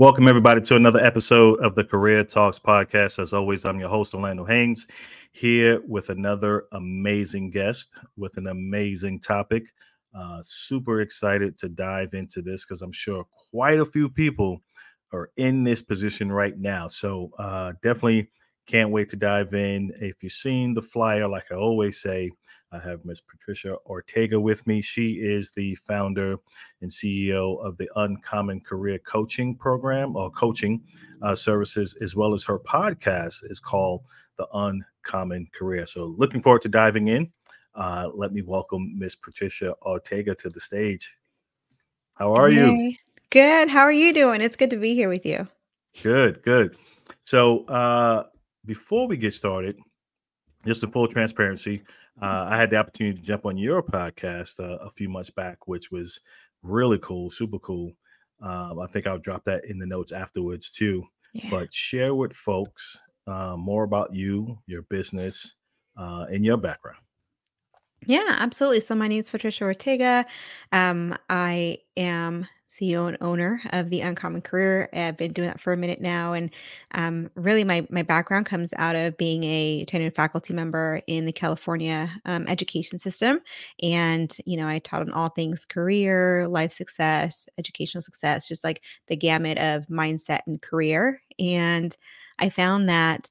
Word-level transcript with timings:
Welcome, 0.00 0.28
everybody, 0.28 0.60
to 0.60 0.76
another 0.76 1.04
episode 1.04 1.58
of 1.58 1.74
the 1.74 1.82
Career 1.82 2.22
Talks 2.22 2.60
podcast. 2.60 3.18
As 3.18 3.32
always, 3.32 3.64
I'm 3.64 3.80
your 3.80 3.88
host, 3.88 4.14
Orlando 4.14 4.44
Haynes, 4.44 4.86
here 5.32 5.82
with 5.88 6.10
another 6.10 6.66
amazing 6.70 7.50
guest 7.50 7.88
with 8.16 8.36
an 8.36 8.46
amazing 8.46 9.18
topic. 9.18 9.64
Uh, 10.14 10.38
super 10.44 11.00
excited 11.00 11.58
to 11.58 11.68
dive 11.68 12.14
into 12.14 12.42
this 12.42 12.64
because 12.64 12.80
I'm 12.80 12.92
sure 12.92 13.26
quite 13.50 13.80
a 13.80 13.84
few 13.84 14.08
people 14.08 14.60
are 15.12 15.32
in 15.36 15.64
this 15.64 15.82
position 15.82 16.30
right 16.30 16.56
now. 16.56 16.86
So, 16.86 17.32
uh, 17.36 17.72
definitely 17.82 18.30
can't 18.68 18.92
wait 18.92 19.10
to 19.10 19.16
dive 19.16 19.52
in. 19.52 19.90
If 20.00 20.22
you've 20.22 20.30
seen 20.30 20.74
the 20.74 20.82
flyer, 20.82 21.26
like 21.26 21.50
I 21.50 21.56
always 21.56 22.00
say, 22.00 22.30
I 22.70 22.78
have 22.80 23.04
Miss 23.04 23.20
Patricia 23.20 23.76
Ortega 23.86 24.38
with 24.38 24.66
me. 24.66 24.82
She 24.82 25.12
is 25.12 25.50
the 25.52 25.74
founder 25.76 26.36
and 26.82 26.90
CEO 26.90 27.64
of 27.64 27.78
the 27.78 27.88
Uncommon 27.96 28.60
Career 28.60 28.98
Coaching 28.98 29.54
Program 29.54 30.14
or 30.16 30.30
coaching 30.30 30.82
uh, 31.22 31.34
services, 31.34 31.96
as 32.02 32.14
well 32.14 32.34
as 32.34 32.44
her 32.44 32.58
podcast 32.58 33.50
is 33.50 33.58
called 33.58 34.02
The 34.36 34.46
Uncommon 34.52 35.48
Career. 35.54 35.86
So, 35.86 36.04
looking 36.04 36.42
forward 36.42 36.60
to 36.62 36.68
diving 36.68 37.08
in. 37.08 37.32
Uh, 37.74 38.10
let 38.12 38.32
me 38.32 38.42
welcome 38.42 38.98
Miss 38.98 39.14
Patricia 39.14 39.74
Ortega 39.82 40.34
to 40.34 40.50
the 40.50 40.60
stage. 40.60 41.10
How 42.14 42.34
are 42.34 42.50
hey. 42.50 42.56
you? 42.56 42.94
Good. 43.30 43.68
How 43.70 43.80
are 43.80 43.92
you 43.92 44.12
doing? 44.12 44.42
It's 44.42 44.56
good 44.56 44.70
to 44.70 44.76
be 44.76 44.94
here 44.94 45.08
with 45.08 45.24
you. 45.24 45.48
Good, 46.02 46.42
good. 46.42 46.76
So, 47.22 47.64
uh, 47.64 48.24
before 48.66 49.08
we 49.08 49.16
get 49.16 49.32
started, 49.32 49.78
just 50.66 50.82
a 50.82 50.88
full 50.88 51.08
transparency, 51.08 51.82
uh, 52.20 52.46
I 52.48 52.56
had 52.56 52.70
the 52.70 52.76
opportunity 52.76 53.18
to 53.18 53.24
jump 53.24 53.46
on 53.46 53.56
your 53.56 53.82
podcast 53.82 54.60
uh, 54.60 54.78
a 54.84 54.90
few 54.90 55.08
months 55.08 55.30
back, 55.30 55.66
which 55.66 55.90
was 55.90 56.20
really 56.62 56.98
cool, 56.98 57.30
super 57.30 57.58
cool. 57.58 57.92
Um, 58.40 58.80
I 58.80 58.86
think 58.86 59.06
I'll 59.06 59.18
drop 59.18 59.44
that 59.44 59.64
in 59.64 59.78
the 59.78 59.86
notes 59.86 60.12
afterwards 60.12 60.70
too. 60.70 61.04
Yeah. 61.32 61.50
But 61.50 61.72
share 61.72 62.14
with 62.14 62.32
folks 62.32 63.00
uh, 63.26 63.56
more 63.56 63.84
about 63.84 64.14
you, 64.14 64.58
your 64.66 64.82
business, 64.82 65.56
uh, 65.96 66.26
and 66.30 66.44
your 66.44 66.56
background. 66.56 66.98
Yeah, 68.06 68.36
absolutely. 68.38 68.80
So 68.80 68.94
my 68.94 69.08
name 69.08 69.20
is 69.20 69.30
Patricia 69.30 69.64
Ortega. 69.64 70.24
Um, 70.72 71.16
I 71.28 71.78
am 71.96 72.46
CEO 72.70 73.08
and 73.08 73.16
owner 73.20 73.60
of 73.70 73.90
the 73.90 74.00
Uncommon 74.00 74.42
Career. 74.42 74.88
I've 74.92 75.16
been 75.16 75.32
doing 75.32 75.48
that 75.48 75.60
for 75.60 75.72
a 75.72 75.76
minute 75.76 76.00
now, 76.00 76.32
and 76.32 76.50
um, 76.92 77.30
really, 77.34 77.64
my 77.64 77.86
my 77.90 78.02
background 78.02 78.46
comes 78.46 78.72
out 78.76 78.96
of 78.96 79.16
being 79.16 79.44
a 79.44 79.84
tenured 79.86 80.14
faculty 80.14 80.52
member 80.52 81.00
in 81.06 81.24
the 81.24 81.32
California 81.32 82.10
um, 82.24 82.46
education 82.48 82.98
system, 82.98 83.40
and 83.82 84.36
you 84.46 84.56
know, 84.56 84.66
I 84.68 84.78
taught 84.80 85.02
on 85.02 85.12
all 85.12 85.30
things 85.30 85.64
career, 85.64 86.46
life 86.48 86.72
success, 86.72 87.48
educational 87.58 88.02
success, 88.02 88.48
just 88.48 88.64
like 88.64 88.82
the 89.08 89.16
gamut 89.16 89.58
of 89.58 89.86
mindset 89.86 90.40
and 90.46 90.60
career. 90.60 91.20
And 91.38 91.96
I 92.38 92.50
found 92.50 92.88
that 92.88 93.30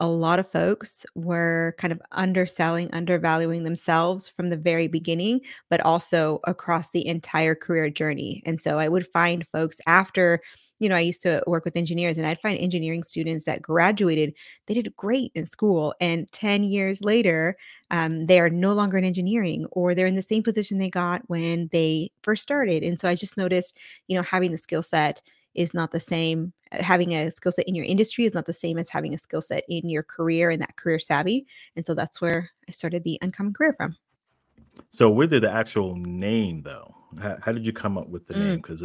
a 0.00 0.08
lot 0.08 0.38
of 0.38 0.50
folks 0.50 1.06
were 1.14 1.74
kind 1.78 1.92
of 1.92 2.02
underselling, 2.12 2.90
undervaluing 2.92 3.64
themselves 3.64 4.28
from 4.28 4.50
the 4.50 4.56
very 4.56 4.88
beginning, 4.88 5.40
but 5.70 5.80
also 5.80 6.40
across 6.44 6.90
the 6.90 7.06
entire 7.06 7.54
career 7.54 7.88
journey. 7.88 8.42
And 8.44 8.60
so 8.60 8.78
I 8.78 8.88
would 8.88 9.06
find 9.08 9.46
folks 9.48 9.78
after, 9.86 10.40
you 10.80 10.90
know, 10.90 10.96
I 10.96 11.00
used 11.00 11.22
to 11.22 11.42
work 11.46 11.64
with 11.64 11.76
engineers 11.78 12.18
and 12.18 12.26
I'd 12.26 12.40
find 12.40 12.58
engineering 12.58 13.02
students 13.02 13.46
that 13.46 13.62
graduated, 13.62 14.34
they 14.66 14.74
did 14.74 14.94
great 14.96 15.32
in 15.34 15.46
school. 15.46 15.94
And 15.98 16.30
10 16.30 16.62
years 16.62 17.00
later, 17.00 17.56
um, 17.90 18.26
they 18.26 18.38
are 18.38 18.50
no 18.50 18.74
longer 18.74 18.98
in 18.98 19.04
engineering 19.04 19.66
or 19.72 19.94
they're 19.94 20.06
in 20.06 20.16
the 20.16 20.22
same 20.22 20.42
position 20.42 20.76
they 20.76 20.90
got 20.90 21.22
when 21.28 21.68
they 21.72 22.10
first 22.22 22.42
started. 22.42 22.82
And 22.82 23.00
so 23.00 23.08
I 23.08 23.14
just 23.14 23.38
noticed, 23.38 23.74
you 24.08 24.16
know, 24.16 24.22
having 24.22 24.52
the 24.52 24.58
skill 24.58 24.82
set 24.82 25.22
is 25.56 25.74
not 25.74 25.90
the 25.90 26.00
same 26.00 26.52
uh, 26.72 26.82
having 26.82 27.14
a 27.14 27.30
skill 27.30 27.52
set 27.52 27.66
in 27.66 27.74
your 27.74 27.84
industry 27.84 28.24
is 28.24 28.34
not 28.34 28.46
the 28.46 28.52
same 28.52 28.78
as 28.78 28.88
having 28.88 29.14
a 29.14 29.18
skill 29.18 29.42
set 29.42 29.64
in 29.68 29.88
your 29.88 30.02
career 30.02 30.50
and 30.50 30.62
that 30.62 30.76
career 30.76 30.98
savvy 30.98 31.46
and 31.74 31.84
so 31.84 31.94
that's 31.94 32.20
where 32.20 32.50
i 32.68 32.72
started 32.72 33.02
the 33.04 33.18
uncommon 33.22 33.52
career 33.52 33.74
from. 33.76 33.96
So 34.90 35.08
where 35.08 35.26
did 35.26 35.42
the 35.42 35.50
actual 35.50 35.96
name 35.96 36.62
though 36.62 36.94
how, 37.20 37.36
how 37.40 37.52
did 37.52 37.66
you 37.66 37.72
come 37.72 37.98
up 37.98 38.08
with 38.08 38.26
the 38.26 38.34
mm. 38.34 38.44
name 38.44 38.56
because 38.56 38.82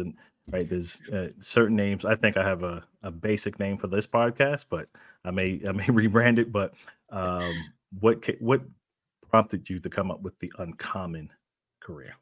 right 0.50 0.68
there's 0.68 1.02
uh, 1.12 1.28
certain 1.38 1.76
names 1.76 2.04
i 2.04 2.14
think 2.14 2.36
i 2.36 2.44
have 2.44 2.62
a, 2.62 2.82
a 3.02 3.10
basic 3.10 3.58
name 3.58 3.76
for 3.76 3.86
this 3.86 4.06
podcast 4.06 4.66
but 4.68 4.88
i 5.24 5.30
may 5.30 5.60
i 5.68 5.72
may 5.72 5.84
rebrand 5.86 6.38
it 6.38 6.50
but 6.50 6.74
um 7.10 7.52
what 8.00 8.24
what 8.40 8.62
prompted 9.30 9.68
you 9.68 9.78
to 9.78 9.88
come 9.88 10.10
up 10.10 10.20
with 10.22 10.38
the 10.40 10.52
uncommon 10.58 11.30
career 11.80 12.14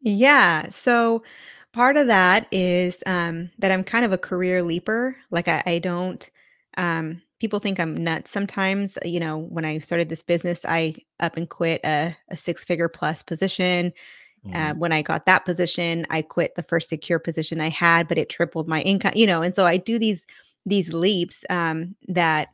yeah 0.00 0.68
so 0.68 1.22
part 1.72 1.96
of 1.96 2.06
that 2.06 2.46
is 2.50 3.02
um, 3.06 3.50
that 3.58 3.70
I'm 3.70 3.84
kind 3.84 4.04
of 4.04 4.12
a 4.12 4.18
career 4.18 4.62
leaper. 4.62 5.16
Like 5.30 5.48
I, 5.48 5.62
I 5.64 5.78
don't. 5.78 6.28
Um, 6.76 7.22
people 7.40 7.58
think 7.58 7.78
I'm 7.78 7.96
nuts 7.96 8.30
sometimes. 8.30 8.98
You 9.04 9.20
know, 9.20 9.38
when 9.38 9.64
I 9.64 9.78
started 9.78 10.08
this 10.08 10.22
business, 10.22 10.64
I 10.66 10.96
up 11.20 11.36
and 11.36 11.48
quit 11.48 11.80
a, 11.84 12.16
a 12.30 12.36
six 12.36 12.64
figure 12.64 12.88
plus 12.88 13.22
position. 13.22 13.92
Uh, 14.44 14.48
mm-hmm. 14.48 14.56
Uh, 14.56 14.74
when 14.74 14.92
I 14.92 15.02
got 15.02 15.26
that 15.26 15.44
position, 15.44 16.06
I 16.10 16.22
quit 16.22 16.54
the 16.54 16.62
first 16.62 16.88
secure 16.88 17.18
position 17.18 17.60
I 17.60 17.70
had, 17.70 18.08
but 18.08 18.18
it 18.18 18.28
tripled 18.28 18.68
my 18.68 18.82
income. 18.82 19.12
You 19.14 19.26
know, 19.26 19.42
and 19.42 19.54
so 19.54 19.66
I 19.66 19.76
do 19.76 19.98
these 19.98 20.26
these 20.66 20.92
leaps 20.92 21.44
um, 21.50 21.94
that 22.08 22.48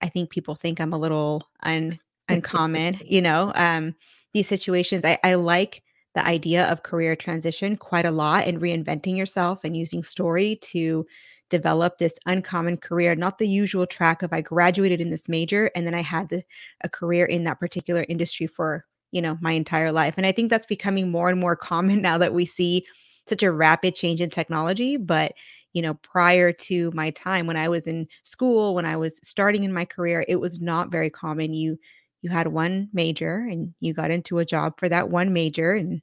I 0.00 0.08
think 0.08 0.30
people 0.30 0.54
think 0.54 0.80
I'm 0.80 0.92
a 0.92 0.98
little 0.98 1.48
un, 1.62 1.98
uncommon. 2.28 3.00
you 3.04 3.20
know, 3.20 3.52
um, 3.54 3.94
these 4.32 4.48
situations 4.48 5.04
I, 5.04 5.18
I 5.22 5.34
like 5.34 5.82
the 6.14 6.26
idea 6.26 6.66
of 6.70 6.82
career 6.82 7.16
transition 7.16 7.76
quite 7.76 8.04
a 8.04 8.10
lot 8.10 8.46
and 8.46 8.60
reinventing 8.60 9.16
yourself 9.16 9.60
and 9.64 9.76
using 9.76 10.02
story 10.02 10.56
to 10.62 11.06
develop 11.48 11.98
this 11.98 12.18
uncommon 12.26 12.78
career, 12.78 13.14
not 13.14 13.38
the 13.38 13.48
usual 13.48 13.86
track 13.86 14.22
of 14.22 14.32
I 14.32 14.40
graduated 14.40 15.00
in 15.00 15.10
this 15.10 15.28
major 15.28 15.70
and 15.74 15.86
then 15.86 15.94
I 15.94 16.00
had 16.00 16.28
the, 16.30 16.42
a 16.82 16.88
career 16.88 17.26
in 17.26 17.44
that 17.44 17.60
particular 17.60 18.06
industry 18.08 18.46
for, 18.46 18.86
you 19.10 19.20
know, 19.20 19.36
my 19.40 19.52
entire 19.52 19.92
life. 19.92 20.14
And 20.16 20.26
I 20.26 20.32
think 20.32 20.50
that's 20.50 20.66
becoming 20.66 21.10
more 21.10 21.28
and 21.28 21.38
more 21.38 21.56
common 21.56 22.00
now 22.02 22.18
that 22.18 22.34
we 22.34 22.46
see 22.46 22.86
such 23.28 23.42
a 23.42 23.52
rapid 23.52 23.94
change 23.94 24.20
in 24.20 24.30
technology, 24.30 24.96
but 24.96 25.32
you 25.74 25.80
know, 25.80 25.94
prior 25.94 26.52
to 26.52 26.90
my 26.92 27.10
time 27.10 27.46
when 27.46 27.56
I 27.56 27.68
was 27.68 27.86
in 27.86 28.06
school, 28.24 28.74
when 28.74 28.84
I 28.84 28.96
was 28.96 29.18
starting 29.22 29.64
in 29.64 29.72
my 29.72 29.86
career, 29.86 30.24
it 30.28 30.36
was 30.36 30.60
not 30.60 30.90
very 30.90 31.08
common. 31.08 31.54
You 31.54 31.78
you 32.22 32.30
had 32.30 32.46
one 32.46 32.88
major 32.92 33.46
and 33.48 33.74
you 33.80 33.92
got 33.92 34.10
into 34.10 34.38
a 34.38 34.44
job 34.44 34.78
for 34.78 34.88
that 34.88 35.10
one 35.10 35.32
major 35.32 35.72
and 35.72 36.00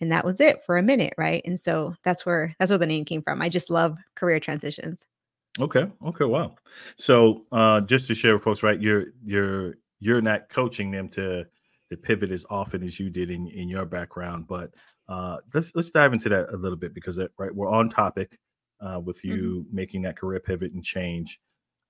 and 0.00 0.10
that 0.10 0.24
was 0.24 0.40
it 0.40 0.64
for 0.64 0.76
a 0.76 0.82
minute 0.82 1.14
right 1.16 1.42
and 1.44 1.60
so 1.60 1.94
that's 2.04 2.26
where 2.26 2.54
that's 2.58 2.70
where 2.70 2.78
the 2.78 2.86
name 2.86 3.04
came 3.04 3.22
from 3.22 3.40
i 3.40 3.48
just 3.48 3.70
love 3.70 3.96
career 4.16 4.40
transitions 4.40 5.00
okay 5.60 5.86
okay 6.04 6.24
wow 6.24 6.54
so 6.96 7.44
uh 7.52 7.80
just 7.80 8.06
to 8.06 8.14
share 8.14 8.34
with 8.34 8.42
folks 8.42 8.62
right 8.62 8.80
you're 8.80 9.06
you're 9.24 9.76
you're 10.00 10.20
not 10.20 10.48
coaching 10.48 10.90
them 10.90 11.08
to 11.08 11.46
to 11.88 11.96
pivot 11.96 12.30
as 12.30 12.44
often 12.50 12.82
as 12.82 12.98
you 12.98 13.08
did 13.08 13.30
in 13.30 13.46
in 13.48 13.68
your 13.68 13.86
background 13.86 14.46
but 14.48 14.70
uh 15.08 15.38
let's 15.54 15.74
let's 15.74 15.90
dive 15.90 16.12
into 16.12 16.28
that 16.28 16.48
a 16.50 16.56
little 16.56 16.78
bit 16.78 16.94
because 16.94 17.18
uh, 17.18 17.28
right 17.38 17.54
we're 17.54 17.70
on 17.70 17.88
topic 17.88 18.38
uh 18.80 18.98
with 18.98 19.18
mm-hmm. 19.18 19.36
you 19.36 19.42
mm-hmm. 19.42 19.76
making 19.76 20.02
that 20.02 20.16
career 20.16 20.40
pivot 20.40 20.72
and 20.72 20.82
change 20.82 21.40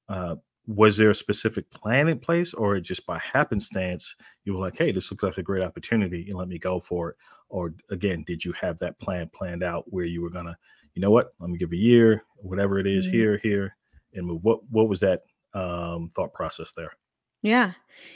uh 0.09 0.35
was 0.67 0.97
there 0.97 1.11
a 1.11 1.15
specific 1.15 1.69
plan 1.71 2.09
in 2.09 2.19
place 2.19 2.55
or 2.55 2.79
just 2.79 3.05
by 3.05 3.19
happenstance 3.19 4.15
you 4.45 4.55
were 4.55 4.61
like 4.61 4.77
hey 4.77 4.93
this 4.93 5.11
looks 5.11 5.25
like 5.25 5.37
a 5.37 5.43
great 5.43 5.65
opportunity 5.65 6.27
and 6.29 6.39
let 6.39 6.47
me 6.47 6.59
go 6.59 6.79
for 6.79 7.11
it 7.11 7.17
or 7.49 7.75
again 7.91 8.23
did 8.27 8.45
you 8.45 8.53
have 8.53 8.79
that 8.79 8.99
plan 9.01 9.29
planned 9.35 9.65
out 9.65 9.85
where 9.89 10.05
you 10.05 10.23
were 10.23 10.31
gonna 10.31 10.57
you 10.95 11.01
know 11.01 11.11
what? 11.11 11.33
Let 11.39 11.51
me 11.51 11.59
give 11.59 11.73
a 11.73 11.77
year 11.77 12.25
whatever 12.37 12.79
it 12.79 12.87
is, 12.87 13.07
mm-hmm. 13.07 13.17
here 13.17 13.41
here 13.43 13.77
and 14.15 14.43
what 14.43 14.61
what 14.71 14.89
was 14.89 15.01
that 15.01 15.23
um, 15.55 16.11
thought 16.15 16.33
process 16.35 16.73
there? 16.77 16.93
Yeah. 17.43 17.73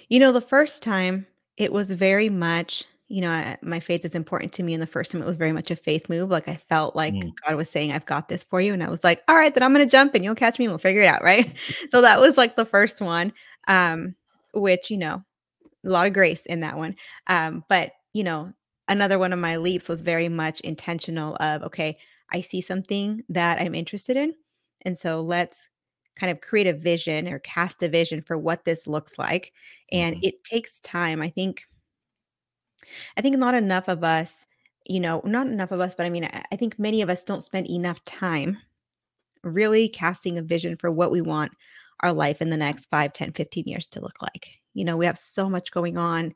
You 0.08 0.20
know 0.20 0.32
the 0.32 0.40
first 0.40 0.82
time 0.82 1.26
it 1.56 1.72
was 1.72 1.90
very 1.90 2.28
much 2.28 2.84
you 3.08 3.20
know, 3.20 3.30
I, 3.30 3.56
my 3.62 3.78
faith 3.78 4.04
is 4.04 4.14
important 4.14 4.52
to 4.54 4.62
me. 4.62 4.74
And 4.74 4.82
the 4.82 4.86
first 4.86 5.12
time 5.12 5.22
it 5.22 5.26
was 5.26 5.36
very 5.36 5.52
much 5.52 5.70
a 5.70 5.76
faith 5.76 6.08
move. 6.08 6.30
Like 6.30 6.48
I 6.48 6.56
felt 6.56 6.96
like 6.96 7.14
mm. 7.14 7.32
God 7.46 7.56
was 7.56 7.70
saying, 7.70 7.92
I've 7.92 8.06
got 8.06 8.28
this 8.28 8.42
for 8.42 8.60
you. 8.60 8.72
And 8.72 8.82
I 8.82 8.90
was 8.90 9.04
like, 9.04 9.22
all 9.28 9.36
right, 9.36 9.54
then 9.54 9.62
I'm 9.62 9.72
going 9.72 9.86
to 9.86 9.90
jump 9.90 10.14
and 10.14 10.24
you'll 10.24 10.34
catch 10.34 10.58
me 10.58 10.64
and 10.64 10.72
we'll 10.72 10.78
figure 10.78 11.02
it 11.02 11.06
out. 11.06 11.22
Right. 11.26 11.56
so 11.90 12.02
that 12.02 12.20
was 12.20 12.36
like 12.36 12.56
the 12.56 12.64
first 12.64 13.00
one, 13.00 13.32
um, 13.66 14.14
which, 14.54 14.90
you 14.90 14.96
know, 14.96 15.24
a 15.84 15.88
lot 15.88 16.06
of 16.06 16.12
grace 16.12 16.46
in 16.46 16.60
that 16.60 16.76
one. 16.76 16.94
Um, 17.26 17.64
but, 17.68 17.92
you 18.12 18.22
know, 18.22 18.52
another 18.88 19.18
one 19.18 19.32
of 19.32 19.38
my 19.38 19.56
leaps 19.56 19.88
was 19.88 20.02
very 20.02 20.28
much 20.28 20.60
intentional 20.60 21.36
of, 21.40 21.62
okay, 21.62 21.98
I 22.30 22.40
see 22.40 22.60
something 22.60 23.22
that 23.28 23.60
I'm 23.60 23.74
interested 23.74 24.16
in. 24.16 24.34
And 24.82 24.96
so 24.96 25.20
let's 25.20 25.68
kind 26.16 26.30
of 26.30 26.40
create 26.40 26.66
a 26.66 26.72
vision 26.72 27.28
or 27.28 27.38
cast 27.40 27.82
a 27.82 27.88
vision 27.88 28.20
for 28.20 28.38
what 28.38 28.64
this 28.64 28.86
looks 28.86 29.18
like. 29.18 29.52
And 29.92 30.16
mm-hmm. 30.16 30.26
it 30.26 30.44
takes 30.44 30.80
time. 30.80 31.22
I 31.22 31.30
think 31.30 31.64
I 33.16 33.20
think 33.20 33.36
not 33.36 33.54
enough 33.54 33.88
of 33.88 34.04
us, 34.04 34.44
you 34.84 35.00
know, 35.00 35.20
not 35.24 35.46
enough 35.46 35.72
of 35.72 35.80
us, 35.80 35.94
but 35.96 36.06
I 36.06 36.10
mean, 36.10 36.24
I, 36.24 36.56
think 36.56 36.78
many 36.78 37.02
of 37.02 37.10
us 37.10 37.24
don't 37.24 37.42
spend 37.42 37.68
enough 37.68 38.04
time 38.04 38.58
really 39.42 39.88
casting 39.88 40.38
a 40.38 40.42
vision 40.42 40.76
for 40.76 40.90
what 40.90 41.10
we 41.10 41.20
want 41.20 41.52
our 42.00 42.12
life 42.12 42.42
in 42.42 42.50
the 42.50 42.56
next 42.56 42.86
5, 42.86 43.12
10, 43.12 43.32
15 43.32 43.64
years 43.66 43.86
to 43.88 44.00
look 44.00 44.20
like. 44.22 44.48
You 44.74 44.84
know, 44.84 44.96
we 44.96 45.06
have 45.06 45.18
so 45.18 45.48
much 45.48 45.70
going 45.70 45.96
on 45.96 46.34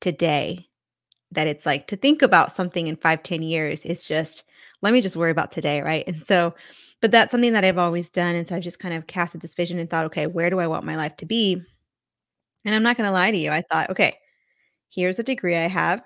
today 0.00 0.68
that 1.32 1.46
it's 1.46 1.66
like 1.66 1.86
to 1.88 1.96
think 1.96 2.22
about 2.22 2.52
something 2.52 2.86
in 2.86 2.96
five, 2.96 3.22
ten 3.22 3.42
years 3.42 3.84
is 3.84 4.06
just 4.06 4.44
let 4.80 4.92
me 4.92 5.00
just 5.00 5.16
worry 5.16 5.30
about 5.30 5.50
today, 5.50 5.80
right? 5.82 6.06
And 6.06 6.22
so, 6.22 6.54
but 7.00 7.10
that's 7.10 7.32
something 7.32 7.52
that 7.52 7.64
I've 7.64 7.78
always 7.78 8.08
done. 8.08 8.36
And 8.36 8.46
so 8.46 8.54
I've 8.56 8.62
just 8.62 8.78
kind 8.78 8.94
of 8.94 9.08
casted 9.08 9.40
this 9.40 9.54
vision 9.54 9.78
and 9.78 9.90
thought, 9.90 10.04
okay, 10.06 10.26
where 10.26 10.50
do 10.50 10.60
I 10.60 10.68
want 10.68 10.84
my 10.84 10.96
life 10.96 11.16
to 11.16 11.26
be? 11.26 11.60
And 12.64 12.74
I'm 12.74 12.82
not 12.82 12.96
going 12.96 13.06
to 13.06 13.12
lie 13.12 13.30
to 13.30 13.36
you. 13.36 13.50
I 13.50 13.62
thought, 13.62 13.90
okay, 13.90 14.18
here's 14.90 15.18
a 15.18 15.22
degree 15.22 15.56
I 15.56 15.68
have. 15.68 16.02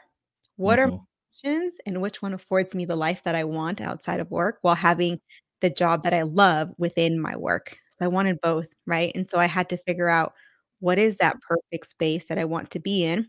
What 0.56 0.78
are 0.78 0.86
hmm 0.86 0.96
my 1.44 1.48
options 1.48 1.76
and 1.86 2.02
which 2.02 2.22
one 2.22 2.34
affords 2.34 2.74
me 2.74 2.84
the 2.84 2.96
life 2.96 3.22
that 3.24 3.34
I 3.34 3.44
want 3.44 3.80
outside 3.80 4.20
of 4.20 4.30
work 4.30 4.58
while 4.62 4.74
having 4.74 5.20
the 5.60 5.70
job 5.70 6.02
that 6.04 6.14
I 6.14 6.22
love 6.22 6.70
within 6.78 7.20
my 7.20 7.36
work? 7.36 7.76
So 7.92 8.04
I 8.04 8.08
wanted 8.08 8.40
both, 8.42 8.68
right? 8.86 9.12
And 9.14 9.28
so 9.28 9.38
I 9.38 9.46
had 9.46 9.68
to 9.70 9.78
figure 9.78 10.08
out 10.08 10.34
what 10.80 10.98
is 10.98 11.16
that 11.18 11.40
perfect 11.42 11.86
space 11.88 12.28
that 12.28 12.38
I 12.38 12.44
want 12.44 12.70
to 12.72 12.80
be 12.80 13.04
in. 13.04 13.28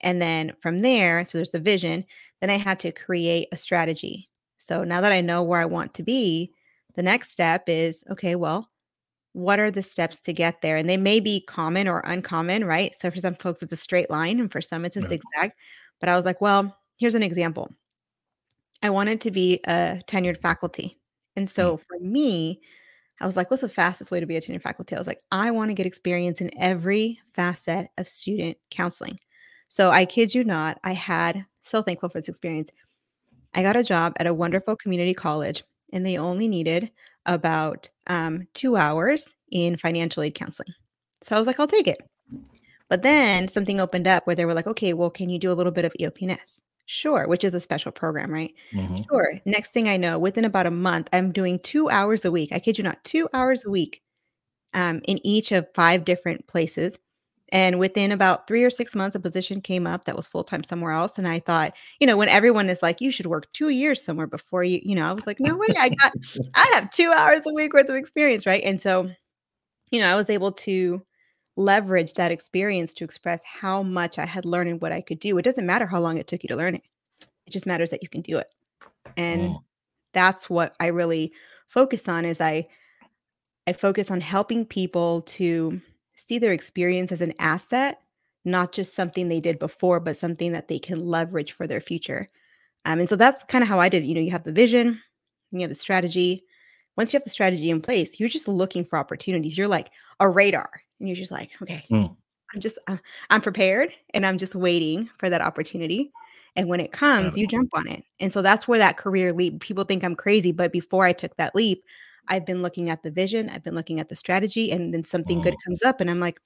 And 0.00 0.20
then 0.20 0.52
from 0.60 0.82
there, 0.82 1.24
so 1.24 1.38
there's 1.38 1.50
the 1.50 1.60
vision, 1.60 2.04
then 2.40 2.50
I 2.50 2.58
had 2.58 2.78
to 2.80 2.92
create 2.92 3.48
a 3.52 3.56
strategy. 3.56 4.28
So 4.58 4.84
now 4.84 5.00
that 5.00 5.12
I 5.12 5.20
know 5.20 5.42
where 5.42 5.60
I 5.60 5.66
want 5.66 5.94
to 5.94 6.02
be, 6.02 6.52
the 6.94 7.02
next 7.02 7.30
step 7.30 7.64
is 7.68 8.04
okay, 8.10 8.34
well, 8.34 8.68
what 9.36 9.60
are 9.60 9.70
the 9.70 9.82
steps 9.82 10.20
to 10.22 10.32
get 10.32 10.62
there? 10.62 10.76
And 10.78 10.88
they 10.88 10.96
may 10.96 11.20
be 11.20 11.42
common 11.46 11.88
or 11.88 12.00
uncommon, 12.00 12.64
right? 12.64 12.94
So 13.00 13.10
for 13.10 13.18
some 13.18 13.34
folks, 13.36 13.62
it's 13.62 13.72
a 13.72 13.76
straight 13.76 14.10
line, 14.10 14.40
and 14.40 14.50
for 14.52 14.60
some, 14.62 14.84
it's 14.84 14.96
a 14.96 15.02
Right. 15.02 15.08
zigzag. 15.08 15.52
But 16.00 16.08
I 16.08 16.16
was 16.16 16.24
like, 16.24 16.40
well, 16.40 16.76
here's 16.98 17.14
an 17.14 17.22
example. 17.22 17.70
I 18.82 18.90
wanted 18.90 19.20
to 19.22 19.30
be 19.30 19.60
a 19.66 20.02
tenured 20.06 20.40
faculty. 20.40 20.98
And 21.36 21.48
Mm, 21.58 21.68
so 21.68 21.76
for 21.76 21.98
me, 22.00 22.60
I 23.20 23.26
was 23.26 23.36
like, 23.36 23.50
what's 23.50 23.62
the 23.62 23.68
fastest 23.68 24.10
way 24.10 24.20
to 24.20 24.26
be 24.26 24.36
a 24.36 24.40
tenured 24.42 24.62
faculty? 24.62 24.96
I 24.96 24.98
was 24.98 25.08
like, 25.08 25.22
I 25.32 25.50
want 25.50 25.70
to 25.70 25.74
get 25.74 25.86
experience 25.86 26.40
in 26.40 26.50
every 26.60 27.20
facet 27.34 27.88
of 27.98 28.08
student 28.08 28.58
counseling. 28.70 29.18
So 29.68 29.90
I 29.90 30.06
kid 30.06 30.34
you 30.34 30.44
not, 30.44 30.78
I 30.84 30.94
had 30.94 31.44
so 31.62 31.82
thankful 31.82 32.08
for 32.10 32.20
this 32.20 32.28
experience. 32.28 32.70
I 33.54 33.62
got 33.62 33.76
a 33.76 33.84
job 33.84 34.14
at 34.18 34.26
a 34.26 34.34
wonderful 34.34 34.76
community 34.76 35.14
college, 35.14 35.64
and 35.92 36.06
they 36.06 36.18
only 36.18 36.48
needed 36.48 36.90
about 37.26 37.88
um, 38.06 38.46
two 38.54 38.76
hours 38.76 39.32
in 39.50 39.76
financial 39.76 40.22
aid 40.22 40.34
counseling. 40.34 40.74
So 41.22 41.34
I 41.34 41.38
was 41.38 41.46
like, 41.46 41.58
I'll 41.60 41.66
take 41.66 41.88
it. 41.88 42.00
But 42.88 43.02
then 43.02 43.48
something 43.48 43.80
opened 43.80 44.06
up 44.06 44.26
where 44.26 44.36
they 44.36 44.44
were 44.44 44.54
like, 44.54 44.66
okay, 44.66 44.92
well, 44.92 45.10
can 45.10 45.28
you 45.28 45.38
do 45.38 45.50
a 45.50 45.54
little 45.54 45.72
bit 45.72 45.84
of 45.84 45.92
EOP&S? 46.00 46.60
Sure, 46.86 47.26
which 47.26 47.42
is 47.42 47.52
a 47.52 47.60
special 47.60 47.90
program, 47.90 48.32
right? 48.32 48.54
mhm. 48.72 49.04
Sure. 49.08 49.40
Next 49.44 49.72
thing 49.72 49.88
I 49.88 49.96
know, 49.96 50.20
within 50.20 50.44
about 50.44 50.66
a 50.66 50.70
month, 50.70 51.08
I'm 51.12 51.32
doing 51.32 51.58
two 51.58 51.90
hours 51.90 52.24
a 52.24 52.30
week. 52.30 52.52
I 52.52 52.60
kid 52.60 52.78
you 52.78 52.84
not, 52.84 53.02
two 53.02 53.28
hours 53.32 53.64
a 53.64 53.70
week 53.70 54.02
um, 54.72 55.00
in 55.08 55.18
each 55.26 55.50
of 55.50 55.66
five 55.74 56.04
different 56.04 56.46
places. 56.46 56.96
And 57.50 57.78
within 57.78 58.10
about 58.10 58.48
three 58.48 58.64
or 58.64 58.70
six 58.70 58.94
months, 58.94 59.14
a 59.14 59.20
position 59.20 59.60
came 59.60 59.86
up 59.86 60.04
that 60.04 60.16
was 60.16 60.26
full 60.26 60.42
time 60.42 60.64
somewhere 60.64 60.92
else. 60.92 61.16
And 61.16 61.28
I 61.28 61.38
thought, 61.38 61.74
you 62.00 62.06
know, 62.06 62.16
when 62.16 62.28
everyone 62.28 62.68
is 62.68 62.82
like, 62.82 63.00
you 63.00 63.10
should 63.12 63.26
work 63.26 63.52
two 63.52 63.68
years 63.68 64.04
somewhere 64.04 64.26
before 64.26 64.64
you, 64.64 64.80
you 64.82 64.96
know, 64.96 65.04
I 65.04 65.12
was 65.12 65.26
like, 65.26 65.38
no 65.38 65.56
way, 65.56 65.74
I 65.78 65.90
got, 65.90 66.12
I 66.54 66.70
have 66.74 66.90
two 66.90 67.12
hours 67.12 67.42
a 67.46 67.52
week 67.52 67.72
worth 67.72 67.88
of 67.88 67.94
experience, 67.94 68.46
right? 68.46 68.64
And 68.64 68.80
so, 68.80 69.08
you 69.92 70.00
know, 70.00 70.12
I 70.12 70.16
was 70.16 70.30
able 70.30 70.52
to 70.52 71.02
leverage 71.56 72.14
that 72.14 72.32
experience 72.32 72.92
to 72.94 73.04
express 73.04 73.42
how 73.44 73.82
much 73.82 74.18
I 74.18 74.26
had 74.26 74.44
learned 74.44 74.70
and 74.70 74.80
what 74.80 74.92
I 74.92 75.00
could 75.00 75.20
do. 75.20 75.38
It 75.38 75.42
doesn't 75.42 75.66
matter 75.66 75.86
how 75.86 76.00
long 76.00 76.18
it 76.18 76.26
took 76.26 76.42
you 76.42 76.48
to 76.48 76.56
learn 76.56 76.74
it, 76.74 76.82
it 77.46 77.50
just 77.50 77.66
matters 77.66 77.90
that 77.90 78.02
you 78.02 78.08
can 78.08 78.22
do 78.22 78.38
it. 78.38 78.48
And 79.16 79.42
Mm, 79.42 79.62
that's 80.12 80.50
what 80.50 80.74
I 80.80 80.86
really 80.88 81.32
focus 81.68 82.08
on 82.08 82.24
is 82.24 82.40
I 82.40 82.68
I 83.66 83.72
focus 83.72 84.10
on 84.10 84.20
helping 84.20 84.64
people 84.64 85.22
to 85.22 85.80
see 86.16 86.38
their 86.38 86.52
experience 86.52 87.12
as 87.12 87.20
an 87.20 87.34
asset, 87.38 88.00
not 88.44 88.72
just 88.72 88.94
something 88.94 89.28
they 89.28 89.40
did 89.40 89.58
before, 89.58 90.00
but 90.00 90.16
something 90.16 90.52
that 90.52 90.68
they 90.68 90.78
can 90.78 91.06
leverage 91.06 91.52
for 91.52 91.66
their 91.66 91.80
future. 91.80 92.28
Um, 92.84 93.00
and 93.00 93.08
so 93.08 93.16
that's 93.16 93.44
kind 93.44 93.62
of 93.62 93.68
how 93.68 93.80
I 93.80 93.88
did. 93.88 94.02
it. 94.02 94.06
You 94.06 94.14
know, 94.14 94.20
you 94.20 94.30
have 94.30 94.44
the 94.44 94.52
vision, 94.52 95.00
you 95.50 95.60
have 95.60 95.70
the 95.70 95.74
strategy. 95.74 96.44
Once 96.96 97.12
you 97.12 97.16
have 97.18 97.24
the 97.24 97.30
strategy 97.30 97.70
in 97.70 97.80
place, 97.80 98.18
you're 98.18 98.28
just 98.28 98.48
looking 98.48 98.84
for 98.84 98.98
opportunities. 98.98 99.58
You're 99.58 99.68
like 99.68 99.90
a 100.20 100.28
radar, 100.28 100.70
and 100.98 101.08
you're 101.08 101.16
just 101.16 101.32
like, 101.32 101.50
okay, 101.60 101.84
mm. 101.90 102.16
I'm 102.54 102.60
just 102.60 102.78
uh, 102.86 102.96
I'm 103.28 103.40
prepared, 103.42 103.92
and 104.14 104.24
I'm 104.24 104.38
just 104.38 104.54
waiting 104.54 105.10
for 105.18 105.28
that 105.28 105.42
opportunity. 105.42 106.10
And 106.54 106.68
when 106.68 106.80
it 106.80 106.90
comes, 106.90 107.36
you 107.36 107.46
jump 107.46 107.68
on 107.74 107.86
it. 107.86 108.02
And 108.18 108.32
so 108.32 108.40
that's 108.40 108.66
where 108.66 108.78
that 108.78 108.96
career 108.96 109.34
leap. 109.34 109.60
People 109.60 109.84
think 109.84 110.02
I'm 110.02 110.16
crazy, 110.16 110.52
but 110.52 110.72
before 110.72 111.04
I 111.04 111.12
took 111.12 111.36
that 111.36 111.54
leap, 111.54 111.84
I've 112.28 112.46
been 112.46 112.62
looking 112.62 112.90
at 112.90 113.02
the 113.02 113.10
vision, 113.10 113.48
I've 113.50 113.62
been 113.62 113.74
looking 113.74 114.00
at 114.00 114.08
the 114.08 114.16
strategy, 114.16 114.72
and 114.72 114.92
then 114.92 115.04
something 115.04 115.40
good 115.40 115.54
Mm. 115.54 115.64
comes 115.64 115.82
up, 115.82 116.00
and 116.00 116.10
I'm 116.10 116.20
like, 116.20 116.40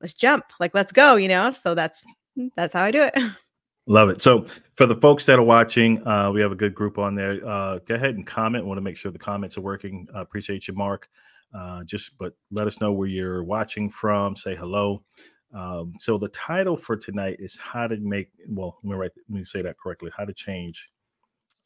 let's 0.00 0.14
jump, 0.14 0.44
like 0.60 0.74
let's 0.74 0.92
go, 0.92 1.16
you 1.16 1.28
know. 1.28 1.52
So 1.52 1.74
that's 1.74 2.04
that's 2.56 2.72
how 2.72 2.82
I 2.82 2.90
do 2.90 3.02
it. 3.02 3.14
Love 3.86 4.08
it. 4.08 4.22
So 4.22 4.46
for 4.76 4.86
the 4.86 4.96
folks 4.96 5.26
that 5.26 5.38
are 5.38 5.42
watching, 5.42 6.06
uh, 6.06 6.30
we 6.32 6.40
have 6.40 6.52
a 6.52 6.56
good 6.56 6.74
group 6.74 6.98
on 6.98 7.14
there. 7.14 7.38
Uh, 7.46 7.78
go 7.86 7.94
ahead 7.94 8.16
and 8.16 8.26
comment. 8.26 8.64
Want 8.64 8.78
to 8.78 8.82
make 8.82 8.96
sure 8.96 9.12
the 9.12 9.18
comments 9.18 9.58
are 9.58 9.62
working. 9.62 10.06
Uh, 10.14 10.20
appreciate 10.20 10.66
you, 10.66 10.74
Mark. 10.74 11.08
Uh, 11.54 11.84
just 11.84 12.16
but 12.18 12.32
let 12.50 12.66
us 12.66 12.80
know 12.80 12.92
where 12.92 13.08
you're 13.08 13.44
watching 13.44 13.90
from. 13.90 14.34
Say 14.36 14.54
hello. 14.56 15.02
Um, 15.54 15.94
so 16.00 16.18
the 16.18 16.30
title 16.30 16.76
for 16.76 16.96
tonight 16.96 17.36
is 17.38 17.56
how 17.56 17.86
to 17.86 17.96
make. 17.98 18.30
Well, 18.48 18.78
let 18.82 18.90
me 18.90 18.96
write. 18.96 19.10
Let 19.28 19.38
me 19.38 19.44
say 19.44 19.62
that 19.62 19.76
correctly. 19.78 20.10
How 20.16 20.24
to 20.24 20.32
change 20.32 20.90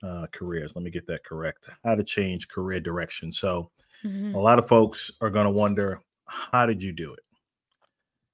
uh, 0.02 0.26
careers. 0.32 0.74
Let 0.76 0.82
me 0.84 0.90
get 0.90 1.06
that 1.08 1.24
correct. 1.24 1.68
How 1.84 1.94
to 1.94 2.04
change 2.04 2.48
career 2.48 2.80
direction. 2.80 3.32
So 3.32 3.70
a 4.34 4.38
Mhm, 4.38 4.40
lot 4.40 4.58
of 4.58 4.68
folks 4.68 5.10
are 5.22 5.30
going 5.30 5.46
to 5.46 5.52
wonder, 5.52 6.00
how 6.28 6.66
did 6.66 6.82
you 6.82 6.92
do 6.92 7.14
it? 7.14 7.24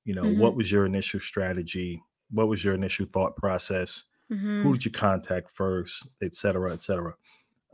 You 0.05 0.15
know, 0.15 0.29
mhm, 0.29 0.31
what 0.31 0.57
was 0.57 0.71
your 0.71 0.87
initial 0.87 1.21
strategy? 1.21 2.03
What 2.31 2.49
was 2.49 2.65
your 2.65 2.75
initial 2.75 3.07
thought 3.07 3.37
process? 3.37 4.05
who 4.63 4.73
mhm, 4.73 4.75
did 4.75 4.85
you 4.87 4.91
contact 4.91 5.51
first, 5.53 6.09
et 6.23 6.35
cetera, 6.35 6.73
et 6.73 6.83
cetera. 6.83 7.15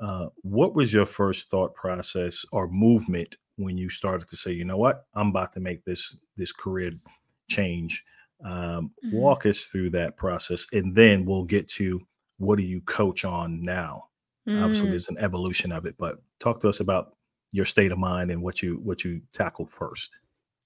Uh, 0.00 0.28
what 0.42 0.74
was 0.74 0.92
your 0.92 1.06
first 1.06 1.50
thought 1.50 1.74
process 1.74 2.44
or 2.52 2.68
movement 2.68 3.36
when 3.56 3.78
you 3.78 3.88
started 3.90 4.28
to 4.28 4.36
say, 4.36 4.52
you 4.52 4.64
know 4.64 4.78
what, 4.78 5.06
I'm 5.14 5.28
about 5.30 5.52
to 5.54 5.60
make 5.60 5.84
this 5.84 6.18
this 6.36 6.52
career 6.52 6.92
change? 7.50 8.04
Um, 8.44 8.94
mhm, 9.02 9.32
walk 9.32 9.46
us 9.46 9.64
through 9.64 9.90
that 9.90 10.16
process, 10.16 10.66
and 10.72 10.94
then 10.96 11.24
we'll 11.26 11.44
get 11.44 11.68
to 11.70 12.00
what 12.40 12.56
do 12.56 12.64
you 12.64 12.80
coach 12.80 13.24
on 13.24 13.62
now. 13.62 14.06
Obviously, 14.48 14.88
mm. 14.88 14.90
there's 14.90 15.08
an 15.08 15.18
evolution 15.18 15.70
of 15.70 15.86
it, 15.86 15.94
but 15.98 16.20
talk 16.40 16.60
to 16.60 16.68
us 16.68 16.80
about 16.80 17.14
your 17.52 17.66
state 17.66 17.92
of 17.92 17.98
mind 17.98 18.30
and 18.30 18.42
what 18.42 18.62
you 18.62 18.80
what 18.82 19.04
you 19.04 19.20
tackled 19.32 19.70
first. 19.70 20.10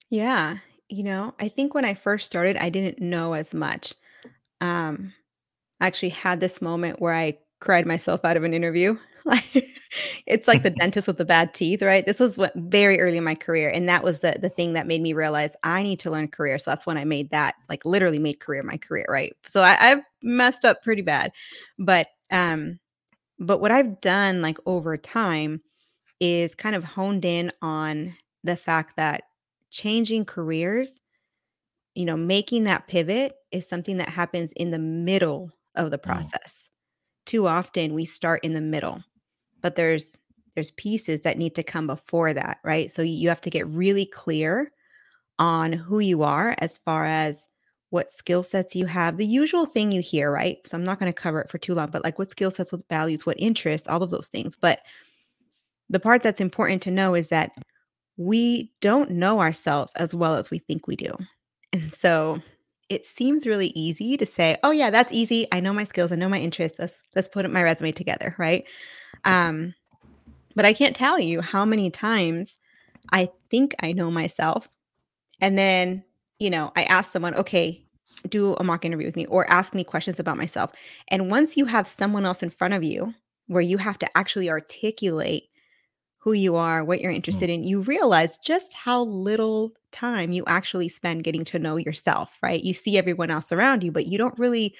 Yeah, 0.09 0.57
you 0.89 1.03
know, 1.03 1.35
I 1.39 1.49
think 1.49 1.75
when 1.75 1.85
I 1.85 1.93
first 1.93 2.25
started, 2.25 2.57
I 2.57 2.69
didn't 2.69 2.99
know 2.99 3.33
as 3.33 3.53
much. 3.53 3.93
Um, 4.61 5.13
I 5.79 5.87
actually 5.87 6.09
had 6.09 6.39
this 6.39 6.61
moment 6.61 7.01
where 7.01 7.13
I 7.13 7.37
cried 7.59 7.85
myself 7.85 8.23
out 8.25 8.37
of 8.37 8.43
an 8.43 8.53
interview. 8.53 8.97
Like, 9.25 9.45
it's 10.27 10.47
like 10.47 10.63
the 10.63 10.69
dentist 10.79 11.07
with 11.07 11.17
the 11.17 11.25
bad 11.25 11.53
teeth, 11.53 11.81
right? 11.81 12.05
This 12.05 12.19
was 12.19 12.37
what 12.37 12.53
very 12.55 12.99
early 12.99 13.17
in 13.17 13.23
my 13.23 13.35
career, 13.35 13.69
and 13.69 13.89
that 13.89 14.03
was 14.03 14.19
the 14.19 14.35
the 14.39 14.49
thing 14.49 14.73
that 14.73 14.87
made 14.87 15.01
me 15.01 15.13
realize 15.13 15.55
I 15.63 15.81
need 15.83 15.99
to 16.01 16.11
learn 16.11 16.27
career. 16.27 16.59
So 16.59 16.71
that's 16.71 16.85
when 16.85 16.97
I 16.97 17.05
made 17.05 17.31
that, 17.31 17.55
like, 17.69 17.85
literally 17.85 18.19
made 18.19 18.39
career 18.39 18.61
my 18.63 18.77
career, 18.77 19.05
right? 19.09 19.33
So 19.47 19.61
I, 19.63 19.77
I've 19.79 20.01
messed 20.21 20.63
up 20.65 20.83
pretty 20.83 21.01
bad, 21.01 21.31
but 21.79 22.07
um, 22.31 22.79
but 23.39 23.61
what 23.61 23.71
I've 23.71 24.01
done 24.01 24.41
like 24.41 24.57
over 24.65 24.97
time 24.97 25.61
is 26.19 26.55
kind 26.55 26.75
of 26.75 26.83
honed 26.83 27.25
in 27.25 27.51
on 27.61 28.15
the 28.43 28.55
fact 28.57 28.97
that 28.97 29.23
changing 29.71 30.25
careers 30.25 30.93
you 31.95 32.05
know, 32.05 32.17
making 32.17 32.65
that 32.65 32.87
pivot 32.87 33.33
is 33.51 33.67
something 33.67 33.97
that 33.97 34.09
happens 34.09 34.51
in 34.53 34.71
the 34.71 34.79
middle 34.79 35.51
of 35.75 35.91
the 35.91 35.97
Mm, 36.05 36.31
process. 36.31 36.69
Too 37.25 37.47
often 37.47 37.93
we 37.93 38.05
start 38.05 38.43
in 38.43 38.53
the 38.53 38.61
middle, 38.61 39.03
but 39.61 39.75
there's 39.75 40.17
there's 40.55 40.71
pieces 40.71 41.21
that 41.21 41.37
need 41.37 41.53
to 41.55 41.63
come 41.63 41.85
before 41.85 42.33
that, 42.33 42.59
right? 42.63 42.89
So 42.89 43.01
you 43.01 43.27
have 43.29 43.41
to 43.41 43.49
get 43.49 43.67
really 43.67 44.05
clear 44.05 44.71
on 45.37 45.73
who 45.73 45.99
you 45.99 46.23
are 46.23 46.55
as 46.59 46.77
far 46.77 47.05
as 47.05 47.47
what 47.89 48.09
skill 48.09 48.41
sets 48.41 48.75
you 48.75 48.85
have. 48.85 49.17
The 49.17 49.25
usual 49.25 49.65
thing 49.65 49.91
you 49.91 50.01
hear, 50.01 50.31
right? 50.31 50.65
So 50.65 50.77
I'm 50.77 50.85
not 50.85 50.99
going 50.99 51.11
to 51.11 51.21
cover 51.21 51.41
it 51.41 51.49
for 51.49 51.57
too 51.57 51.73
long, 51.73 51.91
but 51.91 52.03
like 52.03 52.17
what 52.17 52.31
skill 52.31 52.51
sets, 52.51 52.71
what 52.71 52.87
values, 52.89 53.25
what 53.25 53.39
interests, 53.39 53.87
all 53.87 54.01
of 54.01 54.09
those 54.09 54.27
things. 54.27 54.55
But 54.55 54.79
the 55.89 55.99
part 55.99 56.23
that's 56.23 56.41
important 56.41 56.81
to 56.83 56.91
know 56.91 57.15
is 57.15 57.29
that 57.29 57.51
we 58.17 58.71
don't 58.81 59.11
know 59.11 59.41
ourselves 59.41 59.93
as 59.95 60.13
well 60.13 60.35
as 60.35 60.49
we 60.49 60.59
think 60.59 60.87
we 60.87 60.95
do. 60.95 61.15
And 61.73 61.93
so 61.93 62.41
it 62.89 63.05
seems 63.05 63.47
really 63.47 63.69
easy 63.75 64.17
to 64.17 64.25
say, 64.25 64.57
"Oh 64.63 64.71
yeah, 64.71 64.89
that's 64.89 65.13
easy. 65.13 65.47
I 65.51 65.59
know 65.59 65.73
my 65.73 65.83
skills, 65.83 66.11
I 66.11 66.15
know 66.15 66.29
my 66.29 66.39
interests. 66.39 66.79
Let's 66.79 67.03
let's 67.15 67.27
put 67.27 67.49
my 67.51 67.63
resume 67.63 67.91
together," 67.91 68.35
right? 68.37 68.65
Um, 69.25 69.73
but 70.55 70.65
I 70.65 70.73
can't 70.73 70.95
tell 70.95 71.19
you 71.19 71.41
how 71.41 71.65
many 71.65 71.91
times 71.91 72.57
I 73.11 73.29
think 73.51 73.75
I 73.81 73.91
know 73.93 74.11
myself 74.11 74.69
and 75.41 75.57
then, 75.57 76.03
you 76.39 76.49
know, 76.49 76.71
I 76.75 76.83
ask 76.85 77.11
someone, 77.11 77.35
"Okay, 77.35 77.85
do 78.29 78.55
a 78.55 78.63
mock 78.63 78.85
interview 78.85 79.07
with 79.07 79.15
me 79.15 79.25
or 79.27 79.49
ask 79.49 79.73
me 79.73 79.83
questions 79.83 80.19
about 80.19 80.37
myself." 80.37 80.71
And 81.09 81.29
once 81.29 81.57
you 81.57 81.65
have 81.65 81.87
someone 81.87 82.25
else 82.25 82.43
in 82.43 82.49
front 82.49 82.73
of 82.73 82.83
you 82.83 83.13
where 83.47 83.61
you 83.61 83.77
have 83.77 83.99
to 83.99 84.17
actually 84.17 84.49
articulate 84.49 85.45
who 86.19 86.33
you 86.33 86.55
are, 86.55 86.83
what 86.83 87.01
you're 87.01 87.11
mm, 87.11 87.15
interested 87.15 87.49
in, 87.49 87.63
you 87.63 87.81
realize 87.81 88.37
just 88.39 88.73
how 88.73 89.03
little 89.03 89.73
time 89.95 90.31
you 90.31 90.43
actually 90.45 90.89
spend 90.89 91.23
getting 91.23 91.45
to 91.45 91.59
know 91.59 91.77
yourself, 91.77 92.37
right? 92.43 92.63
You 92.63 92.73
see 92.73 92.97
everyone 92.97 93.31
else 93.31 93.51
around 93.51 93.83
you, 93.83 93.91
but 93.91 94.05
you 94.05 94.17
don't 94.17 94.37
really, 94.37 94.75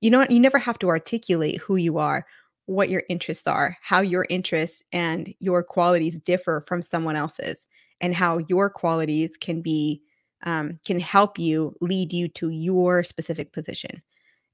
you 0.00 0.10
know, 0.10 0.26
you 0.28 0.40
never 0.40 0.58
have 0.58 0.78
to 0.80 0.88
articulate 0.88 1.58
who 1.58 1.76
you 1.76 1.98
are 1.98 2.26
what 2.66 2.90
your 2.90 3.04
interests 3.08 3.46
are, 3.46 3.78
how 3.80 4.00
your 4.00 4.26
interests 4.28 4.82
and 4.92 5.32
your 5.38 5.62
qualities 5.62 6.18
differ 6.18 6.64
from 6.66 6.82
someone 6.82 7.16
else's, 7.16 7.66
and 8.00 8.14
how 8.14 8.38
your 8.48 8.68
qualities 8.68 9.36
can 9.40 9.62
be 9.62 10.02
um, 10.44 10.78
can 10.84 11.00
help 11.00 11.38
you 11.38 11.74
lead 11.80 12.12
you 12.12 12.28
to 12.28 12.50
your 12.50 13.02
specific 13.02 13.52
position. 13.52 14.02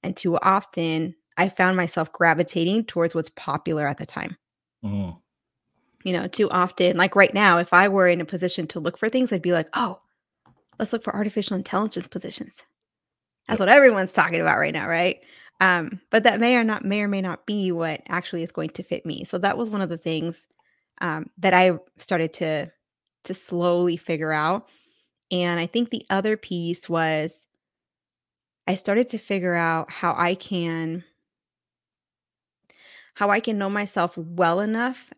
And 0.02 0.16
too 0.16 0.38
often, 0.38 1.14
I 1.36 1.48
found 1.48 1.76
myself 1.76 2.12
gravitating 2.12 2.84
towards 2.84 3.14
what's 3.14 3.30
popular 3.30 3.86
at 3.86 3.98
the 3.98 4.06
time. 4.06 4.36
Mm. 4.84 5.18
You 6.04 6.12
know, 6.12 6.26
too 6.26 6.50
often, 6.50 6.96
like 6.96 7.14
right 7.16 7.32
now, 7.32 7.58
if 7.58 7.72
I 7.72 7.88
were 7.88 8.08
in 8.08 8.20
a 8.20 8.24
position 8.24 8.66
to 8.68 8.80
look 8.80 8.98
for 8.98 9.08
things, 9.08 9.32
I'd 9.32 9.42
be 9.42 9.52
like, 9.52 9.68
oh, 9.74 10.00
let's 10.78 10.92
look 10.92 11.04
for 11.04 11.14
artificial 11.14 11.56
intelligence 11.56 12.06
positions. 12.08 12.62
That's 13.48 13.60
Yep. 13.60 13.68
what 13.68 13.68
everyone's 13.68 14.12
talking 14.12 14.40
about 14.40 14.58
right 14.58 14.72
now, 14.72 14.88
right? 14.88 15.20
Um, 15.60 16.00
but 16.10 16.24
that 16.24 16.40
may 16.40 16.56
or 16.56 16.64
not 16.64 16.84
may 16.84 17.02
or 17.02 17.08
may 17.08 17.20
not 17.20 17.46
be 17.46 17.72
what 17.72 18.02
actually 18.08 18.42
is 18.42 18.52
going 18.52 18.70
to 18.70 18.82
fit 18.82 19.06
me. 19.06 19.24
So 19.24 19.38
that 19.38 19.56
was 19.56 19.70
one 19.70 19.80
of 19.80 19.88
the 19.88 19.98
things 19.98 20.46
um, 21.00 21.30
that 21.38 21.54
I 21.54 21.78
started 21.96 22.32
to 22.34 22.70
to 23.24 23.34
slowly 23.34 23.96
figure 23.96 24.32
out. 24.32 24.68
And 25.30 25.60
I 25.60 25.66
think 25.66 25.90
the 25.90 26.04
other 26.10 26.36
piece 26.36 26.88
was 26.88 27.46
I 28.66 28.74
started 28.74 29.08
to 29.08 29.18
figure 29.18 29.54
out 29.54 29.90
how 29.90 30.14
I 30.16 30.34
can 30.34 31.04
how 33.14 33.30
I 33.30 33.40
can 33.40 33.58
know 33.58 33.70
myself 33.70 34.16
well 34.16 34.60
enough, 34.60 35.12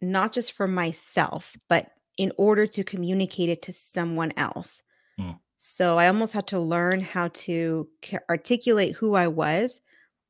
not 0.00 0.32
just 0.32 0.52
for 0.52 0.68
myself, 0.68 1.56
but 1.68 1.90
in 2.18 2.32
order 2.36 2.66
to 2.66 2.84
communicate 2.84 3.48
it 3.48 3.62
to 3.62 3.72
someone 3.72 4.32
else. 4.36 4.82
Mm. 5.20 5.38
So 5.58 5.98
I 5.98 6.08
almost 6.08 6.32
had 6.32 6.46
to 6.48 6.60
learn 6.60 7.00
how 7.00 7.28
to 7.28 7.88
ca- 8.02 8.18
articulate 8.30 8.94
who 8.94 9.14
I 9.14 9.28
was, 9.28 9.80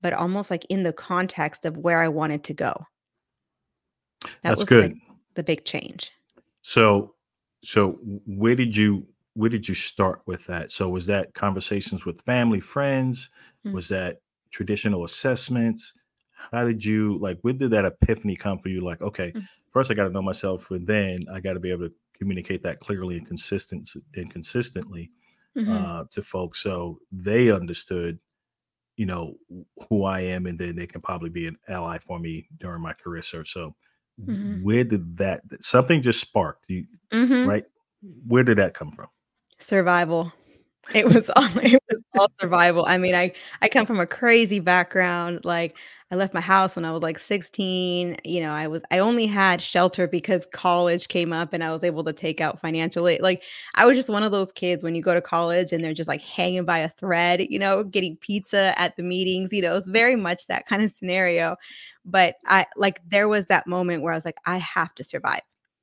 but 0.01 0.13
almost 0.13 0.51
like 0.51 0.65
in 0.67 0.83
the 0.83 0.93
context 0.93 1.65
of 1.65 1.77
where 1.77 2.01
I 2.01 2.09
wanted 2.09 2.45
to 2.45 2.55
go. 2.55 2.87
That 4.23 4.33
That's 4.43 4.61
was 4.61 4.65
good. 4.65 4.85
like 4.85 4.97
the 5.35 5.43
big 5.43 5.65
change. 5.65 6.11
So, 6.63 7.15
so 7.63 7.99
where 8.27 8.57
did 8.57 8.77
you 8.77 9.07
where 9.35 9.51
did 9.51 9.69
you 9.69 9.75
start 9.75 10.23
with 10.27 10.47
that? 10.47 10.73
So 10.73 10.89
was 10.89 11.05
that 11.07 11.35
conversations 11.35 12.07
with 12.07 12.23
family, 12.23 12.59
friends? 12.59 13.29
Mm. 13.67 13.75
Was 13.75 13.89
that 13.89 14.21
traditional 14.51 15.05
assessments? 15.05 15.93
How 16.37 16.64
did 16.64 16.85
you 16.85 17.19
like? 17.19 17.38
When 17.43 17.57
did 17.59 17.71
that 17.73 17.85
epiphany 17.85 18.37
come 18.37 18.59
for 18.59 18.69
you? 18.69 18.81
Like, 18.83 19.00
okay, 19.00 19.35
Mm. 19.35 19.49
first 19.73 19.90
I 19.90 19.95
got 19.95 20.05
to 20.05 20.11
know 20.11 20.23
myself, 20.23 20.71
and 20.71 20.87
then 20.87 21.25
I 21.33 21.40
got 21.40 21.55
to 21.55 21.61
be 21.61 21.71
able 21.71 21.88
to 21.88 21.95
communicate 22.19 22.62
that 22.62 22.81
clearly 22.81 23.16
and 23.19 23.26
consistent 23.26 23.88
and 24.14 24.31
consistently 24.31 25.11
Mhm. 25.57 25.73
uh, 25.73 26.05
to 26.11 26.23
folks, 26.23 26.61
so 26.62 26.99
they 27.12 27.50
understood, 27.50 28.19
you 28.97 29.07
know, 29.07 29.37
who 29.90 30.05
I 30.05 30.21
am, 30.21 30.47
and 30.47 30.59
then 30.59 30.76
they 30.76 30.87
can 30.87 31.00
probably 31.02 31.31
be 31.31 31.47
an 31.49 31.59
ally 31.69 31.99
for 31.99 32.19
me 32.21 32.49
during 32.59 32.83
my 32.83 32.93
career 32.95 33.23
search. 33.23 33.52
So, 33.52 33.76
Mhm. 34.26 34.62
where 34.62 34.85
did 34.85 35.16
that 35.19 35.43
something 35.62 36.02
just 36.02 36.21
sparked? 36.21 36.66
You 36.71 36.87
Mhm. 37.12 37.47
right? 37.47 37.64
Where 38.28 38.45
did 38.45 38.59
that 38.59 38.75
come 38.75 38.93
from? 38.93 39.09
Survival. 39.59 40.33
It 40.95 41.07
was 41.07 41.31
all 41.31 41.45
it 41.62 41.81
was 41.90 42.02
all 42.19 42.28
survival. 42.40 42.85
I 42.87 42.99
mean, 42.99 43.14
I 43.14 43.33
I 43.62 43.69
come 43.69 43.87
from 43.87 44.00
a 44.00 44.07
crazy 44.07 44.61
background. 44.61 45.45
Like 45.45 45.76
I 46.11 46.15
left 46.15 46.35
my 46.35 46.41
house 46.41 46.77
when 46.77 46.85
I 46.85 46.93
was 46.93 47.03
like 47.03 47.19
16. 47.19 48.17
You 48.25 48.41
know, 48.41 48.51
I 48.53 48.69
was 48.69 48.81
I 48.93 48.99
only 49.01 49.27
had 49.27 49.61
shelter 49.61 50.07
because 50.07 50.47
college 50.53 51.09
came 51.09 51.33
up 51.33 51.53
and 51.53 51.65
I 51.65 51.73
was 51.73 51.83
able 51.83 52.05
to 52.05 52.13
take 52.13 52.41
out 52.41 52.61
financial 52.61 53.09
aid. 53.09 53.21
Like 53.23 53.43
I 53.75 53.87
was 53.87 53.97
just 53.97 54.09
one 54.09 54.23
of 54.23 54.31
those 54.31 54.53
kids 54.53 54.85
when 54.85 54.95
you 54.95 55.03
go 55.03 55.15
to 55.15 55.21
college 55.21 55.73
and 55.73 55.83
they're 55.83 55.95
just 55.95 56.09
like 56.09 56.21
hanging 56.23 56.65
by 56.65 56.79
a 56.79 56.89
thread, 56.91 57.47
you 57.51 57.59
know, 57.59 57.83
getting 57.83 58.17
pizza 58.19 58.73
at 58.81 58.97
the 58.97 59.03
meetings, 59.03 59.53
you 59.53 59.63
know, 59.63 59.75
it's 59.75 59.89
very 59.89 60.15
much 60.17 60.47
that 60.47 60.67
kind 60.69 60.83
of 60.83 60.93
scenario. 60.93 61.57
But 62.05 62.37
I 62.47 62.67
like 62.77 63.01
there 63.09 63.29
was 63.29 63.49
that 63.49 63.67
moment 63.67 64.03
where 64.03 64.13
I 64.13 64.17
was 64.17 64.25
like, 64.25 64.39
I 64.47 64.59
have 64.59 64.95
to 64.97 65.05
survive 65.05 65.43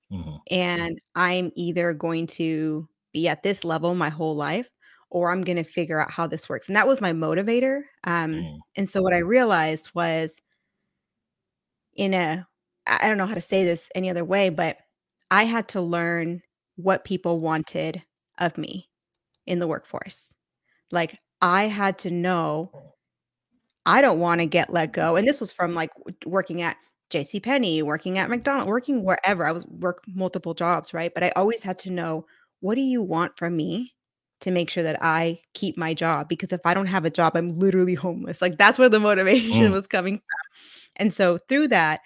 Mhm. 0.09 0.43
and 0.51 0.99
I'm 1.15 1.51
either 1.55 1.93
going 1.93 2.27
to 2.27 2.87
be 3.13 3.27
at 3.27 3.43
this 3.43 3.63
level 3.63 3.95
my 3.95 4.09
whole 4.09 4.35
life 4.35 4.69
or 5.13 5.31
I'm 5.31 5.43
going 5.43 5.57
to 5.57 5.63
figure 5.63 5.99
out 6.01 6.11
how 6.11 6.27
this 6.27 6.49
works. 6.49 6.67
And 6.67 6.75
that 6.75 6.87
was 6.87 6.99
my 6.99 7.11
motivator. 7.13 7.83
Um, 8.05 8.33
Mm. 8.33 8.59
and 8.75 8.89
so 8.89 9.01
what 9.01 9.13
I 9.13 9.19
realized 9.19 9.91
was 9.93 10.41
in 11.95 12.13
a, 12.13 12.47
I 12.87 13.07
don't 13.07 13.17
know 13.17 13.25
how 13.27 13.35
to 13.35 13.41
say 13.41 13.63
this 13.63 13.87
any 13.95 14.09
other 14.09 14.25
way, 14.25 14.49
but 14.49 14.77
I 15.31 15.43
had 15.43 15.67
to 15.69 15.81
learn 15.81 16.41
what 16.75 17.05
people 17.05 17.39
wanted 17.39 18.03
of 18.39 18.57
me 18.57 18.89
in 19.45 19.59
the 19.59 19.67
workforce. 19.67 20.33
Like 20.91 21.19
I 21.41 21.65
had 21.67 21.97
to 21.99 22.11
know 22.11 22.71
I 23.85 24.01
don't 24.01 24.19
want 24.19 24.39
to 24.39 24.45
get 24.47 24.71
let 24.71 24.93
go. 24.93 25.15
And 25.15 25.27
this 25.27 25.39
was 25.41 25.51
from 25.51 25.73
like 25.75 25.91
working 26.25 26.61
at 26.61 26.77
JC 27.11 27.41
Penney, 27.43 27.83
working 27.83 28.17
at 28.17 28.29
McDonald's, 28.29 28.69
working 28.69 29.03
wherever. 29.03 29.45
I 29.45 29.51
was 29.51 29.65
work 29.67 30.03
multiple 30.07 30.53
jobs, 30.53 30.93
right? 30.93 31.13
But 31.13 31.23
I 31.23 31.31
always 31.35 31.61
had 31.61 31.77
to 31.79 31.89
know 31.91 32.25
what 32.61 32.75
do 32.75 32.81
you 32.81 33.01
want 33.01 33.37
from 33.37 33.55
me 33.57 33.93
to 34.43 34.51
make 34.51 34.69
sure 34.69 34.83
that 34.83 34.99
I 35.01 35.39
keep 35.53 35.77
my 35.77 35.93
job 35.93 36.29
because 36.29 36.51
if 36.53 36.61
I 36.65 36.73
don't 36.73 36.85
have 36.87 37.05
a 37.05 37.09
job, 37.09 37.35
I'm 37.35 37.57
literally 37.57 37.95
homeless. 37.95 38.41
Like 38.41 38.57
that's 38.57 38.77
where 38.79 38.89
the 38.89 38.99
motivation 38.99 39.71
Mm. 39.71 39.73
was 39.73 39.87
coming 39.87 40.17
from. 40.17 40.57
And 40.97 41.13
so 41.13 41.37
through 41.49 41.69
that 41.69 42.01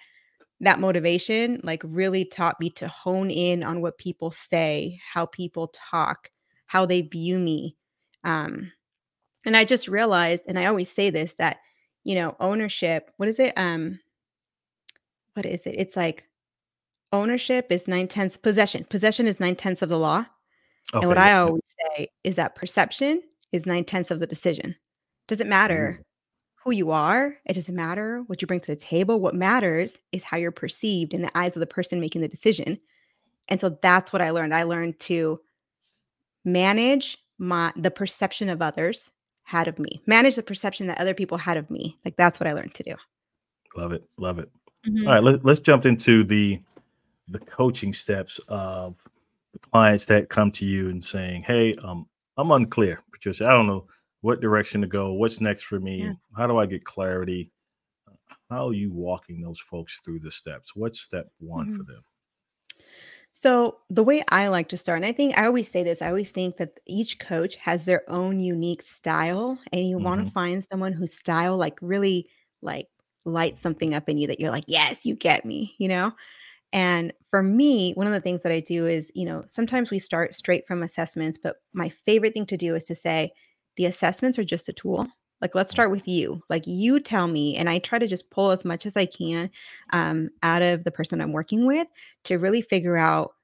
that 0.60 0.80
motivation 0.80 1.60
like 1.62 1.82
really 1.84 2.24
taught 2.24 2.58
me 2.58 2.70
to 2.70 2.88
hone 2.88 3.30
in 3.30 3.62
on 3.62 3.80
what 3.80 3.98
people 3.98 4.30
say, 4.32 4.98
how 5.12 5.26
people 5.26 5.72
talk, 5.90 6.30
how 6.66 6.86
they 6.86 7.02
view 7.02 7.38
me. 7.38 7.76
Um 8.24 8.72
and 9.44 9.56
I 9.56 9.64
just 9.64 9.88
realized, 9.88 10.44
and 10.46 10.58
I 10.58 10.66
always 10.66 10.90
say 10.90 11.10
this, 11.10 11.34
that, 11.38 11.58
you 12.04 12.14
know, 12.16 12.36
ownership, 12.40 13.10
what 13.16 13.28
is 13.28 13.38
it? 13.38 13.54
Um, 13.56 14.00
what 15.34 15.46
is 15.46 15.64
it? 15.64 15.76
It's 15.78 15.96
like 15.96 16.24
ownership 17.12 17.70
is 17.70 17.88
nine 17.88 18.08
tenths 18.08 18.36
possession. 18.36 18.84
Possession 18.90 19.26
is 19.26 19.40
nine 19.40 19.56
tenths 19.56 19.80
of 19.80 19.88
the 19.88 19.98
law. 19.98 20.26
And 20.92 21.06
what 21.06 21.18
Okay. 21.18 21.26
I 21.26 21.28
yeah, 21.30 21.34
yeah. 21.36 21.42
always 21.46 21.62
say 21.96 22.08
is 22.24 22.36
that 22.36 22.54
perception 22.54 23.22
is 23.52 23.66
nine 23.66 23.84
tenths 23.84 24.10
of 24.10 24.18
the 24.20 24.26
decision. 24.26 24.74
Doesn't 25.26 25.46
Ooh. 25.46 25.50
matter 25.50 26.02
who 26.64 26.72
you 26.72 26.90
are, 26.90 27.36
it 27.46 27.54
doesn't 27.54 27.74
matter 27.74 28.22
what 28.26 28.40
you 28.42 28.46
bring 28.48 28.60
to 28.60 28.70
the 28.72 28.76
table. 28.76 29.20
What 29.20 29.34
matters 29.34 29.98
is 30.12 30.24
how 30.24 30.36
you're 30.36 30.50
perceived 30.50 31.14
in 31.14 31.22
the 31.22 31.36
eyes 31.38 31.56
of 31.56 31.60
the 31.60 31.66
person 31.66 32.00
making 32.00 32.20
the 32.20 32.28
decision. 32.28 32.78
And 33.48 33.60
so 33.60 33.78
that's 33.82 34.12
what 34.12 34.20
I 34.22 34.30
learned. 34.30 34.54
I 34.54 34.64
learned 34.64 34.98
to 35.00 35.40
manage 36.44 37.18
my 37.38 37.72
the 37.76 37.90
perception 37.90 38.48
of 38.48 38.60
others 38.62 39.10
had 39.44 39.68
of 39.68 39.78
me. 39.78 40.02
Manage 40.06 40.36
the 40.36 40.42
perception 40.42 40.86
that 40.88 40.98
other 41.00 41.14
people 41.14 41.38
had 41.38 41.56
of 41.56 41.70
me. 41.70 41.98
Like 42.04 42.16
that's 42.16 42.38
what 42.40 42.46
I 42.46 42.52
learned 42.52 42.74
to 42.74 42.82
do. 42.82 42.94
Love 43.76 43.92
it. 43.92 44.04
Love 44.18 44.38
it. 44.38 44.50
All 44.86 44.92
Mhm. 44.92 45.06
right. 45.06 45.22
Let, 45.22 45.44
let's 45.44 45.60
jump 45.60 45.86
into 45.86 46.24
the 46.24 46.60
the 47.28 47.38
coaching 47.40 47.92
steps 47.92 48.38
of 48.48 48.96
the 49.60 49.68
clients 49.68 50.06
that 50.06 50.28
come 50.28 50.50
to 50.52 50.64
you 50.64 50.88
and 50.90 51.02
saying, 51.02 51.42
"Hey, 51.42 51.74
um, 51.76 52.08
I'm 52.36 52.50
unclear, 52.50 53.02
Patricia. 53.12 53.46
I 53.46 53.52
don't 53.52 53.66
know 53.66 53.86
what 54.20 54.40
direction 54.40 54.80
to 54.80 54.86
go. 54.86 55.12
What's 55.12 55.40
next 55.40 55.62
for 55.62 55.80
me? 55.80 56.02
Yeah. 56.04 56.12
How 56.36 56.46
do 56.46 56.58
I 56.58 56.66
get 56.66 56.84
clarity? 56.84 57.50
How 58.50 58.68
are 58.68 58.74
you 58.74 58.92
walking 58.92 59.40
those 59.40 59.60
folks 59.60 60.00
through 60.04 60.20
the 60.20 60.32
steps? 60.32 60.74
What's 60.74 61.00
step 61.00 61.30
one 61.38 61.70
for 61.72 61.82
Mhm. 61.82 61.86
them? 61.86 62.04
So 63.32 63.78
the 63.88 64.02
way 64.02 64.24
I 64.30 64.48
like 64.48 64.68
to 64.70 64.76
start, 64.76 64.96
and 64.96 65.06
I 65.06 65.12
think 65.12 65.38
I 65.38 65.46
always 65.46 65.70
say 65.70 65.84
this, 65.84 66.02
I 66.02 66.08
always 66.08 66.30
think 66.30 66.56
that 66.56 66.72
each 66.86 67.20
coach 67.20 67.54
has 67.56 67.84
their 67.84 68.02
own 68.10 68.40
unique 68.40 68.82
style, 68.82 69.58
and 69.72 69.88
you 69.88 69.98
want 69.98 70.20
hmm 70.20 70.26
to 70.26 70.32
find 70.32 70.64
someone 70.64 70.92
whose 70.92 71.14
style 71.14 71.56
like 71.56 71.78
really 71.80 72.28
like 72.62 72.88
lights 73.24 73.60
something 73.60 73.94
up 73.94 74.08
in 74.08 74.18
you 74.18 74.26
that 74.26 74.40
you're 74.40 74.50
like, 74.50 74.64
yes, 74.66 75.06
you 75.06 75.14
get 75.14 75.44
me, 75.44 75.74
you 75.78 75.86
know? 75.88 76.12
And 76.72 77.12
for 77.30 77.42
me, 77.42 77.92
one 77.92 78.06
of 78.06 78.12
the 78.12 78.20
things 78.20 78.42
that 78.42 78.52
I 78.52 78.60
do 78.60 78.86
is, 78.86 79.10
you 79.14 79.24
know, 79.24 79.44
sometimes 79.46 79.90
we 79.90 79.98
start 79.98 80.34
straight 80.34 80.66
from 80.66 80.82
assessments, 80.82 81.38
but 81.42 81.56
my 81.72 81.88
favorite 81.88 82.34
thing 82.34 82.46
to 82.46 82.56
do 82.56 82.74
is 82.74 82.84
to 82.86 82.94
say 82.94 83.32
the 83.76 83.86
assessments 83.86 84.38
are 84.38 84.44
just 84.44 84.68
a 84.68 84.72
tool. 84.72 85.08
Like, 85.40 85.54
let's 85.54 85.70
start 85.70 85.90
with 85.90 86.08
you. 86.08 86.42
Like, 86.50 86.66
you 86.66 86.98
tell 86.98 87.28
me, 87.28 87.56
and 87.56 87.70
I 87.70 87.78
try 87.78 87.98
to 87.98 88.08
just 88.08 88.28
pull 88.30 88.50
as 88.50 88.64
much 88.64 88.86
as 88.86 88.96
I 88.96 89.06
can 89.06 89.50
um, 89.92 90.30
out 90.42 90.62
of 90.62 90.84
the 90.84 90.90
person 90.90 91.20
I'm 91.20 91.32
working 91.32 91.66
with 91.66 91.86
to 92.24 92.38
really 92.38 92.60
figure 92.60 92.96
out 92.96 93.34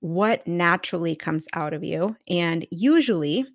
what 0.00 0.46
naturally 0.46 1.14
comes 1.14 1.46
out 1.52 1.74
of 1.74 1.84
you. 1.84 2.16
And 2.28 2.66
usually, 2.70 3.46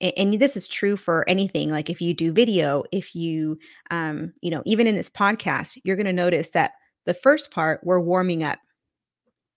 and 0.00 0.34
this 0.34 0.56
is 0.56 0.66
true 0.66 0.96
for 0.96 1.28
anything 1.28 1.70
like 1.70 1.90
if 1.90 2.00
you 2.00 2.14
do 2.14 2.32
video 2.32 2.82
if 2.90 3.14
you 3.14 3.58
um 3.90 4.32
you 4.40 4.50
know 4.50 4.62
even 4.64 4.86
in 4.86 4.96
this 4.96 5.10
podcast 5.10 5.78
you're 5.84 5.96
going 5.96 6.06
to 6.06 6.12
notice 6.12 6.50
that 6.50 6.72
the 7.06 7.14
first 7.14 7.50
part 7.50 7.80
we're 7.84 8.00
warming 8.00 8.42
up. 8.42 8.58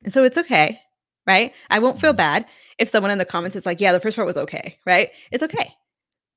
And 0.04 0.14
so 0.14 0.24
it's 0.24 0.38
okay 0.38 0.80
right? 1.26 1.54
I 1.70 1.80
won't 1.80 2.02
feel 2.02 2.12
hmm 2.12 2.18
bad 2.18 2.46
if 2.80 2.90
someone 2.90 3.12
in 3.12 3.18
the 3.18 3.26
comments 3.26 3.56
is 3.56 3.66
like 3.66 3.80
yeah 3.80 3.92
the 3.94 4.00
first 4.00 4.16
part 4.18 4.26
was 4.28 4.38
okay 4.38 4.78
right? 4.86 5.10
It's 5.32 5.44
okay. 5.44 5.74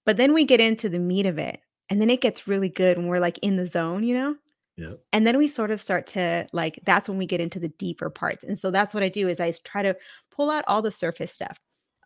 But 0.06 0.16
then 0.18 0.32
we 0.34 0.44
get 0.44 0.60
into 0.60 0.88
the 0.88 0.98
meat 1.00 1.26
of 1.26 1.38
it 1.38 1.60
and 1.90 2.00
then 2.00 2.10
it 2.10 2.20
gets 2.22 2.48
really 2.48 2.68
good 2.68 2.98
when 2.98 3.08
we're 3.08 3.20
like 3.20 3.38
in 3.38 3.56
the 3.56 3.66
zone 3.66 4.04
you 4.04 4.14
know? 4.14 4.36
Yeah. 4.78 4.94
and 5.12 5.26
then 5.26 5.38
we 5.38 5.48
sort 5.48 5.70
of 5.70 5.80
start 5.80 6.06
to 6.08 6.46
like 6.52 6.80
that's 6.84 7.08
when 7.08 7.18
we 7.18 7.26
get 7.26 7.40
into 7.40 7.58
the 7.60 7.68
deeper 7.68 8.10
parts. 8.10 8.44
And 8.44 8.58
so 8.58 8.70
that's 8.70 8.94
what 8.94 9.02
i 9.02 9.08
do 9.08 9.28
is 9.28 9.40
I 9.40 9.52
try 9.64 9.82
to 9.82 9.96
pull 10.30 10.50
out 10.50 10.64
all 10.68 10.82
the 10.82 10.92
surface 10.92 11.32
stuff. 11.32 11.58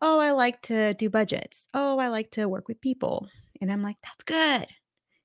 Oh 0.03 0.21
i 0.21 0.31
like 0.33 0.63
to 0.63 0.95
do 0.95 1.11
budgets. 1.11 1.67
Oh 1.75 1.99
i 1.99 2.09
like 2.09 2.31
to 2.33 2.49
work 2.49 2.69
with 2.69 2.81
people. 2.81 3.29
And 3.61 3.73
i'm 3.73 3.83
like 3.83 3.97
that's 4.05 4.25
good 4.25 4.67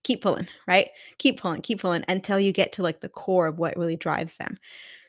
keep 0.06 0.22
pulling, 0.22 0.48
right? 0.68 0.90
Keep 1.18 1.42
pulling, 1.42 1.62
keep 1.62 1.82
pulling 1.82 2.06
until 2.08 2.40
you 2.40 2.54
get 2.54 2.72
to 2.74 2.84
like 2.84 3.02
the 3.02 3.10
core 3.10 3.48
of 3.48 3.58
what 3.58 3.76
really 3.76 3.96
drives 3.98 4.38
them. 4.38 4.58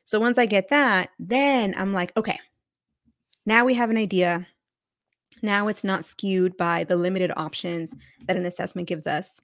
So 0.07 0.19
once 0.19 0.39
I 0.39 0.47
get 0.47 0.71
that, 0.71 1.11
then 1.19 1.75
I'm 1.77 1.93
like, 1.93 2.17
okay, 2.17 2.39
now 3.45 3.65
we 3.65 3.75
have 3.75 3.91
an 3.91 3.99
idea. 3.99 4.47
Now 5.43 5.69
it's 5.69 5.85
not 5.85 6.05
skewed 6.05 6.57
by 6.57 6.85
the 6.85 6.97
limited 6.97 7.31
options 7.37 7.93
that 8.27 8.37
an 8.37 8.47
assessment 8.47 8.89
gives 8.89 9.07
us. 9.07 9.39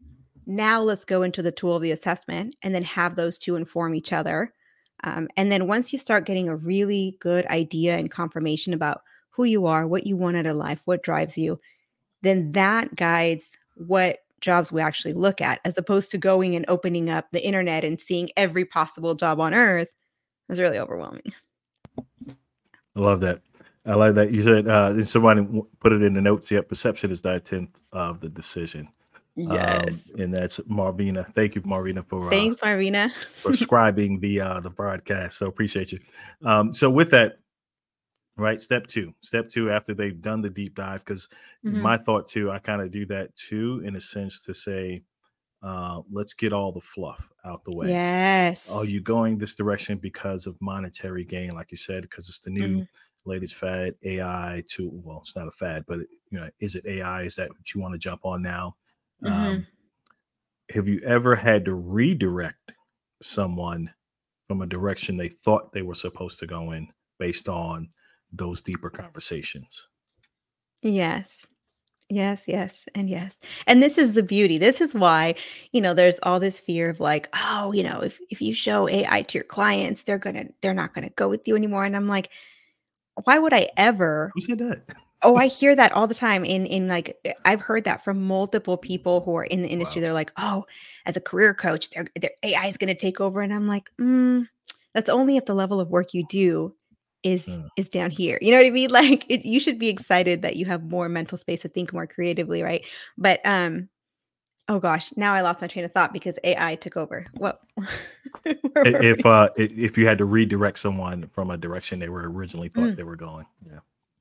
Now 0.47 0.81
let's 0.81 1.05
go 1.05 1.23
into 1.23 1.43
the 1.43 1.53
tool 1.53 1.77
of 1.77 1.83
the 1.83 1.93
assessment 1.93 2.57
and 2.63 2.75
then 2.75 2.83
have 2.85 3.15
those 3.15 3.39
two 3.39 3.55
inform 3.55 3.95
each 3.95 4.13
other. 4.13 4.55
Um, 5.05 5.29
and 5.37 5.53
then 5.53 5.67
once 5.67 5.93
you 5.93 5.99
start 5.99 6.27
getting 6.27 6.49
a 6.49 6.57
really 6.57 7.17
good 7.21 7.45
idea 7.47 7.99
and 7.99 8.11
confirmation 8.11 8.73
about 8.73 9.03
who 9.31 9.45
you 9.45 9.67
are, 9.67 9.87
what 9.87 10.07
you 10.07 10.17
want 10.17 10.39
out 10.39 10.47
of 10.47 10.57
life, 10.57 10.81
what 10.87 11.03
drives 11.03 11.37
you, 11.37 11.61
then 12.23 12.53
that 12.53 12.95
guides 12.97 13.51
what 13.75 14.21
jobs 14.43 14.71
we 14.71 14.83
actually 14.83 15.15
look 15.15 15.41
at, 15.41 15.61
as 15.65 15.79
opposed 15.79 16.11
to 16.11 16.19
going 16.19 16.55
and 16.55 16.65
opening 16.69 17.09
up 17.09 17.27
the 17.33 17.45
internet 17.45 17.85
and 17.85 18.01
seeing 18.01 18.29
every 18.37 18.65
possible 18.65 19.15
job 19.15 19.41
on 19.41 19.55
earth. 19.55 19.89
Was 20.49 20.61
really 20.61 20.79
overwhelming. 20.79 21.33
I 22.29 23.01
love 23.01 23.21
that. 23.21 23.41
I 23.87 23.95
like 23.95 24.15
that 24.15 24.33
you 24.33 24.43
said 24.43 24.69
uh, 24.69 25.03
somebody 25.03 25.47
put 25.81 25.93
it 25.93 26.03
in 26.03 26.15
the 26.15 26.21
notes. 26.21 26.51
Yet 26.51 26.69
perception 26.69 27.11
is 27.11 27.23
the 27.23 27.35
intent 27.35 27.81
of 27.93 28.21
the 28.21 28.29
decision. 28.29 28.89
Yes, 29.35 30.11
um, 30.15 30.21
and 30.21 30.35
that's 30.35 30.61
Marvina. 30.61 31.33
Thank 31.35 31.55
you, 31.55 31.63
Marvina, 31.63 32.07
for 32.07 32.27
uh, 32.27 32.31
thanks, 32.31 32.61
Marvina, 32.61 33.11
for 33.41 33.53
scribing 33.53 34.21
the 34.21 34.41
uh, 34.41 34.61
the 34.61 34.71
broadcast. 34.71 35.39
So 35.39 35.47
appreciate 35.47 35.91
you. 35.91 35.99
Um, 36.45 36.75
so 36.75 36.91
with 36.91 37.11
that, 37.13 37.39
right, 38.37 38.61
step 38.61 38.87
two, 38.87 39.13
step 39.21 39.49
two 39.49 39.71
after 39.71 39.95
they've 39.95 40.21
done 40.21 40.41
the 40.41 40.51
deep 40.51 40.75
dive, 40.75 41.05
because 41.05 41.29
mm-hmm. 41.65 41.81
my 41.81 41.97
thought 41.97 42.29
too, 42.29 42.51
I 42.51 42.59
kind 42.59 42.83
of 42.83 42.91
do 42.91 43.07
that 43.07 43.35
too, 43.37 43.83
in 43.85 43.97
a 43.97 44.01
sense 44.01 44.41
to 44.43 44.55
say, 44.55 45.03
uh, 45.63 46.01
let's 46.11 46.35
get 46.35 46.53
all 46.53 46.73
the 46.73 46.81
fluff 46.81 47.29
out 47.45 47.65
the 47.65 47.75
way. 47.75 47.89
Yes. 47.89 48.71
Are 48.71 48.85
you 48.85 49.01
going 49.01 49.39
this 49.39 49.55
direction 49.55 49.99
because 49.99 50.47
of 50.47 50.57
monetary 50.61 51.25
gain, 51.25 51.55
like 51.55 51.71
you 51.71 51.77
said, 51.77 52.03
because 52.03 52.29
it's 52.29 52.41
the 52.41 52.51
new 52.51 52.69
mm-hmm 52.69 52.83
latest 53.25 53.55
fad 53.55 53.95
AI 54.03 54.63
to 54.69 54.91
well, 54.93 55.21
it's 55.21 55.37
not 55.37 55.49
a 55.49 55.53
fad, 55.53 55.85
but 55.87 56.01
you 56.31 56.39
know, 56.39 56.49
is 56.61 56.75
it 56.75 56.87
AI? 56.87 57.23
Is 57.23 57.37
that 57.37 57.51
what 57.51 57.75
you 57.75 57.81
want 57.81 57.95
to 57.95 57.99
jump 57.99 58.25
on 58.25 58.43
now? 58.43 58.77
Mm-hmm. 59.23 59.35
Um, 59.35 59.67
have 60.71 60.89
you 60.89 61.01
ever 61.05 61.35
had 61.35 61.65
to 61.67 61.75
redirect 61.75 62.73
someone 63.21 63.93
from 64.49 64.63
a 64.63 64.67
direction 64.67 65.17
they 65.17 65.29
thought 65.29 65.73
they 65.73 65.83
were 65.83 65.95
supposed 65.95 66.39
to 66.41 66.47
go 66.47 66.73
in 66.73 66.89
based 67.19 67.49
on 67.49 67.89
those 68.33 68.63
deeper 68.63 68.91
conversations? 68.91 69.89
Yes. 70.83 71.47
Yes, 72.09 72.45
yes, 72.47 72.85
and 72.95 73.09
yes. 73.09 73.39
And 73.67 73.83
this 73.83 73.97
is 73.97 74.13
the 74.13 74.23
beauty. 74.23 74.59
This 74.59 74.83
is 74.83 74.95
why, 74.95 75.35
you 75.73 75.81
know, 75.81 75.95
there's 75.95 76.19
all 76.23 76.39
this 76.39 76.61
fear 76.61 76.91
of 76.91 77.01
like, 77.01 77.31
oh, 77.33 77.73
you 77.73 77.83
know, 77.83 78.01
if 78.01 78.19
if 78.29 78.43
you 78.43 78.53
show 78.53 78.87
AI 78.87 79.23
to 79.23 79.39
your 79.39 79.45
clients, 79.45 80.03
they're 80.03 80.19
going 80.19 80.37
to 80.37 80.53
they're 80.61 80.75
not 80.75 80.93
going 80.93 81.09
to 81.09 81.15
go 81.15 81.31
with 81.31 81.49
you 81.49 81.57
anymore 81.57 81.87
and 81.87 81.97
I'm 81.97 82.09
like, 82.09 82.29
why 83.25 83.39
would 83.39 83.55
I 83.55 83.71
ever? 83.79 84.31
Who 84.35 84.43
said 84.43 84.59
that? 84.59 84.83
oh, 85.23 85.37
I 85.37 85.47
hear 85.61 85.75
that 85.75 85.93
all 85.93 86.07
the 86.07 86.15
time. 86.15 86.45
In 86.45 86.67
in 86.67 86.89
like, 86.89 87.17
eh, 87.25 87.33
I've 87.45 87.61
heard 87.61 87.85
that 87.85 88.05
from 88.05 88.23
multiple 88.23 88.77
people 88.77 89.23
who 89.23 89.35
are 89.37 89.45
in 89.45 89.63
the 89.63 89.69
industry. 89.69 90.01
Wow. 90.01 90.07
They're 90.07 90.15
like, 90.15 90.33
oh, 90.37 90.67
as 91.07 91.17
a 91.17 91.21
career 91.21 91.55
coach, 91.55 91.91
their 91.91 92.31
AI 92.43 92.67
is 92.67 92.77
going 92.77 92.89
to 92.89 93.01
take 93.01 93.21
over, 93.21 93.41
and 93.41 93.55
I'm 93.55 93.69
like, 93.69 93.89
mm, 94.01 94.47
that's 94.95 95.09
only 95.09 95.37
if 95.37 95.47
the 95.47 95.55
level 95.55 95.81
of 95.81 95.89
work 95.89 96.15
you 96.15 96.27
do 96.29 96.75
is 97.23 97.49
uh. 97.49 97.69
is 97.77 97.89
down 97.89 98.11
here. 98.11 98.39
You 98.41 98.53
know 98.53 98.59
what 98.59 98.67
I 98.67 98.71
mean? 98.71 98.91
Like, 98.91 99.25
it, 99.29 99.45
you 99.45 99.61
should 99.61 99.79
be 99.79 99.89
excited 99.89 100.43
that 100.43 100.57
you 100.57 100.67
have 100.67 100.85
more 100.85 101.09
mental 101.09 101.39
space 101.39 101.63
to 101.63 101.69
think 101.69 101.93
more 101.93 102.07
creatively, 102.07 102.63
right? 102.63 102.87
But 103.17 103.41
um, 103.45 103.89
Oh 104.69 104.79
gosh, 104.79 105.13
now 105.17 105.35
I 105.35 105.41
lost 105.41 105.61
my 105.61 105.67
train 105.67 105.85
of 105.85 105.93
thought 105.93 106.13
because 106.13 106.39
AI 106.45 106.77
took 106.77 106.97
over. 106.97 107.27
What? 107.35 107.61
if 108.47 109.27
uh 109.27 109.51
if 109.57 109.99
you 109.99 110.07
had 110.07 110.19
to 110.19 110.25
redirect 110.25 110.79
someone 110.79 111.29
from 111.29 111.51
a 111.51 111.57
direction 111.57 111.99
they 111.99 112.09
were 112.09 112.31
originally 112.31 112.69
thought 112.69 112.85
mm. 112.85 112.97
they 112.97 113.03
were 113.03 113.17
going. 113.17 113.45
Yeah. 113.71 113.81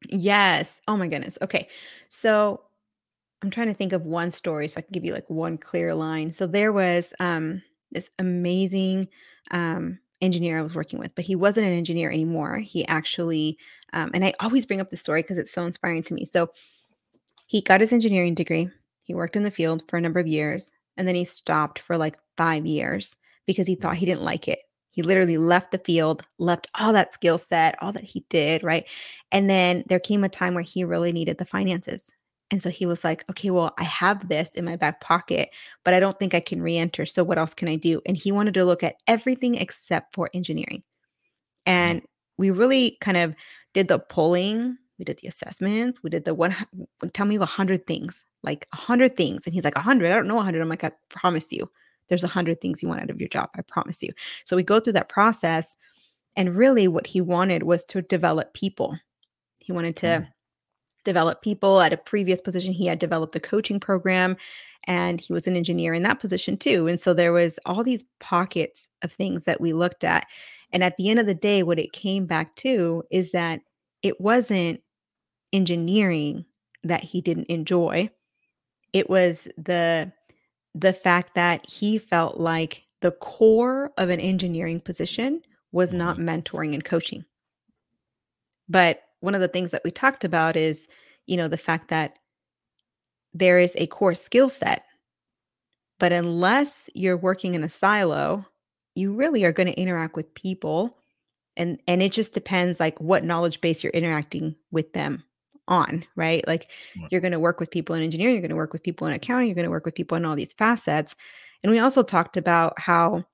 Yes. 0.10 0.82
Oh 0.88 0.98
my 0.98 1.08
goodness. 1.08 1.38
Okay. 1.42 1.70
So 2.10 2.64
I'm 3.44 3.52
trying 3.52 3.68
to 3.68 3.74
think 3.74 3.94
of 3.94 4.06
one 4.06 4.32
story 4.32 4.68
so 4.68 4.80
I 4.80 4.82
can 4.82 4.92
give 4.92 5.06
you 5.06 5.14
like 5.14 5.30
one 5.30 5.58
clear 5.58 5.94
line. 5.94 6.32
So 6.32 6.48
there 6.48 6.74
was 6.74 7.14
um 7.20 7.62
this 7.92 8.10
amazing 8.18 9.10
um 9.52 10.00
engineer 10.22 10.60
I 10.60 10.62
was 10.62 10.76
working 10.76 11.00
with, 11.00 11.14
but 11.16 11.26
he 11.26 11.36
wasn't 11.36 11.68
an 11.68 11.74
engineer 11.74 12.12
anymore. 12.12 12.58
He 12.58 12.88
actually 12.88 13.58
um 13.94 14.12
and 14.14 14.24
I 14.24 14.34
always 14.40 14.66
bring 14.66 14.82
up 14.82 14.90
this 14.90 15.02
story 15.02 15.22
because 15.22 15.38
it's 15.38 15.52
so 15.52 15.66
inspiring 15.66 16.04
to 16.04 16.14
me. 16.14 16.26
So 16.26 16.50
he 17.48 17.62
got 17.62 17.82
his 17.82 17.92
engineering 17.92 18.36
degree 18.36 18.70
he 19.04 19.16
worked 19.16 19.36
in 19.36 19.44
the 19.44 19.52
field 19.52 19.84
for 19.90 19.98
a 19.98 20.02
number 20.02 20.20
of 20.20 20.28
years 20.28 20.72
and 20.96 21.06
then 21.08 21.16
he 21.16 21.26
stopped 21.26 21.80
for 21.80 21.98
like 21.98 22.18
five 22.38 22.66
years 22.66 23.16
because 23.46 23.68
he 23.68 23.76
thought 23.76 23.98
he 23.98 24.06
didn't 24.06 24.24
like 24.24 24.48
it. 24.48 24.60
He 24.92 25.02
literally 25.02 25.38
left 25.38 25.72
the 25.72 25.78
field, 25.78 26.24
left 26.38 26.68
all 26.80 26.94
that 26.94 27.14
skill 27.14 27.38
set, 27.38 27.76
all 27.82 27.92
that 27.94 28.04
he 28.04 28.26
did, 28.30 28.64
right? 28.64 28.86
And 29.32 29.50
then 29.50 29.84
there 29.88 30.00
came 30.00 30.24
a 30.24 30.30
time 30.30 30.54
where 30.54 30.64
he 30.64 30.84
really 30.84 31.12
needed 31.12 31.38
the 31.38 31.46
finances. 31.46 32.10
And 32.52 32.62
so 32.62 32.70
he 32.70 32.86
was 32.86 33.04
like, 33.04 33.24
okay, 33.30 33.50
well, 33.50 33.74
I 33.78 33.84
have 33.84 34.28
this 34.28 34.50
in 34.50 34.66
my 34.66 34.76
back 34.76 35.02
pocket, 35.02 35.50
but 35.84 35.94
I 35.94 36.00
don't 36.00 36.20
think 36.20 36.34
I 36.34 36.42
can 36.42 36.62
re 36.62 36.78
enter. 36.78 37.06
So 37.06 37.24
what 37.24 37.38
else 37.38 37.54
can 37.54 37.70
I 37.70 37.78
do? 37.78 38.02
And 38.06 38.18
he 38.18 38.32
wanted 38.32 38.54
to 38.56 38.66
look 38.66 38.84
at 38.84 38.96
everything 39.08 39.56
except 39.56 40.14
for 40.14 40.30
engineering. 40.34 40.84
Mm-hmm. 41.66 41.72
And 41.72 42.02
we 42.38 42.52
really 42.52 42.98
kind 43.02 43.18
of 43.18 43.34
did 43.74 43.88
the 43.88 44.00
polling, 44.00 44.78
we 45.00 45.06
did 45.06 45.18
the 45.20 45.28
assessments, 45.28 46.04
we 46.04 46.10
did 46.10 46.26
the 46.26 46.34
one, 46.34 46.56
tell 47.14 47.26
me 47.26 47.38
a 47.38 47.46
hundred 47.46 47.88
things 47.88 48.26
like 48.44 48.68
a 48.74 48.78
hundred 48.78 49.18
things. 49.18 49.46
And 49.46 49.54
he's 49.54 49.64
like, 49.64 49.76
a 49.76 49.82
hundred? 49.82 50.12
I 50.12 50.16
don't 50.16 50.28
know 50.28 50.40
a 50.40 50.44
hundred. 50.44 50.62
I'm 50.62 50.70
like, 50.70 50.84
I 50.84 50.92
promise 51.10 51.52
you, 51.52 51.70
there's 52.08 52.24
a 52.24 52.28
hundred 52.28 52.62
things 52.62 52.82
you 52.82 52.90
want 52.90 53.02
out 53.02 53.10
of 53.10 53.20
your 53.20 53.30
job. 53.30 53.50
I 53.56 53.62
promise 53.62 54.02
you. 54.02 54.12
So 54.46 54.56
we 54.56 54.64
go 54.64 54.80
through 54.80 54.94
that 54.94 55.10
process. 55.10 55.76
And 56.38 56.56
really 56.56 56.88
what 56.88 57.06
he 57.06 57.20
wanted 57.20 57.64
was 57.64 57.84
to 57.86 58.02
develop 58.02 58.54
people. 58.54 58.98
He 59.60 59.74
wanted 59.74 59.98
to 59.98 60.08
mm. 60.08 60.28
Develop 61.04 61.42
people 61.42 61.82
at 61.82 61.94
a 61.94 61.98
previous 61.98 62.42
position. 62.42 62.74
He 62.74 62.86
had 62.86 63.00
developed 63.00 63.36
a 63.36 63.40
coaching 63.40 63.80
program 63.80 64.38
and 64.86 65.22
he 65.22 65.34
was 65.34 65.48
an 65.48 65.56
engineer 65.56 65.94
in 65.94 66.04
that 66.04 66.20
position 66.20 66.58
too. 66.58 66.88
And 66.88 67.00
so 67.00 67.14
there 67.14 67.34
was 67.34 67.60
all 67.66 67.84
these 67.84 68.04
pockets 68.20 68.90
of 69.02 69.12
things 69.12 69.46
that 69.46 69.62
we 69.62 69.74
looked 69.74 70.04
at. 70.04 70.28
And 70.74 70.84
at 70.84 70.98
the 70.98 71.10
end 71.10 71.20
of 71.20 71.26
the 71.26 71.36
day, 71.36 71.64
what 71.64 71.80
it 71.80 71.92
came 71.92 72.26
back 72.26 72.56
to 72.58 73.04
is 73.12 73.32
that 73.32 73.62
it 74.02 74.20
wasn't 74.20 74.82
engineering 75.54 76.46
that 76.84 77.04
he 77.04 77.22
didn't 77.22 77.46
enjoy 77.46 78.10
it 78.94 79.10
was 79.10 79.48
the 79.58 80.12
the 80.74 80.94
fact 80.94 81.36
that 81.36 81.70
he 81.70 81.98
felt 81.98 82.40
like 82.40 82.86
the 83.02 83.12
core 83.12 83.92
of 83.98 84.10
an 84.10 84.20
engineering 84.20 84.80
position 84.80 85.42
was 85.72 85.94
not 85.94 86.18
mm-hmm. 86.18 86.30
mentoring 86.30 86.74
and 86.74 86.86
coaching. 86.86 87.26
But 88.70 89.02
one 89.22 89.34
of 89.36 89.42
the 89.42 89.48
things 89.48 89.72
that 89.72 89.84
we 89.84 89.92
talked 89.92 90.24
about 90.24 90.56
is, 90.56 90.88
you 91.26 91.38
know, 91.38 91.48
the 91.48 91.58
fact 91.58 91.88
that 91.90 92.20
there 93.34 93.60
is 93.60 93.74
a 93.78 93.88
core 93.88 94.14
skill 94.14 94.50
set. 94.50 94.84
But 96.00 96.12
unless 96.12 96.90
you're 96.94 97.18
working 97.18 97.54
in 97.54 97.64
a 97.64 97.70
silo, 97.70 98.46
you 98.96 99.14
really 99.14 99.46
are 99.46 99.54
going 99.54 99.68
to 99.68 99.80
interact 99.80 100.16
with 100.16 100.34
people 100.34 100.98
and 101.58 101.80
and 101.88 102.02
it 102.02 102.12
just 102.12 102.34
depends 102.34 102.80
like 102.80 103.00
what 103.00 103.24
knowledge 103.24 103.62
base 103.62 103.84
you're 103.84 103.92
interacting 103.92 104.56
with 104.72 104.94
them 104.94 105.24
on, 105.68 106.04
right? 106.16 106.46
Like 106.48 106.70
you're 107.10 107.22
going 107.22 107.32
to 107.34 107.40
work 107.40 107.60
with 107.60 107.72
people 107.72 107.96
in 107.96 108.04
engineering, 108.04 108.36
you're 108.36 108.42
going 108.42 108.50
to 108.50 108.56
work 108.56 108.74
with 108.74 108.84
people 108.84 109.08
in 109.08 109.14
accounting, 109.14 109.48
you're 109.48 109.56
going 109.56 109.66
to 109.66 109.72
work 109.72 109.86
with 109.86 109.96
people 109.96 110.18
in 110.18 110.26
all 110.26 110.36
these 110.36 110.54
facets. 110.54 111.16
And 111.64 111.72
we 111.72 111.80
also 111.80 112.04
talked 112.04 112.38
about 112.38 112.80
how 112.80 113.26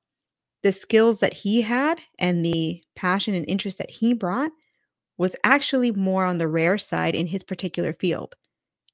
the 0.63 0.71
skills 0.71 1.19
that 1.19 1.33
he 1.33 1.61
had 1.61 1.99
and 2.19 2.43
the 2.43 2.83
passion 2.95 3.33
and 3.33 3.45
interest 3.47 3.77
that 3.77 3.89
he 3.89 4.13
brought 4.13 4.51
was 5.17 5.35
actually 5.43 5.91
more 5.91 6.25
on 6.25 6.37
the 6.37 6.47
rare 6.47 6.77
side 6.77 7.15
in 7.15 7.27
his 7.27 7.43
particular 7.43 7.93
field. 7.93 8.35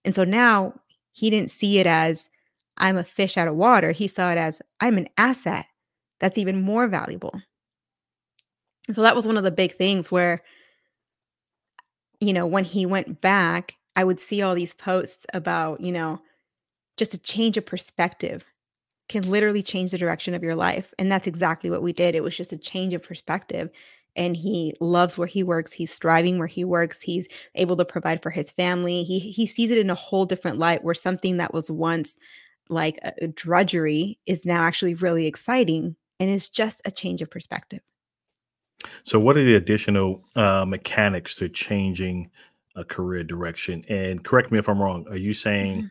And 0.06 0.16
so 0.16 0.24
now 0.24 0.74
he 1.12 1.30
didn't 1.30 1.52
see 1.52 1.80
it 1.80 1.88
as 1.88 2.30
I'm 2.78 2.98
a 2.98 3.04
fish 3.04 3.38
out 3.38 3.48
of 3.48 3.56
water. 3.56 3.92
He 3.92 4.08
saw 4.08 4.32
it 4.32 4.38
as 4.38 4.62
I'm 4.80 4.98
an 4.98 5.10
asset 5.18 5.66
that's 6.20 6.38
even 6.38 6.62
more 6.62 6.88
valuable. 6.88 7.42
And 8.88 8.96
so 8.96 9.02
that 9.02 9.16
was 9.16 9.28
one 9.28 9.38
of 9.38 9.44
the 9.44 9.52
big 9.52 9.76
things 9.76 10.12
where 10.12 10.42
you 12.24 12.32
know, 12.32 12.48
when 12.48 12.64
he 12.64 12.86
went 12.86 13.20
back, 13.20 13.76
I 13.98 14.04
would 14.06 14.20
see 14.20 14.42
all 14.42 14.56
these 14.56 14.74
posts 14.74 15.26
about, 15.34 15.82
you 15.82 15.92
know, 15.92 16.22
just 16.96 17.14
a 17.14 17.18
change 17.18 17.58
of 17.58 17.66
perspective 17.66 18.46
can 19.10 19.30
literally 19.30 19.62
change 19.62 19.92
the 19.92 19.98
direction 19.98 20.34
of 20.34 20.42
your 20.42 20.56
life. 20.56 20.94
And 20.98 21.12
that's 21.12 21.28
exactly 21.28 21.70
what 21.70 21.84
we 21.84 21.92
did. 21.92 22.16
It 22.16 22.24
was 22.24 22.38
just 22.38 22.54
a 22.54 22.58
change 22.58 22.94
of 22.94 23.04
perspective. 23.04 23.70
And 24.16 24.38
he 24.38 24.76
loves 24.80 25.18
where 25.18 25.28
he 25.28 25.44
works. 25.44 25.72
He's 25.72 25.92
striving 25.92 26.38
where 26.38 26.48
he 26.48 26.64
works. 26.64 27.02
He's 27.02 27.28
able 27.56 27.76
to 27.78 27.86
provide 27.86 28.22
for 28.22 28.30
his 28.30 28.52
family. 28.52 29.04
He 29.04 29.20
he 29.20 29.48
sees 29.48 29.72
it 29.72 29.78
in 29.78 29.90
a 29.90 29.96
whole 29.96 30.26
different 30.26 30.60
light 30.60 30.84
where 30.84 30.94
something 30.94 31.38
that 31.38 31.54
was 31.54 31.72
once 31.72 32.16
like 32.70 33.00
a, 33.04 33.14
a 33.22 33.28
drudgery 33.28 34.20
is 34.26 34.46
now 34.46 34.62
actually 34.62 34.94
really 34.94 35.28
exciting 35.28 35.96
and 36.20 36.30
it's 36.30 36.50
just 36.50 36.82
a 36.86 36.92
change 36.92 37.22
of 37.22 37.30
perspective. 37.30 37.82
So, 39.04 39.20
what 39.20 39.38
are 39.38 39.44
the 39.44 39.56
additional 39.56 40.24
uh, 40.36 40.66
mechanics 40.66 41.36
to 41.36 41.50
changing 41.50 42.30
a 42.76 42.84
career 42.84 43.24
direction? 43.24 43.84
And 43.90 44.24
correct 44.24 44.52
me 44.52 44.60
if 44.60 44.68
I'm 44.68 44.82
wrong. 44.82 45.06
Are 45.10 45.18
you 45.18 45.34
saying 45.34 45.90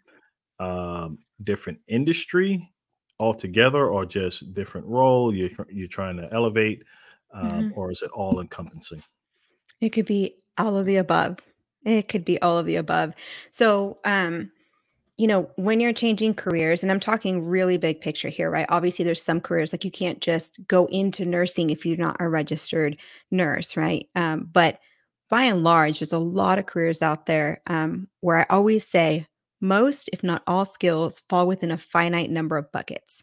mm-hmm. 0.61 0.65
um, 0.65 1.19
different 1.43 1.81
industry 1.89 2.73
altogether 3.21 3.87
or 3.87 4.05
just 4.05 4.53
different 4.53 4.87
role 4.87 5.33
you're, 5.33 5.51
you're 5.71 5.87
trying 5.87 6.17
to 6.17 6.29
elevate 6.33 6.83
um, 7.33 7.67
hmm 7.67 7.71
or 7.71 7.91
is 7.91 8.03
it 8.03 8.11
all 8.13 8.41
encompassing 8.41 9.03
It 9.81 9.91
could 9.91 10.07
be 10.07 10.37
all 10.59 10.77
of 10.79 10.87
the 10.87 10.97
above. 10.97 11.39
It 11.85 12.09
could 12.09 12.25
be 12.25 12.41
all 12.43 12.59
of 12.59 12.67
the 12.67 12.77
above. 12.77 13.15
So, 13.51 13.97
um, 14.05 14.53
you 15.19 15.27
know, 15.27 15.51
when 15.57 15.81
you're 15.81 15.93
changing 15.93 16.35
careers, 16.35 16.83
and 16.83 16.91
I'm 16.93 17.01
talking 17.01 17.47
really 17.47 17.79
big 17.79 18.01
picture 18.01 18.29
here, 18.29 18.51
right? 18.51 18.67
Obviously, 18.69 19.05
there's 19.05 19.23
some 19.23 19.41
careers 19.41 19.73
like 19.73 19.85
you 19.85 19.91
can't 19.91 20.21
just 20.21 20.61
go 20.69 20.87
into 20.87 21.25
nursing 21.25 21.71
if 21.71 21.87
you're 21.87 21.97
not 21.97 22.17
a 22.21 22.29
registered 22.29 22.97
nurse, 23.31 23.77
right? 23.77 24.09
Um, 24.17 24.49
but 24.53 24.81
by 25.31 25.45
and 25.45 25.65
large, 25.65 26.01
there's 26.01 26.13
a 26.13 26.19
lot 26.19 26.59
of 26.59 26.67
careers 26.67 27.03
out 27.03 27.27
there 27.27 27.63
um, 27.67 28.09
where 28.21 28.39
I 28.39 28.47
always 28.51 28.87
say 28.89 29.27
most, 29.61 30.11
if 30.13 30.23
not 30.23 30.43
all, 30.47 30.65
skills 30.67 31.21
fall 31.29 31.47
within 31.47 31.71
a 31.71 31.79
finite 31.79 32.31
number 32.31 32.57
of 32.59 32.73
buckets. 32.73 33.23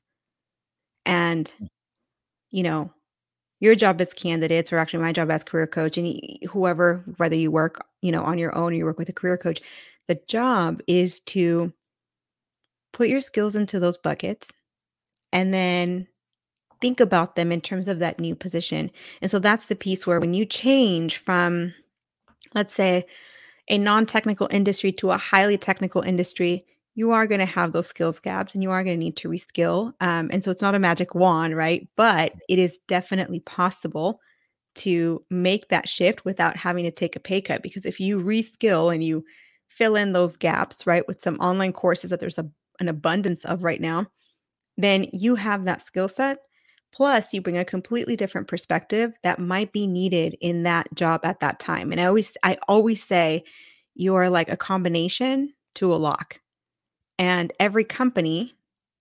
And, 1.06 1.52
you 2.52 2.63
know, 2.63 2.93
your 3.60 3.76
job 3.76 4.00
as 4.00 4.13
candidates, 4.13 4.72
or 4.72 4.78
actually 4.78 5.02
my 5.02 5.12
job 5.12 5.30
as 5.30 5.43
career 5.43 5.67
coach, 5.67 5.98
and 5.98 6.19
whoever, 6.50 7.04
whether 7.17 7.36
you 7.36 7.52
work, 7.52 7.86
you 8.02 8.12
know, 8.12 8.24
on 8.24 8.38
your 8.38 8.56
own 8.56 8.72
or 8.72 8.76
you 8.76 8.86
work 8.86 8.98
with 8.98 9.10
a 9.10 9.13
career 9.13 9.38
coach, 9.38 9.62
the 10.08 10.19
job 10.28 10.82
is 10.88 11.19
to 11.22 11.72
put 12.93 13.10
your 13.10 13.22
skills 13.22 13.56
into 13.56 13.80
those 13.80 13.98
buckets 13.98 14.50
and 15.32 15.54
then 15.54 16.08
think 16.82 17.00
about 17.00 17.36
them 17.36 17.52
in 17.52 17.62
terms 17.62 17.88
of 17.88 18.00
that 18.00 18.19
new 18.19 18.34
position. 18.34 18.89
And 19.22 19.30
so 19.30 19.38
that's 19.39 19.65
the 19.65 19.76
piece 19.76 20.08
where 20.08 20.19
when 20.19 20.34
you 20.34 20.45
change 20.45 21.17
from, 21.17 21.74
let's 22.56 22.74
say, 22.74 23.06
a 23.67 23.78
non-technical 23.78 24.48
industry 24.50 24.91
to 24.93 25.12
a 25.12 25.17
highly 25.17 25.58
technical 25.58 26.02
industry, 26.02 26.65
you 26.99 27.12
are 27.12 27.25
going 27.25 27.39
to 27.39 27.45
have 27.45 27.71
those 27.71 27.88
skills 27.88 28.19
gaps 28.19 28.53
and 28.53 28.62
you 28.62 28.69
are 28.71 28.83
going 28.83 28.99
to 28.99 29.05
need 29.05 29.15
to 29.15 29.29
reskill. 29.29 29.93
Um, 30.01 30.29
and 30.33 30.43
so 30.43 30.51
it's 30.51 30.62
not 30.62 30.75
a 30.75 30.79
magic 30.79 31.15
wand, 31.15 31.55
right? 31.55 31.88
But 31.95 32.33
it 32.49 32.59
is 32.59 32.77
definitely 32.89 33.39
possible 33.39 34.19
to 34.75 35.23
make 35.29 35.69
that 35.69 35.88
shift 35.88 36.25
without 36.25 36.57
having 36.57 36.83
to 36.83 36.91
take 36.91 37.15
a 37.15 37.21
pay 37.21 37.39
cut. 37.39 37.63
Because 37.63 37.85
if 37.85 38.01
you 38.01 38.19
reskill 38.19 38.93
and 38.93 39.01
you 39.01 39.23
fill 39.69 39.95
in 39.95 40.12
those 40.12 40.35
gaps, 40.35 40.85
right, 40.85 41.07
with 41.07 41.21
some 41.21 41.35
online 41.35 41.71
courses 41.71 42.09
that 42.09 42.19
there's 42.19 42.38
a, 42.38 42.45
an 42.81 42.89
abundance 42.89 43.45
of 43.45 43.63
right 43.63 43.79
now, 43.79 44.05
then 44.75 45.07
you 45.13 45.35
have 45.35 45.63
that 45.63 45.81
skill 45.81 46.09
set. 46.09 46.39
Plus, 46.91 47.33
you 47.33 47.39
bring 47.39 47.57
a 47.57 47.63
completely 47.63 48.17
different 48.17 48.49
perspective 48.49 49.13
that 49.23 49.39
might 49.39 49.71
be 49.71 49.88
needed 49.88 50.35
in 50.41 50.63
that 50.63 50.93
job 50.95 51.21
at 51.23 51.39
that 51.39 51.62
time. 51.62 51.93
And 51.93 52.01
I 52.01 52.07
always, 52.07 52.35
I 52.43 52.57
always 52.67 53.01
say, 53.01 53.45
you 53.95 54.15
are 54.15 54.29
like 54.29 54.51
a 54.51 54.57
combination 54.57 55.53
to 55.75 55.93
a 55.93 55.95
lock, 55.95 56.41
and 57.19 57.53
every 57.60 57.86
company 57.86 58.53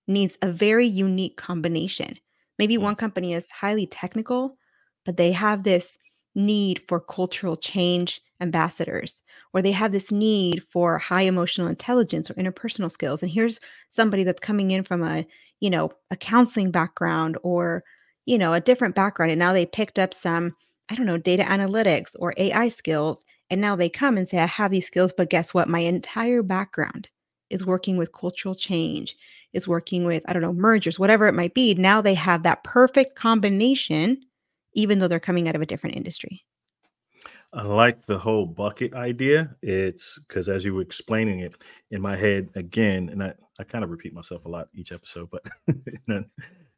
needs 0.09 0.39
a 0.43 0.53
very 0.53 0.87
unique 0.87 1.39
combination. 1.39 2.19
Maybe 2.59 2.79
Yeah. 2.79 2.85
one 2.85 2.97
company 2.97 3.35
is 3.35 3.51
highly 3.51 3.87
technical, 3.87 4.59
but 5.07 5.17
they 5.17 5.33
have 5.33 5.65
this 5.65 5.97
need 6.35 6.83
for 6.89 7.01
cultural 7.01 7.57
change 7.57 8.21
ambassadors, 8.41 9.23
or 9.55 9.63
they 9.63 9.73
have 9.73 9.93
this 9.93 10.13
need 10.13 10.65
for 10.71 10.99
high 10.99 11.23
emotional 11.23 11.69
intelligence 11.69 12.31
or 12.31 12.35
interpersonal 12.35 12.91
skills. 12.91 13.23
And 13.23 13.33
here's 13.33 13.61
somebody 13.91 14.25
that's 14.25 14.41
coming 14.41 14.73
in 14.73 14.85
from 14.85 15.03
a, 15.05 15.27
you 15.61 15.71
know, 15.71 15.93
a 16.11 16.17
counseling 16.17 16.71
background 16.73 17.39
or, 17.43 17.85
you 18.27 18.39
know, 18.39 18.55
a 18.55 18.61
different 18.61 18.95
background. 18.95 19.33
And 19.33 19.39
now 19.41 19.53
they 19.53 19.67
picked 19.67 19.99
up 19.99 20.15
some, 20.15 20.55
I 20.89 20.97
don't 20.97 21.07
know, 21.07 21.19
data 21.19 21.45
analytics 21.45 22.15
or 22.19 22.35
AI 22.37 22.69
skills. 22.69 23.25
And 23.51 23.61
now 23.61 23.77
they 23.77 23.89
come 23.89 24.17
and 24.19 24.29
say, 24.29 24.39
I 24.39 24.47
have 24.47 24.71
these 24.71 24.87
skills, 24.87 25.13
but 25.17 25.31
guess 25.31 25.55
what? 25.55 25.69
My 25.69 25.81
entire 25.81 26.43
background 26.43 27.09
is 27.51 27.65
working 27.67 27.97
with 27.97 28.13
cultural 28.13 28.55
change 28.55 29.17
is 29.53 29.67
working 29.67 30.05
with, 30.05 30.23
I 30.29 30.33
don't 30.33 30.43
know, 30.43 30.53
mergers, 30.53 30.99
whatever 30.99 31.27
it 31.27 31.33
might 31.35 31.55
be. 31.55 31.75
Now 31.75 32.01
they 32.01 32.15
have 32.15 32.43
that 32.43 32.65
perfect 32.65 33.17
combination, 33.17 34.25
even 34.75 34.99
though 34.99 35.09
they're 35.09 35.21
coming 35.21 35.49
out 35.49 35.57
of 35.57 35.63
a 35.63 35.67
different 35.67 35.97
industry. 35.97 36.45
I 37.53 37.63
like 37.63 38.05
the 38.07 38.19
whole 38.19 38.47
bucket 38.47 38.95
idea. 38.95 39.55
It's 39.63 40.19
because 40.29 40.49
as 40.49 40.65
you 40.65 40.75
were 40.75 40.83
explaining 40.83 41.41
it 41.41 41.55
in 41.91 42.01
my 42.03 42.17
head 42.17 42.49
again, 42.55 43.09
and 43.09 43.23
I, 43.23 43.35
I 43.59 43.65
kind 43.65 43.85
of 43.85 43.91
repeat 43.91 44.13
myself 44.13 44.45
a 44.45 44.49
lot 44.49 44.69
each 44.75 44.93
episode, 44.93 45.31
but 45.31 45.43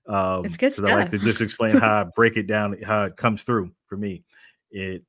um 0.06 0.44
It's 0.44 0.56
good 0.56 0.70
because 0.70 0.84
I 0.84 0.88
like 0.88 1.08
to 1.10 1.18
just 1.18 1.40
explain 1.40 1.76
how 1.76 2.02
I 2.02 2.04
break 2.16 2.36
it 2.36 2.46
down, 2.46 2.80
how 2.82 3.04
it 3.04 3.16
comes 3.16 3.42
through 3.42 3.72
for 3.86 3.96
me. 3.96 4.24
It 4.70 5.04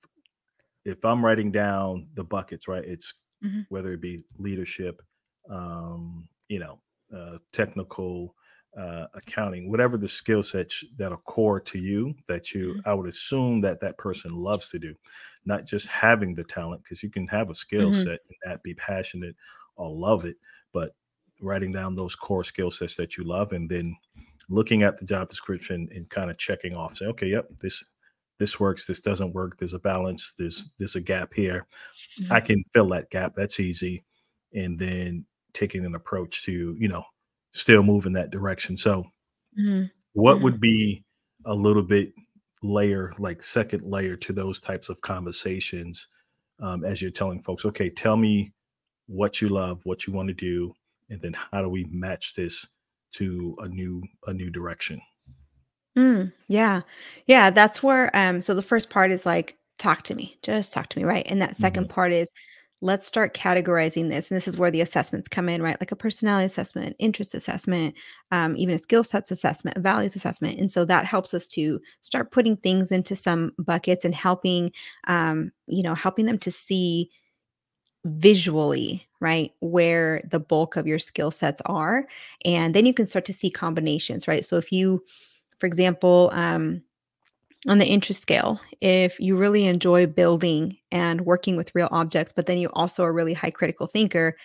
if 0.86 1.04
I'm 1.06 1.24
writing 1.24 1.52
down 1.52 2.08
the 2.15 2.24
buckets, 2.24 2.67
right? 2.67 2.84
It's 2.86 3.13
Mhm, 3.41 3.65
whether 3.69 3.93
it 3.93 4.02
be 4.02 4.24
leadership, 4.39 5.02
um, 5.50 6.28
you 6.48 6.60
know, 6.60 6.82
uh, 7.16 7.38
technical, 7.52 8.36
uh, 8.78 9.08
accounting, 9.14 9.70
whatever 9.70 9.98
the 9.98 10.08
skill 10.08 10.42
sets 10.44 10.84
that 10.98 11.12
are 11.12 11.18
core 11.18 11.60
to 11.60 11.78
you 11.78 12.16
that 12.28 12.54
you, 12.54 12.74
mhm, 12.74 12.82
I 12.86 12.94
would 12.94 13.08
assume 13.10 13.62
that 13.62 13.82
that 13.82 13.98
person 13.98 14.34
loves 14.34 14.70
to 14.70 14.80
do, 14.80 14.96
not 15.46 15.66
just 15.66 15.88
having 15.88 16.36
the 16.36 16.44
talent, 16.44 16.84
because 16.84 17.04
you 17.04 17.10
can 17.10 17.28
have 17.28 17.50
a 17.50 17.56
skill 17.56 17.92
mhm, 17.92 18.04
set 18.04 18.20
and 18.30 18.36
not 18.46 18.64
be 18.64 18.74
passionate 18.76 19.36
or 19.76 19.90
love 19.94 20.24
it, 20.26 20.38
but 20.74 20.96
writing 21.42 21.72
down 21.74 21.96
those 21.96 22.16
core 22.16 22.44
skill 22.44 22.72
sets 22.72 22.96
that 22.96 23.18
you 23.18 23.24
love 23.24 23.52
and 23.52 23.70
then 23.70 23.96
looking 24.50 24.84
at 24.84 24.98
the 24.98 25.06
job 25.06 25.30
description 25.30 25.88
and 25.94 26.10
kind 26.10 26.30
of 26.30 26.38
checking 26.38 26.74
off, 26.76 26.98
say, 26.98 27.06
okay, 27.06 27.28
yep, 27.28 27.48
this 27.60 27.84
this 28.40 28.60
works, 28.60 28.88
this 28.88 29.02
doesn't 29.02 29.34
work, 29.34 29.58
there's 29.60 29.74
a 29.74 29.80
balance, 29.80 30.34
there's 30.38 30.72
there's 30.80 30.96
a 30.96 31.02
gap 31.02 31.34
here 31.34 31.68
I 32.30 32.40
mhm, 32.40 32.42
can 32.42 32.64
fill 32.74 32.88
that 32.90 33.10
gap. 33.10 33.34
That's 33.36 33.60
easy. 33.60 34.06
And 34.54 34.80
then 34.80 35.26
taking 35.54 35.86
an 35.86 35.96
approach 35.96 36.44
to, 36.46 36.76
you 36.80 36.88
know, 36.88 37.04
still 37.52 37.84
move 37.84 38.06
in 38.06 38.14
that 38.14 38.32
direction. 38.32 38.78
So, 38.78 39.06
mhm, 39.58 39.92
what 40.14 40.42
would 40.42 40.60
be 40.60 41.04
a 41.46 41.54
little 41.54 41.84
bit 41.84 42.14
layer, 42.64 43.14
like 43.18 43.42
second 43.42 43.84
layer 43.84 44.16
to 44.16 44.34
those 44.34 44.60
types 44.60 44.90
of 44.90 45.02
conversations 45.02 46.08
um, 46.62 46.86
as 46.86 47.02
you're 47.02 47.12
telling 47.12 47.42
folks, 47.42 47.66
okay, 47.66 47.90
tell 47.90 48.18
me 48.18 48.54
what 49.08 49.42
you 49.42 49.50
love, 49.50 49.82
what 49.86 50.08
you 50.08 50.14
want 50.14 50.30
to 50.30 50.34
do, 50.36 50.74
and 51.10 51.22
then 51.22 51.34
how 51.34 51.62
do 51.62 51.70
we 51.70 51.86
match 51.92 52.36
this 52.36 52.68
to 53.14 53.56
a 53.60 53.68
new 53.70 54.04
a 54.28 54.34
new 54.34 54.50
direction? 54.50 55.02
mm, 55.98 56.32
yeah. 56.48 56.82
Yeah, 57.28 57.50
that's 57.52 57.84
where, 57.84 58.16
um 58.16 58.42
so 58.42 58.54
the 58.54 58.62
first 58.62 58.90
part 58.90 59.12
is 59.12 59.26
like, 59.26 59.58
"Talk 59.78 60.04
to 60.04 60.16
me, 60.16 60.38
just 60.44 60.72
talk 60.72 60.90
to 60.90 61.00
me," 61.00 61.04
right? 61.06 61.26
And 61.28 61.42
that 61.42 61.56
second 61.58 61.90
Mhm. 61.90 61.90
part 61.90 62.12
is, 62.14 62.30
let's 62.82 63.06
start 63.06 63.36
categorizing 63.36 64.10
this, 64.10 64.32
and 64.32 64.36
this 64.38 64.48
is 64.48 64.58
where 64.58 64.72
the 64.72 64.82
assessments 64.82 65.28
come 65.28 65.48
in, 65.48 65.62
right? 65.62 65.80
Like 65.80 65.91
a 65.91 65.96
personality 65.96 66.46
assessment, 66.46 66.96
interest 67.00 67.36
assessment, 67.36 67.96
um, 68.32 68.58
even 68.58 68.76
a 68.76 68.80
skill 68.80 69.04
sets 69.04 69.32
assessment, 69.32 69.78
a 69.78 69.80
values 69.80 70.15
assessment, 70.15 70.60
and 70.60 70.72
so 70.72 70.86
that 70.86 71.06
helps 71.06 71.34
us 71.34 71.48
to 71.48 71.80
start 72.02 72.32
putting 72.32 72.58
things 72.58 72.91
into 72.91 73.15
some 73.15 73.54
buckets 73.60 74.04
and 74.06 74.15
helping, 74.15 74.72
um, 75.08 75.52
you 75.67 75.84
know, 75.84 75.96
helping 75.96 76.26
them 76.26 76.39
to 76.39 76.52
see 76.52 77.10
visually, 78.06 79.08
right, 79.20 79.52
where 79.60 80.22
the 80.32 80.39
bulk 80.39 80.76
of 80.76 80.88
your 80.88 81.00
skill 81.00 81.32
sets 81.32 81.62
are, 81.65 82.08
and 82.46 82.74
then 82.74 82.86
you 82.86 82.94
can 82.94 83.08
start 83.08 83.26
to 83.26 83.34
see 83.34 83.52
combinations, 83.52 84.28
right? 84.28 84.44
So 84.44 84.58
if 84.58 84.72
you 84.72 85.04
for 85.60 85.67
example, 85.67 86.32
um, 86.34 86.82
on 87.67 87.78
the 87.78 87.86
interest 87.86 88.21
scale, 88.21 88.60
if 88.82 89.19
you 89.19 89.38
really 89.38 89.65
enjoy 89.67 90.08
building 90.08 90.78
and 90.91 91.21
working 91.21 91.56
with 91.56 91.74
real 91.76 91.89
objects, 91.91 92.34
but 92.36 92.47
then 92.47 92.58
you 92.58 92.69
also 92.74 93.04
are 93.04 93.13
really 93.13 93.34
high 93.34 93.52
critical 93.52 93.88
thinker, 93.88 94.36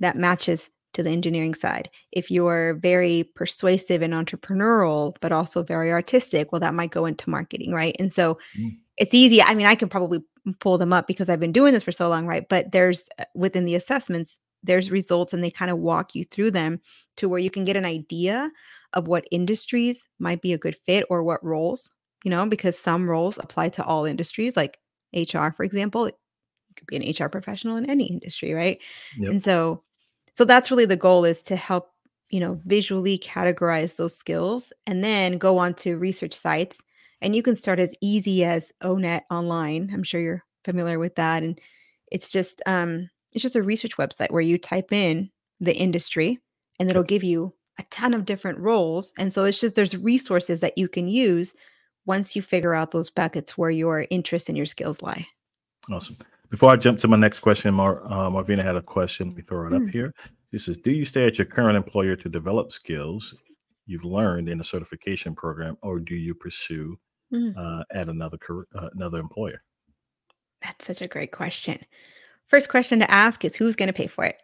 that 0.00 0.16
matches 0.16 0.70
to 0.94 1.02
the 1.02 1.10
engineering 1.10 1.54
side. 1.54 1.90
If 2.12 2.30
you're 2.30 2.74
very 2.74 3.24
persuasive 3.34 4.02
and 4.02 4.14
entrepreneurial, 4.14 5.16
but 5.20 5.32
also 5.32 5.62
very 5.62 5.92
artistic, 5.92 6.52
well, 6.52 6.60
that 6.60 6.74
might 6.74 6.90
go 6.90 7.06
into 7.06 7.30
marketing, 7.30 7.72
right? 7.72 7.96
And 7.98 8.12
so 8.12 8.38
Mm, 8.58 8.76
it's 8.96 9.14
easy. 9.14 9.42
I 9.42 9.54
mean, 9.54 9.66
I 9.66 9.74
can 9.74 9.88
probably 9.88 10.20
pull 10.60 10.78
them 10.78 10.92
up 10.92 11.06
because 11.06 11.28
I've 11.28 11.40
been 11.40 11.52
doing 11.52 11.72
this 11.72 11.82
for 11.82 11.92
so 11.92 12.08
long, 12.08 12.26
right? 12.26 12.48
But 12.48 12.72
there's 12.72 13.08
uh, 13.18 13.24
within 13.34 13.64
the 13.64 13.74
assessments, 13.74 14.38
there's 14.62 14.90
results 14.90 15.32
and 15.32 15.44
they 15.44 15.50
kind 15.50 15.70
of 15.70 15.78
walk 15.78 16.14
you 16.14 16.24
through 16.24 16.52
them 16.52 16.80
to 17.16 17.28
where 17.28 17.38
you 17.40 17.50
can 17.50 17.64
get 17.64 17.76
an 17.76 17.84
idea 17.84 18.50
of 18.94 19.06
what 19.06 19.26
industries 19.30 20.04
might 20.18 20.42
be 20.42 20.52
a 20.52 20.58
good 20.58 20.76
fit 20.76 21.04
or 21.10 21.22
what 21.22 21.44
roles, 21.44 21.90
you 22.26 22.30
know, 22.30 22.44
because 22.44 22.76
some 22.76 23.08
roles 23.08 23.38
apply 23.38 23.68
to 23.68 23.84
all 23.84 24.04
industries, 24.04 24.56
like 24.56 24.80
HR, 25.14 25.50
for 25.50 25.62
example. 25.62 26.08
You 26.08 26.12
could 26.74 26.88
be 26.88 26.96
an 26.96 27.14
HR 27.16 27.28
professional 27.28 27.76
in 27.76 27.88
any 27.88 28.06
industry, 28.06 28.52
right? 28.52 28.80
Yep. 29.16 29.30
And 29.30 29.40
so 29.40 29.84
so 30.32 30.44
that's 30.44 30.68
really 30.72 30.86
the 30.86 30.96
goal 30.96 31.24
is 31.24 31.40
to 31.44 31.54
help, 31.54 31.92
you 32.30 32.40
know, 32.40 32.60
visually 32.66 33.16
categorize 33.16 33.94
those 33.94 34.16
skills 34.16 34.72
and 34.88 35.04
then 35.04 35.38
go 35.38 35.56
on 35.56 35.74
to 35.74 35.98
research 35.98 36.34
sites. 36.34 36.80
And 37.22 37.36
you 37.36 37.44
can 37.44 37.54
start 37.54 37.78
as 37.78 37.94
easy 38.02 38.42
as 38.42 38.72
O*NET 38.82 39.24
online. 39.30 39.88
I'm 39.94 40.02
sure 40.02 40.20
you're 40.20 40.44
familiar 40.64 40.98
with 40.98 41.14
that. 41.14 41.44
And 41.44 41.60
it's 42.10 42.28
just 42.28 42.60
um 42.66 43.08
it's 43.34 43.42
just 43.42 43.54
a 43.54 43.62
research 43.62 43.96
website 43.98 44.32
where 44.32 44.42
you 44.42 44.58
type 44.58 44.92
in 44.92 45.30
the 45.60 45.76
industry 45.76 46.40
and 46.80 46.90
it'll 46.90 47.04
give 47.04 47.22
you 47.22 47.54
a 47.78 47.84
ton 47.92 48.14
of 48.14 48.24
different 48.24 48.58
roles. 48.58 49.12
And 49.16 49.32
so 49.32 49.44
it's 49.44 49.60
just 49.60 49.76
there's 49.76 49.96
resources 49.96 50.58
that 50.58 50.76
you 50.76 50.88
can 50.88 51.06
use 51.06 51.54
once 52.06 52.34
you 52.34 52.42
figure 52.42 52.74
out 52.74 52.90
those 52.90 53.10
buckets 53.10 53.58
where 53.58 53.70
your 53.70 54.06
interest 54.10 54.48
and 54.48 54.56
your 54.56 54.66
skills 54.66 55.02
lie. 55.02 55.26
Awesome. 55.90 56.16
Before 56.48 56.70
I 56.70 56.76
jump 56.76 56.98
to 57.00 57.08
my 57.08 57.16
next 57.16 57.40
question, 57.40 57.74
Mar- 57.74 58.04
uh, 58.06 58.30
Marvina 58.30 58.62
had 58.62 58.76
a 58.76 58.82
question. 58.82 59.28
Let 59.28 59.36
me 59.36 59.42
throw 59.42 59.66
it 59.66 59.72
up 59.74 59.82
Mm, 59.82 59.90
here. 59.90 60.12
She 60.52 60.58
says, 60.58 60.76
Do 60.78 60.92
you 60.92 61.04
stay 61.04 61.26
at 61.26 61.38
your 61.38 61.44
current 61.46 61.76
employer 61.76 62.16
to 62.16 62.28
develop 62.28 62.72
skills? 62.72 63.34
you've 63.88 64.04
learned 64.04 64.48
in 64.48 64.58
a 64.60 64.64
certification 64.64 65.32
program, 65.34 65.76
or 65.82 66.00
do 66.00 66.14
you 66.16 66.34
pursue 66.34 66.98
Mm, 67.32 67.56
uh, 67.56 67.84
at 67.92 68.08
another 68.08 68.36
career, 68.38 68.66
uh, 68.74 68.88
another 68.94 69.18
employer? 69.18 69.62
that's 70.62 70.86
such 70.86 71.02
a 71.02 71.08
great 71.08 71.32
question. 71.32 71.78
First 72.46 72.68
question 72.68 72.98
to 73.00 73.10
ask 73.10 73.44
is 73.44 73.54
who's 73.56 73.76
going 73.76 73.88
to 73.88 73.92
pay 73.92 74.06
for 74.06 74.24
it? 74.24 74.40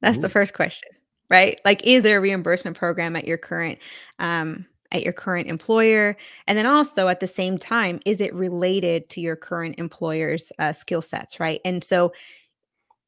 That's 0.00 0.18
the 0.18 0.28
first 0.28 0.52
question, 0.54 0.90
right? 1.30 1.58
Like, 1.64 1.86
is 1.86 2.02
there 2.02 2.18
a 2.18 2.20
reimbursement 2.20 2.76
program 2.76 3.16
at 3.16 3.26
your 3.26 3.38
current 3.38 3.78
um, 4.18 4.66
at 4.94 5.02
your 5.02 5.12
current 5.12 5.48
employer? 5.48 6.16
And 6.46 6.56
then 6.56 6.66
also 6.66 7.08
at 7.08 7.20
the 7.20 7.28
same 7.28 7.58
time, 7.58 8.00
is 8.06 8.22
it 8.22 8.32
related 8.32 9.10
to 9.10 9.20
your 9.20 9.36
current 9.36 9.78
employer's 9.78 10.50
uh, 10.58 10.72
skill 10.72 11.02
sets, 11.02 11.38
right? 11.38 11.60
And 11.64 11.84
so 11.84 12.12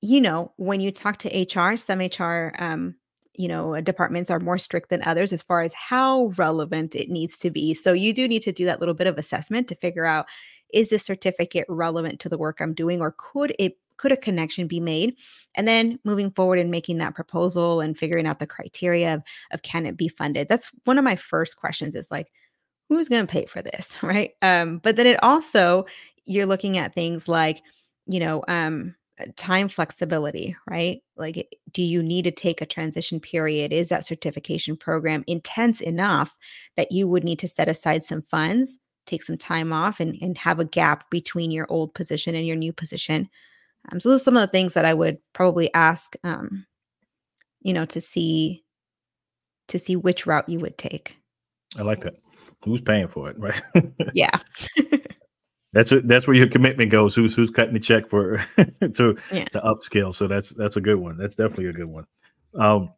you 0.02 0.20
know, 0.20 0.52
when 0.56 0.80
you 0.80 0.92
talk 0.92 1.18
to 1.18 1.58
HR, 1.58 1.76
some 1.76 1.98
HR, 1.98 2.54
um, 2.58 2.94
you 3.34 3.48
know, 3.48 3.80
departments 3.80 4.30
are 4.30 4.40
more 4.40 4.58
strict 4.58 4.90
than 4.90 5.02
others 5.02 5.32
as 5.32 5.42
far 5.42 5.62
as 5.62 5.74
how 5.74 6.26
relevant 6.36 6.94
it 6.94 7.10
needs 7.10 7.36
to 7.38 7.50
be. 7.50 7.74
So 7.74 7.92
you 7.92 8.12
do 8.12 8.28
need 8.28 8.42
to 8.42 8.52
do 8.52 8.64
that 8.66 8.80
little 8.80 8.94
bit 8.94 9.06
of 9.06 9.18
assessment 9.18 9.68
to 9.68 9.74
figure 9.74 10.06
out 10.06 10.26
is 10.72 10.90
this 10.90 11.04
certificate 11.04 11.66
relevant 11.68 12.20
to 12.20 12.28
the 12.28 12.38
work 12.38 12.60
I'm 12.60 12.74
doing 12.74 13.00
or 13.00 13.14
could 13.16 13.54
it 13.58 13.78
could 13.96 14.12
a 14.12 14.16
connection 14.16 14.66
be 14.66 14.80
made? 14.80 15.16
And 15.54 15.66
then 15.66 15.98
moving 16.04 16.30
forward 16.30 16.58
and 16.58 16.70
making 16.70 16.98
that 16.98 17.14
proposal 17.14 17.80
and 17.80 17.98
figuring 17.98 18.26
out 18.26 18.38
the 18.38 18.46
criteria 18.46 19.14
of, 19.14 19.22
of 19.52 19.62
can 19.62 19.86
it 19.86 19.96
be 19.96 20.08
funded. 20.08 20.48
That's 20.48 20.70
one 20.84 20.98
of 20.98 21.04
my 21.04 21.16
first 21.16 21.56
questions 21.56 21.94
is 21.94 22.10
like, 22.10 22.30
who's 22.88 23.08
going 23.08 23.26
to 23.26 23.32
pay 23.32 23.46
for 23.46 23.62
this, 23.62 23.96
right? 24.02 24.32
Um, 24.42 24.78
but 24.78 24.96
then 24.96 25.06
it 25.06 25.22
also 25.22 25.86
you're 26.26 26.46
looking 26.46 26.76
at 26.76 26.92
things 26.92 27.28
like, 27.28 27.62
you 28.06 28.20
know, 28.20 28.44
um, 28.48 28.94
uh, 29.18 29.26
time 29.36 29.68
flexibility, 29.68 30.54
right? 30.68 31.00
Like, 31.16 31.48
do 31.72 31.82
you 31.82 32.02
need 32.02 32.24
to 32.24 32.30
take 32.30 32.60
a 32.60 32.66
transition 32.66 33.20
period? 33.20 33.72
Is 33.72 33.88
that 33.88 34.04
certification 34.04 34.76
program 34.76 35.24
intense 35.26 35.80
enough 35.80 36.36
that 36.76 36.92
you 36.92 37.08
would 37.08 37.24
need 37.24 37.38
to 37.38 37.48
set 37.48 37.68
aside 37.68 38.04
some 38.04 38.22
funds, 38.30 38.78
take 39.06 39.22
some 39.22 39.38
time 39.38 39.72
off, 39.72 40.00
and 40.00 40.18
and 40.20 40.36
have 40.36 40.58
a 40.58 40.64
gap 40.64 41.08
between 41.10 41.50
your 41.50 41.66
old 41.70 41.94
position 41.94 42.34
and 42.34 42.46
your 42.46 42.56
new 42.56 42.72
position? 42.72 43.30
Um, 43.90 44.00
so 44.00 44.10
those 44.10 44.22
are 44.22 44.24
some 44.24 44.36
of 44.36 44.42
the 44.42 44.52
things 44.52 44.74
that 44.74 44.84
I 44.84 44.94
would 44.94 45.18
probably 45.32 45.72
ask, 45.74 46.16
um, 46.24 46.66
you 47.60 47.72
know, 47.72 47.84
to 47.86 48.00
see 48.00 48.64
to 49.68 49.78
see 49.78 49.96
which 49.96 50.26
route 50.26 50.48
you 50.48 50.60
would 50.60 50.78
take. 50.78 51.16
I 51.78 51.82
like 51.82 52.00
that. 52.02 52.14
Who's 52.64 52.80
paying 52.80 53.08
for 53.08 53.30
it, 53.30 53.38
right? 53.38 53.62
Yeah, 54.14 54.38
that's 55.72 55.92
it. 55.92 56.08
That's 56.08 56.26
where 56.26 56.36
your 56.36 56.48
commitment 56.48 56.90
goes. 56.90 57.14
Who's 57.14 57.34
who's 57.34 57.50
cutting 57.50 57.74
the 57.74 57.80
check 57.80 58.08
for 58.08 58.38
to 58.56 59.16
yeah. 59.32 59.44
to 59.44 59.60
upscale? 59.60 60.14
So 60.14 60.26
that's 60.26 60.50
that's 60.50 60.76
a 60.76 60.80
good 60.80 60.96
one. 60.96 61.16
That's 61.16 61.34
definitely 61.34 61.66
a 61.66 61.72
good 61.72 61.86
one. 61.86 62.06
Um, 62.58 62.90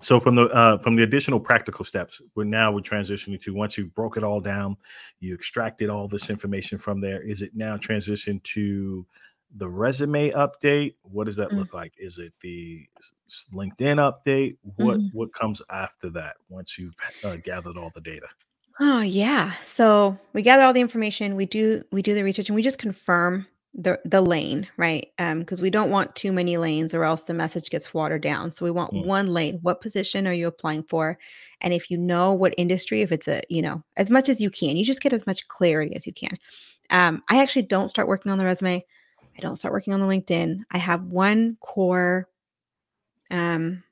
so 0.00 0.18
from 0.18 0.34
the 0.34 0.46
uh, 0.48 0.78
from 0.78 0.96
the 0.96 1.02
additional 1.02 1.40
practical 1.40 1.84
steps, 1.84 2.20
we're 2.34 2.44
now 2.44 2.72
we're 2.72 2.80
transitioning 2.80 3.40
to 3.42 3.54
once 3.54 3.78
you've 3.78 3.94
broke 3.94 4.16
it 4.16 4.24
all 4.24 4.40
down, 4.40 4.76
you 5.20 5.34
extracted 5.34 5.88
all 5.88 6.08
this 6.08 6.30
information 6.30 6.78
from 6.78 7.00
there. 7.00 7.22
Is 7.22 7.42
it 7.42 7.52
now 7.54 7.76
transition 7.76 8.40
to 8.44 9.06
the 9.54 9.68
resume 9.68 10.30
update? 10.32 10.94
What 11.02 11.24
does 11.24 11.36
that 11.36 11.52
Mm, 11.52 11.64
look 11.64 11.74
like? 11.74 11.92
Is 11.98 12.18
it 12.18 12.32
the 12.40 12.86
LinkedIn 13.52 13.98
update? 14.12 14.56
What 14.76 15.00
mhm. 15.00 15.12
what 15.12 15.32
comes 15.32 15.62
after 15.70 16.10
that 16.10 16.36
once 16.48 16.78
you've 16.78 16.94
uh, 17.22 17.36
gathered 17.42 17.76
all 17.76 17.90
the 17.94 18.00
data? 18.00 18.26
Oh 18.80 19.00
yeah. 19.02 19.52
So 19.64 20.18
we 20.32 20.42
gather 20.42 20.62
all 20.64 20.72
the 20.72 20.80
information. 20.80 21.36
We 21.36 21.46
do 21.46 21.82
we 21.92 22.02
do 22.02 22.14
the 22.14 22.24
research 22.24 22.48
and 22.48 22.56
we 22.56 22.62
just 22.62 22.78
confirm 22.78 23.46
the 23.74 24.00
the 24.04 24.20
lane, 24.20 24.68
right? 24.76 25.08
Um, 25.18 25.40
because 25.40 25.62
we 25.62 25.70
don't 25.70 25.90
want 25.90 26.14
too 26.16 26.32
many 26.32 26.56
lanes 26.56 26.92
or 26.92 27.04
else 27.04 27.22
the 27.24 27.34
message 27.34 27.70
gets 27.70 27.94
watered 27.94 28.22
down. 28.22 28.50
So 28.50 28.64
we 28.64 28.70
want 28.72 28.92
Mm, 28.92 29.04
one 29.04 29.28
lane. 29.32 29.58
What 29.62 29.80
position 29.80 30.26
are 30.26 30.32
you 30.32 30.46
applying 30.48 30.82
for? 30.84 31.18
And 31.60 31.72
if 31.72 31.88
you 31.90 31.96
know 31.98 32.32
what 32.32 32.54
industry, 32.58 33.00
if 33.02 33.12
it's 33.12 33.28
a, 33.28 33.42
you 33.48 33.62
know, 33.62 33.82
as 33.96 34.10
much 34.10 34.28
as 34.28 34.40
you 34.40 34.50
can, 34.50 34.76
you 34.76 34.84
just 34.84 35.00
get 35.02 35.12
as 35.12 35.26
much 35.26 35.46
clarity 35.48 35.94
as 35.94 36.06
you 36.06 36.12
can. 36.12 36.36
Um, 36.90 37.22
I 37.28 37.40
actually 37.42 37.62
don't 37.62 37.88
start 37.88 38.08
working 38.08 38.30
on 38.32 38.38
the 38.38 38.44
resume. 38.44 38.84
I 39.36 39.40
don't 39.40 39.56
start 39.56 39.72
working 39.74 39.92
on 39.92 40.00
the 40.00 40.06
LinkedIn. 40.06 40.60
I 40.70 40.78
have 40.78 41.04
one 41.04 41.56
core 41.60 42.28
um 43.30 43.82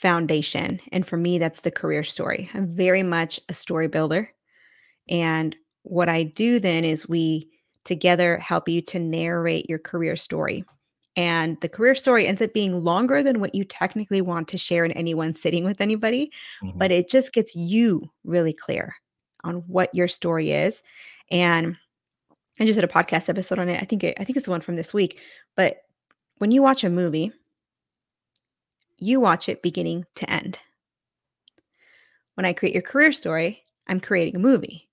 foundation. 0.00 0.80
And 0.92 1.06
for 1.06 1.18
me, 1.18 1.38
that's 1.38 1.60
the 1.60 1.70
career 1.70 2.02
story. 2.02 2.48
I'm 2.54 2.74
very 2.74 3.02
much 3.02 3.38
a 3.50 3.54
story 3.54 3.86
builder. 3.86 4.32
And 5.10 5.54
what 5.82 6.08
I 6.08 6.22
do 6.22 6.58
then 6.58 6.84
is 6.84 7.08
we 7.08 7.50
together 7.84 8.38
help 8.38 8.68
you 8.68 8.80
to 8.82 8.98
narrate 8.98 9.68
your 9.68 9.78
career 9.78 10.16
story. 10.16 10.64
And 11.16 11.60
the 11.60 11.68
career 11.68 11.94
story 11.94 12.26
ends 12.26 12.40
up 12.40 12.54
being 12.54 12.82
longer 12.84 13.22
than 13.22 13.40
what 13.40 13.54
you 13.54 13.64
technically 13.64 14.22
want 14.22 14.48
to 14.48 14.58
share 14.58 14.84
in 14.84 14.92
any 14.92 15.12
one 15.12 15.34
sitting 15.34 15.64
with 15.64 15.80
anybody, 15.80 16.30
mhm. 16.62 16.78
but 16.78 16.90
it 16.90 17.10
just 17.10 17.32
gets 17.32 17.54
you 17.54 18.10
really 18.24 18.54
clear 18.54 18.94
on 19.44 19.56
what 19.66 19.94
your 19.94 20.08
story 20.08 20.52
is. 20.52 20.82
And 21.30 21.76
I 22.60 22.66
just 22.66 22.76
did 22.78 22.84
a 22.84 22.92
podcast 22.92 23.28
episode 23.28 23.58
on 23.58 23.68
it. 23.70 23.82
I 23.82 23.86
think 23.86 24.04
it, 24.04 24.16
I 24.20 24.24
think 24.24 24.36
it's 24.36 24.44
the 24.44 24.50
one 24.50 24.60
from 24.60 24.76
this 24.76 24.92
week. 24.94 25.18
But 25.56 25.82
when 26.38 26.50
you 26.50 26.62
watch 26.62 26.84
a 26.84 26.90
movie, 26.90 27.32
you 28.98 29.18
watch 29.18 29.48
it 29.48 29.62
beginning 29.62 30.04
to 30.16 30.30
end. 30.30 30.58
When 32.34 32.44
I 32.44 32.52
create 32.52 32.74
your 32.74 32.82
career 32.82 33.12
story, 33.12 33.64
I'm 33.88 33.98
creating 33.98 34.36
a 34.36 34.40
movie. 34.40 34.88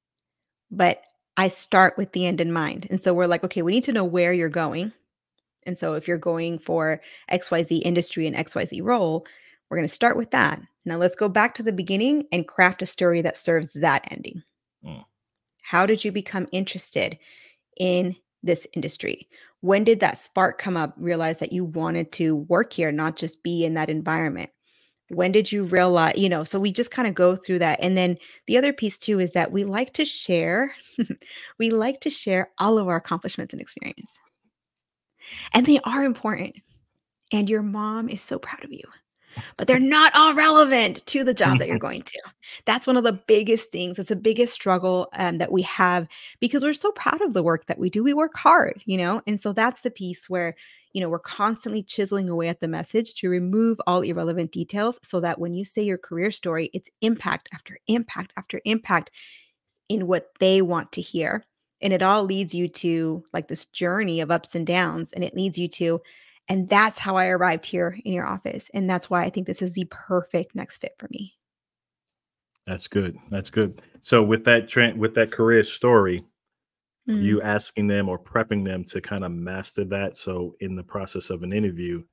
but 0.72 1.02
I 1.40 1.50
start 1.50 1.98
with 1.98 2.14
the 2.14 2.26
end 2.26 2.42
in 2.42 2.52
mind. 2.52 2.88
And 2.90 3.00
so 3.00 3.14
we're 3.14 3.28
like, 3.28 3.44
okay, 3.44 3.62
we 3.62 3.72
need 3.72 3.84
to 3.84 3.92
know 3.92 4.04
where 4.04 4.34
you're 4.34 4.50
going. 4.50 4.92
And 5.68 5.78
so 5.78 5.94
if 5.94 6.08
you're 6.08 6.18
going 6.18 6.58
for 6.58 7.00
XYZ 7.32 7.82
industry 7.86 8.26
and 8.26 8.36
XYZ 8.36 8.82
role, 8.84 9.26
we're 9.70 9.78
going 9.78 9.88
to 9.88 9.94
start 9.94 10.18
with 10.18 10.32
that. 10.32 10.60
Now 10.86 10.98
let's 10.98 11.16
go 11.16 11.30
back 11.30 11.54
to 11.56 11.64
the 11.64 11.72
beginning 11.72 12.26
and 12.32 12.48
craft 12.48 12.82
a 12.82 12.88
story 12.88 13.22
that 13.22 13.38
serves 13.38 13.72
that 13.76 14.08
ending. 14.10 14.42
Mm. 14.84 15.06
How 15.62 15.86
did 15.86 16.04
you 16.04 16.12
become 16.12 16.48
interested 16.52 17.20
in 17.80 18.16
this 18.44 18.68
industry? 18.74 19.28
When 19.62 19.84
did 19.84 20.00
that 20.02 20.18
spark 20.18 20.60
come 20.60 20.78
up? 20.78 20.94
Realize 20.98 21.40
that 21.40 21.52
you 21.52 21.66
wanted 21.66 22.12
to 22.14 22.36
work 22.36 22.74
here, 22.74 22.92
not 22.92 23.16
just 23.16 23.42
be 23.44 23.66
in 23.66 23.74
that 23.74 23.90
environment? 23.90 24.50
When 25.10 25.32
did 25.32 25.52
you 25.52 25.64
realize, 25.64 26.18
you 26.18 26.28
know, 26.28 26.44
so 26.44 26.60
we 26.60 26.72
just 26.72 26.92
kind 26.92 27.08
of 27.08 27.16
go 27.16 27.36
through 27.36 27.60
that. 27.60 27.80
And 27.82 27.98
then 27.98 28.18
the 28.46 28.58
other 28.58 28.74
piece 28.74 28.98
too 28.98 29.20
is 29.20 29.32
that 29.32 29.52
we 29.52 29.64
like 29.64 29.94
to 29.94 30.06
share, 30.06 30.74
we 31.60 31.70
like 31.70 32.02
to 32.02 32.10
share 32.10 32.52
all 32.60 32.78
of 32.78 32.88
our 32.90 32.98
accomplishments 32.98 33.54
and 33.54 33.62
experience. 33.62 34.14
And 35.54 35.66
they 35.66 35.80
are 35.86 36.04
important. 36.04 36.56
And 37.32 37.50
your 37.50 37.62
mom 37.62 38.10
is 38.10 38.22
so 38.22 38.38
proud 38.38 38.64
of 38.64 38.72
you 38.72 38.84
but 39.58 39.68
they're 39.68 39.80
not 39.80 40.14
all 40.16 40.34
relevant 40.34 41.06
to 41.08 41.24
the 41.24 41.34
job 41.34 41.60
that 41.60 41.68
you're 41.68 41.80
going 41.80 42.02
to. 42.04 42.20
That's 42.66 42.88
one 42.88 42.98
of 42.98 43.04
the 43.04 43.14
biggest 43.14 43.72
things. 43.72 44.00
It's 44.00 44.10
the 44.10 44.16
biggest 44.16 44.54
struggle 44.54 45.10
um, 45.14 45.38
that 45.38 45.52
we 45.52 45.62
have 45.64 46.08
because 46.40 46.64
we're 46.64 46.74
so 46.74 46.92
proud 46.92 47.22
of 47.22 47.34
the 47.34 47.44
work 47.44 47.66
that 47.66 47.80
we 47.80 47.90
do. 47.90 48.04
We 48.04 48.14
work 48.14 48.36
hard, 48.36 48.82
you 48.86 48.98
know? 48.98 49.22
And 49.28 49.40
so 49.40 49.54
that's 49.54 49.82
the 49.82 49.92
piece 49.92 50.30
where, 50.30 50.56
you 50.94 51.02
know, 51.02 51.10
we're 51.10 51.20
constantly 51.20 51.84
chiseling 51.84 52.30
away 52.30 52.48
at 52.48 52.60
the 52.60 52.68
message 52.68 53.16
to 53.16 53.30
remove 53.30 53.80
all 53.86 54.02
irrelevant 54.02 54.52
details 54.52 55.00
so 55.04 55.20
that 55.20 55.40
when 55.40 55.54
you 55.54 55.66
say 55.66 55.84
your 55.84 55.98
career 55.98 56.32
story, 56.32 56.70
it's 56.74 56.90
impact 57.02 57.50
after 57.54 57.78
impact 57.88 58.34
after 58.38 58.62
impact 58.66 59.12
in 59.90 60.08
what 60.08 60.30
they 60.40 60.62
want 60.62 60.92
to 60.94 61.02
hear. 61.02 61.46
And 61.82 61.94
it 61.94 62.02
all 62.02 62.24
leads 62.24 62.56
you 62.56 62.68
to 62.70 63.24
like 63.34 63.48
this 63.48 63.66
journey 63.68 64.22
of 64.22 64.32
ups 64.32 64.56
and 64.56 64.66
downs. 64.66 65.12
And 65.12 65.24
it 65.24 65.36
leads 65.36 65.58
you 65.58 65.68
to, 65.68 66.02
and 66.50 66.70
that's 66.70 66.98
how 66.98 67.18
I 67.18 67.28
arrived 67.28 67.66
here 67.66 67.98
in 68.06 68.14
your 68.14 68.26
office. 68.26 68.70
And 68.74 68.90
that's 68.90 69.10
why 69.10 69.24
I 69.24 69.30
think 69.30 69.48
this 69.48 69.62
is 69.62 69.74
the 69.74 69.88
perfect 69.90 70.56
next 70.56 70.80
fit 70.80 70.96
for 70.98 71.08
me. 71.12 71.38
That's 72.66 72.88
good. 72.88 73.18
That's 73.30 73.50
good. 73.50 73.82
So 74.02 74.22
with 74.24 74.44
that 74.46 74.68
trend, 74.68 75.00
with 75.00 75.14
that 75.16 75.32
career 75.32 75.64
story, 75.64 76.22
Mm. 77.08 77.22
you 77.22 77.42
asking 77.42 77.88
them 77.88 78.10
or 78.10 78.20
prepping 78.20 78.66
them 78.66 78.84
to 78.84 79.00
kind 79.00 79.24
of 79.24 79.32
master 79.32 79.86
that. 79.86 80.18
So 80.18 80.56
in 80.60 80.76
the 80.76 80.84
process 80.84 81.30
of 81.30 81.42
an 81.42 81.54
interview, 81.54 82.04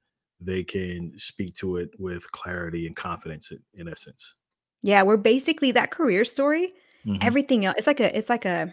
they 0.41 0.63
can 0.63 1.13
speak 1.19 1.55
to 1.57 1.79
it 1.79 1.91
with 1.99 2.31
clarity 2.31 2.87
and 2.87 2.95
confidence 2.95 3.51
in, 3.51 3.59
in 3.75 3.89
essence. 3.89 4.37
Yeah, 4.83 5.03
we're 5.03 5.17
basically 5.17 5.73
that 5.73 5.91
career 5.91 6.25
story. 6.25 6.75
hmm 7.05 7.17
Everything 7.21 7.65
else, 7.65 7.75
it's 7.77 7.89
like 7.89 7.99
a, 7.99 8.17
it's 8.17 8.29
like 8.29 8.45
a, 8.45 8.73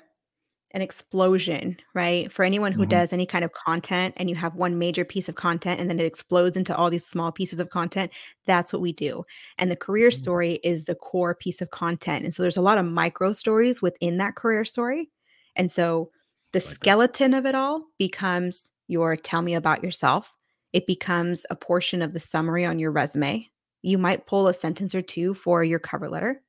an 0.73 0.81
explosion, 0.81 1.77
right? 1.93 2.31
For 2.31 2.43
anyone 2.45 2.71
who 2.71 2.85
hmm 2.85 3.01
does 3.01 3.11
any 3.13 3.25
kind 3.25 3.43
of 3.43 3.51
content 3.53 4.13
and 4.17 4.29
you 4.29 4.35
have 4.35 4.55
one 4.55 4.79
major 4.79 5.03
piece 5.03 5.27
of 5.29 5.35
content 5.35 5.79
and 5.81 5.89
then 5.89 5.99
it 5.99 6.05
explodes 6.05 6.55
into 6.57 6.75
all 6.75 6.89
these 6.89 7.05
small 7.05 7.31
pieces 7.31 7.59
of 7.59 7.69
content, 7.69 8.11
that's 8.45 8.71
what 8.71 8.81
we 8.81 8.93
do. 8.93 9.23
And 9.57 9.69
the 9.69 9.75
career 9.75 10.11
story 10.11 10.59
is 10.63 10.85
the 10.85 10.95
core 10.95 11.35
piece 11.35 11.61
of 11.61 11.71
content. 11.71 12.23
And 12.23 12.33
so 12.33 12.41
there's 12.41 12.57
a 12.57 12.61
lot 12.61 12.77
of 12.77 12.85
micro 12.85 13.33
stories 13.33 13.81
within 13.81 14.17
that 14.17 14.35
career 14.35 14.63
story. 14.65 15.09
And 15.55 15.69
so 15.69 16.09
the 16.53 16.61
Like 16.63 16.79
that. 16.79 16.91
skeleton 16.91 17.33
of 17.33 17.45
it 17.45 17.55
all 17.55 17.83
becomes 17.97 18.69
your 18.87 19.15
tell 19.15 19.41
me 19.41 19.53
about 19.55 19.83
yourself. 19.83 20.33
It 20.73 20.87
becomes 20.87 21.45
a 21.49 21.55
portion 21.55 22.01
of 22.01 22.13
the 22.13 22.19
summary 22.19 22.65
on 22.65 22.79
your 22.79 22.91
resume. 22.91 23.47
You 23.81 23.97
might 23.97 24.27
pull 24.27 24.47
a 24.47 24.53
sentence 24.53 24.95
or 24.95 25.01
two 25.01 25.33
for 25.33 25.63
your 25.63 25.79
cover 25.79 26.09
letter 26.09 26.41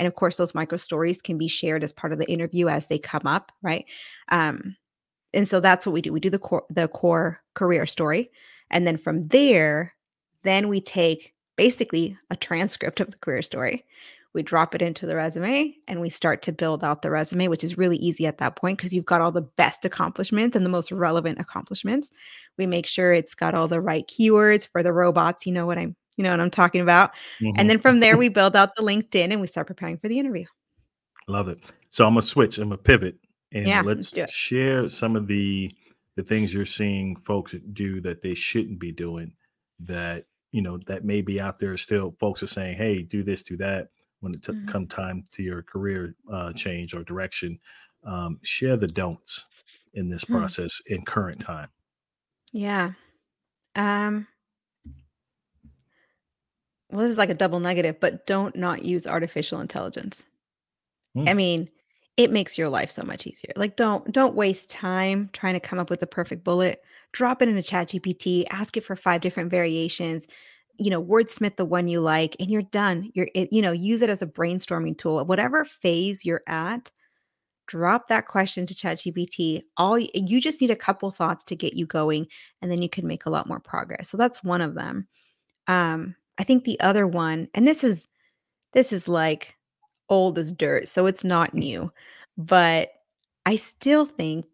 and 0.00 0.06
of 0.06 0.14
course, 0.14 0.38
those 0.38 0.54
micro 0.54 0.78
stories 0.78 1.20
can 1.20 1.36
be 1.36 1.46
shared 1.46 1.84
as 1.84 1.92
part 1.92 2.12
of 2.12 2.18
the 2.18 2.28
interview 2.30 2.68
as 2.68 2.86
they 2.86 2.98
come 2.98 3.26
up, 3.26 3.52
right? 3.62 3.84
Um, 4.30 4.74
and 5.34 5.46
so 5.46 5.60
that's 5.60 5.84
what 5.84 5.92
we 5.92 6.00
do. 6.00 6.10
We 6.10 6.20
do 6.20 6.30
the 6.30 6.38
core, 6.38 6.64
the 6.70 6.88
core 6.88 7.40
career 7.54 7.84
story, 7.84 8.30
and 8.70 8.86
then 8.86 8.96
from 8.96 9.28
there, 9.28 9.92
then 10.42 10.68
we 10.68 10.80
take 10.80 11.34
basically 11.56 12.16
a 12.30 12.36
transcript 12.36 12.98
of 13.00 13.10
the 13.10 13.18
career 13.18 13.42
story. 13.42 13.84
we 14.32 14.42
drop 14.42 14.74
it 14.74 14.82
into 14.82 15.06
the 15.06 15.16
resume 15.16 15.74
and 15.88 16.00
we 16.00 16.08
start 16.08 16.40
to 16.42 16.52
build 16.52 16.84
out 16.84 17.02
the 17.02 17.10
resume, 17.10 17.48
which 17.48 17.64
is 17.64 17.76
really 17.76 17.96
easy 17.96 18.26
at 18.26 18.38
that 18.38 18.56
point 18.56 18.78
because 18.78 18.92
you've 18.92 19.04
got 19.04 19.20
all 19.20 19.32
the 19.32 19.40
best 19.40 19.84
accomplishments 19.84 20.54
and 20.54 20.64
the 20.64 20.70
most 20.70 20.92
relevant 20.92 21.38
accomplishments. 21.40 22.10
We 22.56 22.66
make 22.66 22.86
sure 22.86 23.12
it's 23.12 23.34
got 23.34 23.54
all 23.54 23.66
the 23.66 23.80
right 23.80 24.06
keywords 24.06 24.66
for 24.66 24.82
the 24.82 24.92
robots. 24.92 25.46
You 25.46 25.52
know 25.52 25.66
what 25.66 25.78
I'm, 25.78 25.96
you 26.20 26.24
know 26.24 26.32
what 26.32 26.40
I'm 26.40 26.50
talking 26.50 26.82
about. 26.82 27.12
Mm-hmm. 27.40 27.58
And 27.58 27.70
then 27.70 27.78
from 27.78 28.00
there, 28.00 28.18
we 28.18 28.28
build 28.28 28.54
out 28.54 28.76
the 28.76 28.82
LinkedIn 28.82 29.32
and 29.32 29.40
we 29.40 29.46
start 29.46 29.66
preparing 29.66 29.96
for 29.96 30.08
the 30.08 30.18
interview. 30.18 30.44
Love 31.28 31.48
it. 31.48 31.60
So 31.88 32.06
I'm 32.06 32.12
gonna 32.12 32.20
switch. 32.20 32.58
I'm 32.58 32.68
gonna 32.68 32.76
pivot 32.76 33.16
and 33.52 33.66
yeah, 33.66 33.80
let's, 33.80 34.14
let's 34.14 34.32
share 34.32 34.90
some 34.90 35.16
of 35.16 35.26
the 35.26 35.72
the 36.16 36.22
things 36.22 36.52
you're 36.52 36.66
seeing 36.66 37.16
folks 37.24 37.54
do 37.72 38.02
that 38.02 38.20
they 38.20 38.34
shouldn't 38.34 38.78
be 38.78 38.92
doing 38.92 39.32
that 39.78 40.26
you 40.52 40.60
know 40.60 40.78
that 40.86 41.06
may 41.06 41.22
be 41.22 41.40
out 41.40 41.58
there 41.58 41.74
still 41.78 42.14
folks 42.20 42.42
are 42.42 42.48
saying 42.48 42.76
hey 42.76 43.00
do 43.00 43.22
this 43.22 43.42
do 43.42 43.56
that 43.56 43.88
when 44.20 44.34
it 44.34 44.42
t- 44.42 44.52
mm-hmm. 44.52 44.68
come 44.68 44.86
time 44.86 45.24
to 45.32 45.42
your 45.42 45.62
career 45.62 46.14
uh, 46.30 46.52
change 46.52 46.92
or 46.92 47.02
direction 47.04 47.58
um, 48.04 48.38
share 48.44 48.76
the 48.76 48.86
don'ts 48.86 49.46
in 49.94 50.10
this 50.10 50.24
mm-hmm. 50.24 50.36
process 50.36 50.82
in 50.88 51.02
current 51.04 51.40
time 51.40 51.68
yeah 52.52 52.92
um 53.76 54.26
well 56.92 57.02
this 57.02 57.12
is 57.12 57.18
like 57.18 57.30
a 57.30 57.34
double 57.34 57.60
negative 57.60 57.98
but 58.00 58.26
don't 58.26 58.56
not 58.56 58.84
use 58.84 59.06
artificial 59.06 59.60
intelligence. 59.60 60.22
Mm. 61.16 61.28
i 61.28 61.34
mean 61.34 61.68
it 62.16 62.30
makes 62.30 62.58
your 62.58 62.68
life 62.68 62.90
so 62.90 63.02
much 63.02 63.26
easier. 63.26 63.52
Like 63.56 63.76
don't 63.76 64.12
don't 64.12 64.34
waste 64.34 64.70
time 64.70 65.30
trying 65.32 65.54
to 65.54 65.60
come 65.60 65.78
up 65.78 65.88
with 65.88 66.00
the 66.00 66.06
perfect 66.06 66.44
bullet. 66.44 66.82
Drop 67.12 67.40
it 67.40 67.48
in 67.48 67.56
a 67.56 67.62
chat 67.62 67.88
gpt 67.88 68.44
ask 68.50 68.76
it 68.76 68.84
for 68.84 68.94
five 68.96 69.20
different 69.20 69.50
variations 69.50 70.26
you 70.76 70.90
know 70.90 71.02
wordsmith 71.02 71.56
the 71.56 71.64
one 71.64 71.88
you 71.88 72.00
like 72.00 72.36
and 72.40 72.50
you're 72.50 72.62
done. 72.62 73.10
You're 73.14 73.28
it, 73.34 73.52
you 73.52 73.62
know 73.62 73.72
use 73.72 74.02
it 74.02 74.10
as 74.10 74.22
a 74.22 74.26
brainstorming 74.26 74.98
tool. 74.98 75.24
Whatever 75.24 75.64
phase 75.64 76.24
you're 76.24 76.42
at 76.46 76.90
drop 77.68 78.08
that 78.08 78.26
question 78.26 78.66
to 78.66 78.74
chat 78.74 78.98
gpt 78.98 79.62
all 79.76 79.96
you 79.96 80.40
just 80.40 80.60
need 80.60 80.72
a 80.72 80.76
couple 80.76 81.08
thoughts 81.12 81.44
to 81.44 81.54
get 81.54 81.74
you 81.74 81.86
going 81.86 82.26
and 82.60 82.68
then 82.68 82.82
you 82.82 82.88
can 82.88 83.06
make 83.06 83.26
a 83.26 83.30
lot 83.30 83.46
more 83.46 83.60
progress. 83.60 84.08
So 84.08 84.16
that's 84.16 84.42
one 84.42 84.60
of 84.60 84.74
them. 84.74 85.06
Um 85.68 86.16
i 86.40 86.44
think 86.44 86.64
the 86.64 86.80
other 86.80 87.06
one 87.06 87.48
and 87.54 87.68
this 87.68 87.84
is 87.84 88.08
this 88.72 88.92
is 88.92 89.06
like 89.06 89.56
old 90.08 90.36
as 90.38 90.50
dirt 90.50 90.88
so 90.88 91.06
it's 91.06 91.22
not 91.22 91.54
new 91.54 91.92
but 92.36 92.90
i 93.46 93.54
still 93.54 94.04
think 94.04 94.44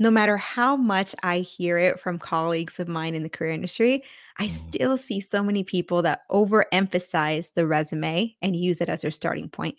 no 0.00 0.10
matter 0.10 0.38
how 0.38 0.76
much 0.76 1.14
I 1.22 1.40
hear 1.40 1.76
it 1.76 2.00
from 2.00 2.18
colleagues 2.18 2.80
of 2.80 2.88
mine 2.88 3.14
in 3.14 3.22
the 3.22 3.28
career 3.28 3.52
industry, 3.52 4.02
I 4.38 4.46
mm. 4.46 4.50
still 4.50 4.96
see 4.96 5.20
so 5.20 5.42
many 5.42 5.62
people 5.62 6.00
that 6.02 6.22
overemphasize 6.30 7.52
the 7.52 7.66
resume 7.66 8.34
and 8.40 8.56
use 8.56 8.80
it 8.80 8.88
as 8.88 9.02
their 9.02 9.10
starting 9.10 9.50
point. 9.50 9.76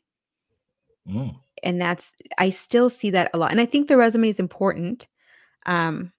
Mm. 1.10 1.36
And 1.63 1.82
that's, 1.82 2.13
I 2.38 2.52
still 2.52 2.88
see 2.88 3.10
that 3.10 3.32
a 3.34 3.39
lot. 3.39 3.50
And 3.50 3.60
I 3.60 3.65
think 3.65 3.88
the 3.88 3.97
resume 3.97 4.30
is 4.30 4.39
important, 4.39 5.08
um, 5.65 6.13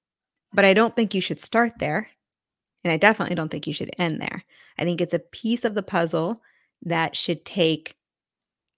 but 0.52 0.64
I 0.64 0.74
don't 0.74 0.96
think 0.96 1.14
you 1.14 1.20
should 1.20 1.38
start 1.38 1.74
there. 1.78 2.08
And 2.82 2.92
I 2.92 2.96
definitely 2.96 3.36
don't 3.36 3.50
think 3.50 3.68
you 3.68 3.72
should 3.72 3.94
end 3.98 4.20
there. 4.20 4.44
I 4.82 4.84
think 4.84 5.00
it's 5.00 5.14
a 5.14 5.18
piece 5.18 5.64
of 5.64 5.74
the 5.74 5.82
puzzle 5.82 6.42
that 6.82 7.16
should 7.16 7.44
take 7.44 7.96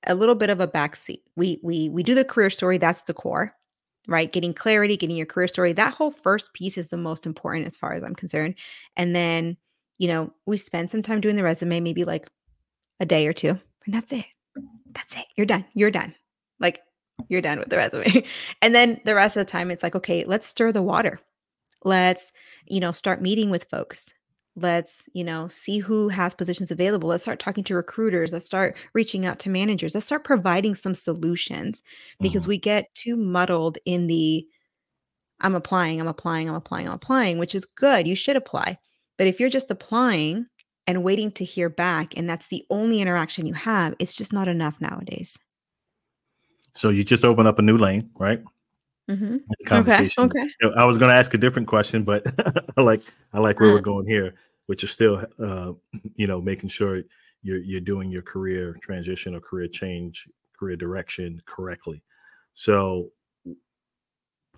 a 0.07 0.15
little 0.15 0.35
bit 0.35 0.51
of 0.51 0.61
a 0.61 0.69
backseat. 0.69 1.23
We 1.35 1.59
we 1.63 1.89
we 1.89 2.03
do 2.03 2.15
the 2.15 2.25
career 2.25 2.51
story, 2.51 2.79
that's 2.79 3.03
the 3.03 3.15
core 3.15 3.55
right? 4.07 4.33
Getting 4.33 4.55
clarity, 4.55 4.97
getting 4.97 5.17
your 5.17 5.27
career 5.27 5.47
story. 5.47 5.73
That 5.73 5.95
whole 5.95 6.11
first 6.11 6.53
piece 6.53 6.77
is 6.77 6.89
the 6.89 6.97
most 6.97 7.27
important 7.27 7.67
as 7.67 7.77
far 7.77 7.95
as 7.95 8.03
I'm 8.03 8.15
concerned. 8.15 8.55
And 8.97 9.15
then, 9.15 9.57
you 9.99 10.09
know, 10.09 10.33
we 10.47 10.57
spend 10.57 10.91
some 10.91 11.03
time 11.03 11.21
doing 11.21 11.37
the 11.37 11.43
resume, 11.43 11.81
maybe 11.81 12.05
like 12.05 12.29
a 13.01 13.07
day 13.07 13.27
or 13.27 13.33
two, 13.33 13.51
and 13.51 13.95
that's 13.95 14.13
it. 14.13 14.27
That's 14.93 15.17
it. 15.17 15.27
You're 15.37 15.47
done. 15.47 15.65
You're 15.75 15.91
done. 15.91 16.15
Like 16.61 16.81
you're 17.29 17.41
done 17.41 17.59
with 17.59 17.71
the 17.71 17.77
resume. 17.77 18.25
and 18.63 18.75
then 18.75 19.01
the 19.05 19.15
rest 19.15 19.37
of 19.37 19.47
the 19.47 19.51
time, 19.51 19.71
it's 19.71 19.83
like, 19.83 19.97
okay, 19.97 20.25
let's 20.25 20.47
stir 20.47 20.73
the 20.73 20.83
water. 20.83 21.21
Let's, 21.83 22.33
you 22.67 22.81
know, 22.81 22.93
start 22.93 23.23
meeting 23.23 23.51
with 23.51 23.65
folks 23.65 24.13
let's 24.57 25.03
you 25.13 25.25
know 25.25 25.49
see 25.49 25.79
who 25.79 26.09
has 26.09 26.35
positions 26.35 26.71
available. 26.71 27.09
Let's 27.09 27.25
start 27.25 27.41
talking 27.41 27.65
to 27.65 27.75
recruiters. 27.75 28.33
Let's 28.33 28.47
start 28.47 28.77
reaching 28.93 29.27
out 29.27 29.39
to 29.41 29.51
managers. 29.51 29.95
Let's 29.95 30.07
start 30.07 30.25
providing 30.25 30.75
some 30.75 30.95
solutions 30.95 31.83
because 32.21 32.45
mm-hmm. 32.45 32.51
we 32.51 32.59
get 32.59 32.95
too 32.95 33.17
muddled 33.17 33.79
in 33.85 34.07
the 34.07 34.47
i'm 35.41 35.57
applying 35.57 36.01
i'm 36.01 36.07
applying 36.07 36.49
i'm 36.49 36.55
applying 36.55 36.87
i'm 36.87 36.95
applying 36.95 37.39
which 37.39 37.55
is 37.55 37.65
good. 37.65 38.07
You 38.07 38.15
should 38.15 38.37
apply. 38.37 38.79
But 39.19 39.27
if 39.27 39.39
you're 39.39 39.51
just 39.51 39.71
applying 39.71 40.47
and 40.87 41.03
waiting 41.03 41.31
to 41.33 41.45
hear 41.45 41.69
back 41.69 42.15
and 42.17 42.29
that's 42.29 42.49
the 42.49 42.65
only 42.71 43.01
interaction 43.01 43.47
you 43.47 43.55
have 43.55 43.95
it's 43.99 44.15
just 44.15 44.33
not 44.33 44.49
enough 44.49 44.81
nowadays. 44.81 45.37
So 46.73 46.89
you 46.91 47.05
just 47.05 47.25
open 47.25 47.47
up 47.47 47.59
a 47.59 47.63
new 47.63 47.79
lane 47.79 48.11
right 48.19 48.41
mm-hmm. 49.09 49.37
conversation. 49.67 50.25
Okay. 50.25 50.47
okay. 50.63 50.75
I 50.77 50.85
was 50.85 50.99
going 50.99 51.09
to 51.09 51.15
ask 51.15 51.35
a 51.35 51.39
different 51.39 51.69
question, 51.69 52.03
but 52.03 52.25
I 52.77 52.83
like 52.83 53.03
I 53.33 53.41
like 53.41 53.61
where 53.61 53.73
we're 53.73 53.81
going 53.81 54.07
here, 54.07 54.35
which 54.67 54.85
is 54.85 54.91
still, 54.91 55.25
uh, 55.39 55.73
you 56.17 56.27
know, 56.27 56.41
making 56.41 56.69
sure 56.69 57.03
you're 57.43 57.59
you're 57.59 57.81
doing 57.81 58.11
your 58.11 58.23
career 58.23 58.77
transition 58.81 59.35
or 59.35 59.41
career 59.41 59.69
change, 59.69 60.29
career 60.59 60.77
direction 60.77 61.43
correctly. 61.47 62.03
So 62.53 63.11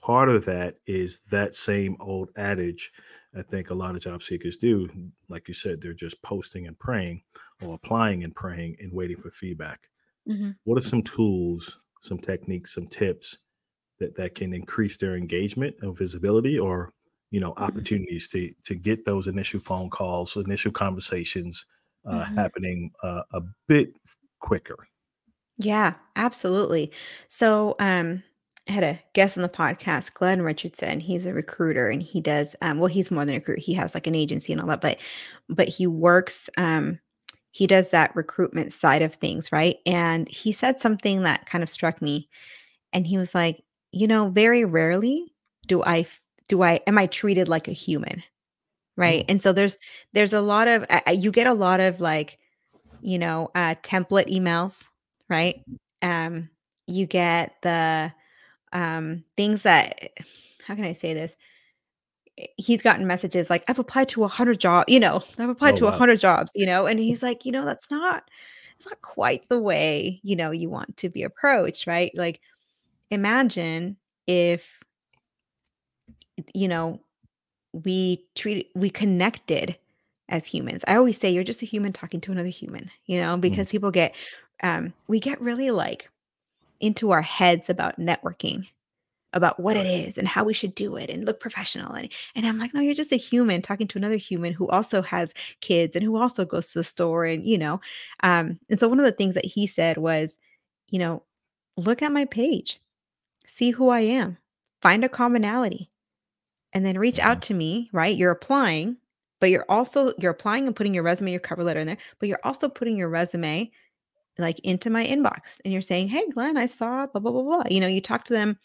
part 0.01 0.29
of 0.29 0.45
that 0.45 0.77
is 0.87 1.21
that 1.31 1.55
same 1.55 1.97
old 2.01 2.31
adage. 2.37 2.93
I 3.37 3.43
think 3.43 3.71
a 3.71 3.75
lot 3.75 3.95
of 3.95 4.01
job 4.01 4.23
seekers 4.23 4.57
do, 4.57 4.89
like 5.29 5.49
you 5.49 5.55
said, 5.55 5.81
they're 5.81 5.93
just 5.93 6.21
posting 6.23 6.67
and 6.67 6.79
praying, 6.79 7.23
or 7.63 7.75
applying 7.75 8.25
and 8.25 8.35
praying 8.35 8.77
and 8.81 8.93
waiting 8.93 9.17
for 9.17 9.31
feedback. 9.31 9.89
Mm-hmm. 10.29 10.53
What 10.65 10.79
are 10.79 10.87
some 10.87 11.03
tools, 11.03 11.81
some 12.01 12.19
techniques, 12.19 12.75
some 12.75 12.87
tips 12.87 13.39
that 13.99 14.15
that 14.17 14.35
can 14.35 14.53
increase 14.53 14.97
their 14.97 15.17
engagement 15.17 15.75
and 15.83 15.97
visibility 15.97 16.59
or 16.59 16.93
you 17.31 17.41
know 17.41 17.53
mm-hmm. 17.53 17.65
opportunities 17.65 18.29
to 18.29 18.53
to 18.65 18.75
get 18.75 19.05
those 19.05 19.27
initial 19.27 19.61
phone 19.61 19.91
calls 19.91 20.37
initial 20.37 20.73
conversations 20.73 21.67
uh, 22.07 22.25
mm-hmm. 22.25 22.37
happening 22.37 22.91
uh, 23.03 23.23
a 23.33 23.41
bit 23.69 23.95
quicker 24.41 24.87
yeah 25.59 25.95
absolutely 26.17 26.91
so 27.29 27.75
um 27.79 28.23
I 28.69 28.73
had 28.73 28.83
a 28.83 28.99
guest 29.13 29.39
on 29.39 29.43
the 29.43 29.49
podcast, 29.49 30.15
Glenn 30.15 30.43
Richardson. 30.43 30.99
He's 30.99 31.25
a 31.25 31.33
recruiter 31.33 31.89
and 31.89 32.03
he 32.03 32.21
does 32.21 32.57
um, 32.63 32.79
well, 32.79 32.89
he's 32.89 33.13
more 33.13 33.25
than 33.25 33.37
a 33.37 33.39
recruiter. 33.39 33.61
He 33.61 33.75
has 33.75 33.95
like 33.95 34.09
an 34.09 34.17
agency 34.17 34.53
and 34.53 34.61
all 34.61 34.67
that, 34.67 34.81
but 34.81 34.99
but 35.49 35.69
he 35.69 35.87
works 35.87 36.51
um 36.57 36.99
he 37.57 37.67
does 37.67 37.89
that 37.89 38.15
recruitment 38.15 38.71
side 38.71 39.01
of 39.01 39.15
things, 39.15 39.51
right? 39.51 39.79
And 39.87 40.29
he 40.29 40.53
said 40.53 40.79
something 40.79 41.23
that 41.23 41.47
kind 41.47 41.65
of 41.65 41.71
struck 41.71 42.03
me. 42.03 42.29
And 42.93 43.07
he 43.07 43.17
was 43.17 43.35
like, 43.35 43.63
you 43.92 44.07
know, 44.07 44.29
very 44.29 44.64
rarely 44.64 45.33
do 45.66 45.83
I 45.83 46.07
do 46.49 46.62
I 46.62 46.81
am 46.87 46.99
I 46.99 47.07
treated 47.07 47.49
like 47.49 47.68
a 47.68 47.72
human, 47.72 48.22
right? 48.96 49.22
Mm. 49.22 49.31
And 49.31 49.42
so 49.42 49.53
there's 49.53 49.79
there's 50.12 50.33
a 50.33 50.40
lot 50.40 50.68
of 50.68 50.85
uh, 50.90 51.11
you 51.11 51.31
get 51.31 51.46
a 51.46 51.55
lot 51.55 51.81
of 51.81 52.01
like, 52.01 52.38
you 53.01 53.18
know, 53.18 53.51
uh, 53.55 53.75
template 53.83 54.31
emails, 54.31 54.81
right? 55.29 55.62
Um, 56.03 56.51
you 56.87 57.07
get 57.07 57.55
the 57.62 58.12
um 58.72 59.25
things 59.37 59.62
that 59.62 60.11
how 60.66 60.74
can 60.74 60.84
I 60.84 60.93
say 60.93 61.14
this? 61.14 61.34
he's 62.57 62.82
gotten 62.82 63.07
messages 63.07 63.49
like 63.49 63.64
i've 63.68 63.78
applied 63.78 64.09
to 64.09 64.20
a 64.20 64.22
100 64.22 64.61
jobs 64.61 64.84
you 64.89 65.01
know 65.01 65.22
i've 65.39 65.49
applied 65.49 65.74
oh, 65.74 65.76
to 65.78 65.84
a 65.84 65.87
wow. 65.87 65.93
100 65.93 66.20
jobs 66.20 66.53
you 66.55 66.66
know 66.66 66.87
and 66.87 67.01
he's 67.01 67.22
like 67.22 67.45
you 67.45 67.53
know 67.53 67.64
that's 67.64 67.91
not 67.91 68.30
it's 68.76 68.87
not 68.87 69.01
quite 69.01 69.49
the 69.49 69.61
way 69.61 70.20
you 70.22 70.37
know 70.37 70.51
you 70.51 70.68
want 70.68 70.95
to 70.97 71.09
be 71.09 71.22
approached 71.22 71.87
right 71.87 72.12
like 72.14 72.41
imagine 73.11 73.97
if 74.27 74.81
you 76.55 76.69
know 76.69 77.01
we 77.73 78.25
treat 78.35 78.71
we 78.75 78.91
connected 78.91 79.77
as 80.29 80.45
humans 80.45 80.83
i 80.89 80.97
always 80.97 81.19
say 81.19 81.31
you're 81.31 81.45
just 81.45 81.63
a 81.63 81.67
human 81.67 81.93
talking 81.93 82.21
to 82.21 82.33
another 82.33 82.49
human 82.49 82.91
you 83.07 83.19
know 83.19 83.37
mm. 83.37 83.41
because 83.41 83.69
mm. 83.69 83.73
people 83.73 83.91
get 83.91 84.15
um 84.63 84.93
we 85.09 85.21
get 85.21 85.41
really 85.41 85.71
like 85.71 86.11
into 86.81 87.11
our 87.11 87.23
heads 87.23 87.71
about 87.71 87.99
networking 87.99 88.67
about 89.33 89.61
what 89.61 89.77
it 89.77 89.87
is 89.87 90.17
and 90.17 90.27
how 90.27 90.45
we 90.45 90.55
should 90.55 90.75
do 90.75 90.97
it 90.97 91.11
and 91.11 91.27
look 91.27 91.41
professional 91.41 91.93
and, 91.93 92.11
and 92.35 92.47
i'm 92.47 92.59
like 92.59 92.73
no 92.73 92.81
you're 92.81 92.95
just 92.95 93.13
a 93.13 93.17
human 93.17 93.61
talking 93.61 93.87
to 93.87 93.99
another 93.99 94.17
human 94.17 94.53
who 94.53 94.67
also 94.69 95.03
has 95.03 95.35
kids 95.61 95.95
and 95.95 96.05
who 96.05 96.17
also 96.17 96.45
goes 96.45 96.69
to 96.69 96.79
the 96.79 96.85
store 96.85 97.25
and 97.25 97.45
you 97.45 97.59
know 97.59 97.81
um 98.23 98.59
and 98.71 98.81
so 98.81 98.89
one 98.89 98.99
of 98.99 99.05
the 99.05 99.13
things 99.13 99.35
that 99.35 99.45
he 99.45 99.67
said 99.67 99.99
was 99.99 100.37
you 100.91 100.99
know 100.99 101.23
look 101.77 102.03
at 102.03 102.13
my 102.13 102.25
page 102.25 102.81
see 103.47 103.70
who 103.70 103.88
I 103.88 104.01
am, 104.01 104.38
find 104.82 105.05
a 105.05 105.09
commonality, 105.09 105.90
and 106.72 106.84
then 106.84 106.99
reach 106.99 107.18
out 107.18 107.42
to 107.42 107.55
me, 107.55 107.88
right? 107.92 108.16
You're 108.16 108.30
applying, 108.30 108.97
but 109.40 109.51
you're 109.51 109.66
also 109.68 110.12
you're 110.18 110.32
applying 110.32 110.66
and 110.66 110.76
putting 110.76 110.94
your 110.94 111.03
resume, 111.03 111.30
your 111.30 111.40
cover 111.40 111.64
letter 111.64 111.80
in 111.80 111.86
there, 111.86 111.99
but 112.18 112.28
you're 112.28 112.40
also 112.44 112.68
putting 112.68 112.97
your 112.97 113.09
resume 113.09 113.70
like 114.38 114.59
into 114.61 114.90
my 114.90 115.07
inbox 115.07 115.61
and 115.64 115.72
you're 115.72 115.82
saying, 115.82 116.09
"Hey, 116.09 116.28
Glenn, 116.30 116.57
I 116.57 116.66
saw 116.66 117.07
blah 117.07 117.20
blah 117.20 117.32
blah 117.32 117.42
blah." 117.42 117.64
You 117.70 117.80
know, 117.80 117.86
you 117.86 118.01
talk 118.01 118.24
to 118.24 118.32
them, 118.32 118.59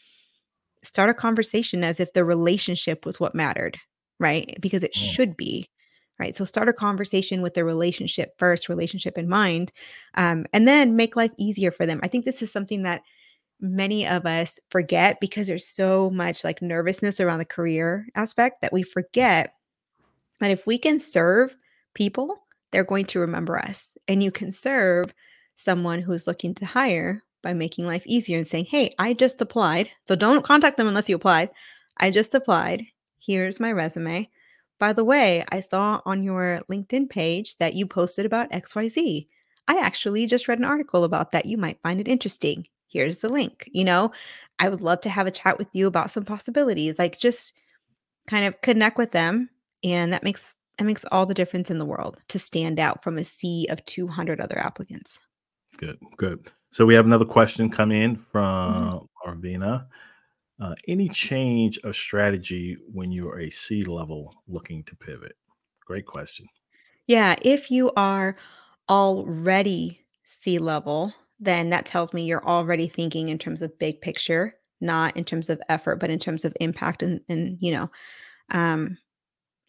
start 0.84 1.10
a 1.10 1.14
conversation 1.14 1.84
as 1.84 2.00
if 2.00 2.14
the 2.14 2.26
relationship 2.26 3.06
was 3.06 3.20
what 3.20 3.36
mattered, 3.36 3.78
right? 4.20 4.58
Because 4.62 4.84
it 4.84 4.96
should 4.96 5.38
be, 5.38 5.70
right? 6.20 6.36
So 6.36 6.46
start 6.46 6.70
a 6.70 6.74
conversation 6.74 7.42
with 7.42 7.54
the 7.54 7.64
relationship 7.66 8.34
first, 8.38 8.70
relationship 8.70 9.18
in 9.18 9.30
mind, 9.30 9.72
um, 10.16 10.46
and 10.54 10.68
then 10.68 10.96
make 10.96 11.16
life 11.16 11.32
easier 11.38 11.72
for 11.72 11.86
them. 11.86 12.00
I 12.04 12.08
think 12.08 12.26
this 12.26 12.42
is 12.42 12.52
something 12.52 12.84
that 12.84 13.02
many 13.62 14.08
of 14.08 14.26
us 14.26 14.60
forget 14.70 15.20
because 15.22 15.48
there's 15.48 15.68
so 15.68 16.10
much 16.10 16.44
like 16.44 16.62
nervousness 16.62 17.20
around 17.20 17.40
the 17.40 17.46
career 17.46 18.08
aspect 18.16 18.62
that 18.62 18.74
we 18.74 18.84
forget 18.84 19.54
that 20.40 20.52
if 20.52 20.66
we 20.66 20.78
can 20.78 21.00
serve 21.00 21.56
people, 21.94 22.44
they're 22.72 22.84
going 22.84 23.06
to 23.06 23.20
remember 23.20 23.58
us. 23.58 23.96
And 24.08 24.24
you 24.24 24.32
can 24.32 24.52
serve 24.52 25.14
someone 25.56 26.02
who's 26.02 26.28
looking 26.28 26.56
to 26.56 26.66
hire 26.66 27.24
by 27.44 27.54
making 27.54 27.86
life 27.86 28.06
easier 28.06 28.38
and 28.38 28.48
saying, 28.48 28.66
Hey, 28.66 28.94
I 28.98 29.14
just 29.14 29.42
applied. 29.42 29.90
So 30.06 30.16
don't 30.16 30.46
contact 30.46 30.78
them 30.78 30.88
unless 30.88 31.08
you 31.08 31.16
applied. 31.16 31.50
I 31.98 32.12
just 32.12 32.34
applied. 32.34 32.86
Here's 33.20 33.60
my 33.60 33.72
resume. 33.72 34.30
By 34.80 34.94
the 34.94 35.04
way, 35.04 35.46
I 35.52 35.60
saw 35.60 36.02
on 36.06 36.24
your 36.24 36.62
LinkedIn 36.70 37.10
page 37.10 37.58
that 37.58 37.76
you 37.76 37.86
posted 37.86 38.26
about 38.26 38.50
XYZ. 38.50 39.28
I 39.68 39.78
actually 39.78 40.26
just 40.26 40.48
read 40.48 40.58
an 40.58 40.66
article 40.66 41.04
about 41.04 41.32
that. 41.34 41.46
You 41.46 41.58
might 41.58 41.82
find 41.84 42.00
it 42.00 42.08
interesting. 42.08 42.68
Here's 42.92 43.20
the 43.20 43.30
link. 43.30 43.70
You 43.72 43.84
know, 43.84 44.12
I 44.60 44.70
would 44.70 44.82
love 44.82 45.02
to 45.02 45.10
have 45.10 45.28
a 45.28 45.32
chat 45.32 45.58
with 45.58 45.70
you 45.74 45.88
about 45.88 46.12
some 46.12 46.26
possibilities. 46.26 47.00
Like 47.00 47.18
just 47.18 47.54
kind 48.28 48.46
of 48.46 48.60
connect 48.62 48.98
with 48.98 49.12
them 49.12 49.50
and 49.84 50.14
that 50.14 50.24
makes 50.24 50.56
that 50.78 50.86
makes 50.86 51.06
all 51.12 51.26
the 51.26 51.34
difference 51.34 51.70
in 51.70 51.78
the 51.78 51.86
world 51.86 52.18
to 52.30 52.40
stand 52.40 52.80
out 52.80 53.04
from 53.04 53.18
a 53.18 53.24
sea 53.24 53.68
of 53.70 53.84
200 53.86 54.40
other 54.40 54.58
applicants. 54.58 55.20
Good, 55.78 56.00
good. 56.18 56.48
So 56.72 56.86
we 56.86 56.96
have 56.96 57.06
another 57.06 57.26
question 57.26 57.70
come 57.70 57.92
in 57.92 58.16
from 58.16 59.08
mm-hmm. 59.24 59.30
Arvina. 59.30 59.88
Uh, 60.60 60.76
any 60.88 61.10
change 61.10 61.78
of 61.80 61.96
strategy 61.96 62.78
when 62.92 63.12
you're 63.12 63.40
a 63.40 63.50
C 63.50 63.84
level 63.84 64.34
looking 64.48 64.84
to 64.86 64.96
pivot? 64.96 65.36
Great 65.86 66.06
question. 66.06 66.48
Yeah, 67.08 67.36
if 67.42 67.70
you 67.70 67.92
are 67.96 68.36
already 68.90 70.02
C 70.24 70.60
level, 70.60 71.14
then 71.42 71.72
that 71.72 71.86
tells 71.86 72.14
me 72.14 72.24
you're 72.24 72.46
already 72.46 72.88
thinking 72.88 73.30
in 73.30 73.38
terms 73.38 73.62
of 73.62 73.78
big 73.80 74.00
picture, 74.00 74.54
not 74.80 75.18
in 75.18 75.26
terms 75.26 75.50
of 75.50 75.62
effort, 75.68 75.98
but 75.98 76.12
in 76.12 76.20
terms 76.20 76.46
of 76.46 76.56
impact 76.62 77.04
and, 77.04 77.20
and 77.28 77.58
you 77.60 77.72
know, 77.72 77.90
um, 78.52 78.98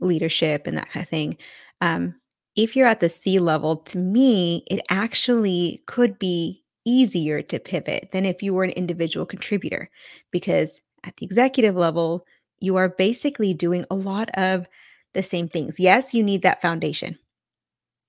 leadership 0.01 0.67
and 0.67 0.77
that 0.77 0.91
kind 0.91 1.03
of 1.03 1.09
thing. 1.09 1.37
Um, 1.81 2.15
if 2.55 2.77
you're 2.77 2.87
at 2.87 3.01
the 3.01 3.09
C 3.09 3.39
level, 3.39 3.77
to 3.77 3.99
me, 3.99 4.65
it 4.71 4.85
actually 4.91 5.83
could 5.87 6.19
be 6.19 6.63
easier 6.85 7.41
to 7.43 7.59
pivot 7.59 8.11
than 8.13 8.27
if 8.27 8.43
you 8.43 8.53
were 8.53 8.65
an 8.65 8.71
individual 8.71 9.25
contributor, 9.25 9.89
because 10.31 10.81
at 11.05 11.17
the 11.17 11.25
executive 11.25 11.77
level, 11.77 12.25
you 12.61 12.77
are 12.77 12.91
basically 12.91 13.55
doing 13.55 13.85
a 13.91 13.95
lot 13.95 14.29
of 14.35 14.67
the 15.15 15.23
same 15.23 15.49
things. 15.49 15.81
Yes, 15.81 16.13
you 16.13 16.23
need 16.23 16.43
that 16.43 16.63
foundation. 16.63 17.19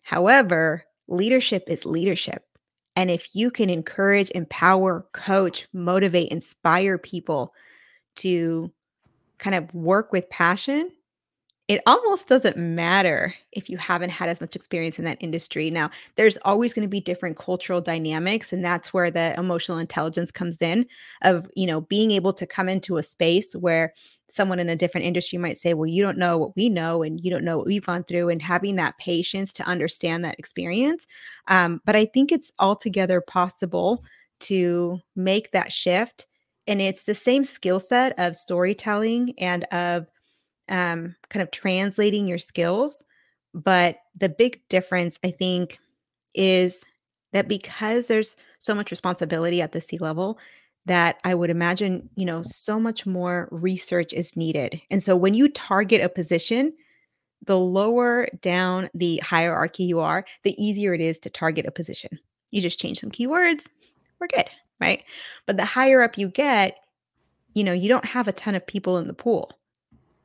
However, 0.01 0.83
leadership 1.07 1.63
is 1.67 1.85
leadership. 1.85 2.43
And 2.95 3.09
if 3.09 3.35
you 3.35 3.49
can 3.49 3.69
encourage, 3.69 4.31
empower, 4.31 5.07
coach, 5.13 5.67
motivate, 5.73 6.31
inspire 6.31 6.97
people 6.97 7.53
to 8.17 8.71
kind 9.39 9.55
of 9.55 9.73
work 9.73 10.11
with 10.11 10.29
passion, 10.29 10.91
it 11.69 11.81
almost 11.87 12.27
doesn't 12.27 12.57
matter 12.57 13.33
if 13.53 13.69
you 13.69 13.77
haven't 13.77 14.09
had 14.09 14.27
as 14.27 14.41
much 14.41 14.55
experience 14.55 14.99
in 14.99 15.05
that 15.05 15.17
industry. 15.21 15.71
Now, 15.71 15.89
there's 16.17 16.37
always 16.43 16.73
going 16.73 16.83
to 16.83 16.89
be 16.89 16.99
different 16.99 17.37
cultural 17.37 17.79
dynamics 17.79 18.51
and 18.51 18.63
that's 18.63 18.93
where 18.93 19.09
the 19.09 19.33
emotional 19.39 19.77
intelligence 19.77 20.29
comes 20.29 20.61
in 20.61 20.85
of, 21.21 21.49
you 21.55 21.65
know, 21.65 21.81
being 21.81 22.11
able 22.11 22.33
to 22.33 22.45
come 22.45 22.67
into 22.67 22.97
a 22.97 23.03
space 23.03 23.55
where 23.55 23.93
someone 24.33 24.59
in 24.59 24.69
a 24.69 24.75
different 24.75 25.05
industry 25.05 25.37
might 25.37 25.57
say, 25.57 25.73
"Well, 25.73 25.87
you 25.87 26.01
don't 26.01 26.17
know 26.17 26.37
what 26.37 26.55
we 26.55 26.69
know 26.69 27.03
and 27.03 27.19
you 27.23 27.29
don't 27.29 27.45
know 27.45 27.57
what 27.57 27.67
we've 27.67 27.85
gone 27.85 28.03
through," 28.03 28.29
and 28.29 28.41
having 28.41 28.75
that 28.77 28.97
patience 28.97 29.53
to 29.53 29.63
understand 29.63 30.25
that 30.25 30.39
experience. 30.39 31.05
Um, 31.47 31.81
but 31.85 31.95
I 31.95 32.05
think 32.05 32.31
it's 32.31 32.51
altogether 32.59 33.21
possible 33.21 34.03
to 34.41 34.99
make 35.15 35.51
that 35.51 35.71
shift 35.71 36.27
and 36.67 36.81
it's 36.81 37.03
the 37.03 37.15
same 37.15 37.43
skill 37.43 37.79
set 37.79 38.17
of 38.17 38.35
storytelling 38.35 39.33
and 39.37 39.65
of 39.65 40.07
um, 40.69 41.15
kind 41.29 41.43
of 41.43 41.51
translating 41.51 42.27
your 42.27 42.37
skills. 42.37 43.03
But 43.53 43.97
the 44.17 44.29
big 44.29 44.61
difference, 44.69 45.19
I 45.23 45.31
think, 45.31 45.77
is 46.33 46.83
that 47.33 47.47
because 47.47 48.07
there's 48.07 48.35
so 48.59 48.73
much 48.73 48.91
responsibility 48.91 49.61
at 49.61 49.73
the 49.73 49.81
C 49.81 49.97
level, 49.97 50.39
that 50.85 51.19
I 51.23 51.33
would 51.33 51.49
imagine, 51.49 52.09
you 52.15 52.25
know, 52.25 52.43
so 52.43 52.79
much 52.79 53.05
more 53.05 53.47
research 53.51 54.11
is 54.13 54.35
needed. 54.35 54.81
And 54.91 55.01
so 55.01 55.15
when 55.15 55.33
you 55.33 55.47
target 55.49 56.01
a 56.01 56.09
position, 56.09 56.73
the 57.45 57.57
lower 57.57 58.27
down 58.41 58.89
the 58.93 59.17
hierarchy 59.17 59.83
you 59.83 59.99
are, 59.99 60.25
the 60.43 60.61
easier 60.63 60.93
it 60.93 61.01
is 61.01 61.19
to 61.19 61.29
target 61.29 61.65
a 61.65 61.71
position. 61.71 62.19
You 62.51 62.61
just 62.61 62.79
change 62.79 62.99
some 62.99 63.11
keywords, 63.11 63.65
we're 64.19 64.27
good, 64.27 64.49
right? 64.79 65.03
But 65.45 65.57
the 65.57 65.65
higher 65.65 66.01
up 66.01 66.17
you 66.17 66.27
get, 66.29 66.77
you 67.53 67.63
know, 67.63 67.73
you 67.73 67.89
don't 67.89 68.05
have 68.05 68.27
a 68.27 68.33
ton 68.33 68.55
of 68.55 68.65
people 68.65 68.97
in 68.97 69.07
the 69.07 69.13
pool. 69.13 69.51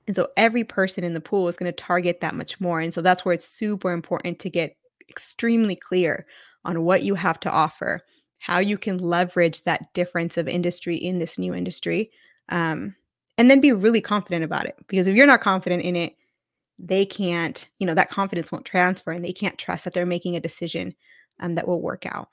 And 0.07 0.17
so 0.17 0.29
every 0.37 0.65
person 0.65 1.05
in 1.05 1.15
the 1.15 1.21
pool 1.21 1.49
is 1.49 1.57
going 1.57 1.71
to 1.71 1.77
target 1.77 2.21
that 2.21 2.35
much 2.35 2.61
more. 2.61 2.81
And 2.81 2.95
so 2.95 3.03
that's 3.03 3.25
where 3.25 3.35
it's 3.35 3.47
super 3.47 3.93
important 3.93 4.39
to 4.41 4.51
get 4.51 4.77
extremely 5.09 5.77
clear 5.77 6.27
on 6.65 6.83
what 6.85 7.03
you 7.03 7.15
have 7.15 7.39
to 7.41 7.51
offer, 7.51 8.01
how 8.39 8.59
you 8.59 8.79
can 8.79 8.99
leverage 8.99 9.63
that 9.63 9.93
difference 9.95 10.37
of 10.37 10.49
industry 10.49 10.97
in 10.97 11.19
this 11.19 11.39
new 11.39 11.55
industry, 11.55 12.11
um, 12.49 12.95
and 13.37 13.51
then 13.51 13.61
be 13.61 13.73
really 13.73 14.01
confident 14.01 14.45
about 14.45 14.67
it. 14.67 14.77
Because 14.87 15.07
if 15.07 15.17
you're 15.17 15.27
not 15.27 15.41
confident 15.41 15.83
in 15.83 15.97
it, 15.97 16.17
they 16.79 17.05
can't, 17.05 17.67
you 17.79 17.87
know, 17.87 17.95
that 17.95 18.11
confidence 18.11 18.53
won't 18.53 18.65
transfer 18.65 19.11
and 19.11 19.25
they 19.25 19.33
can't 19.33 19.59
trust 19.59 19.85
that 19.85 19.95
they're 19.95 20.07
making 20.07 20.37
a 20.37 20.41
decision 20.41 20.95
um, 21.41 21.55
that 21.55 21.67
will 21.67 21.81
work 21.81 22.07
out. 22.07 22.29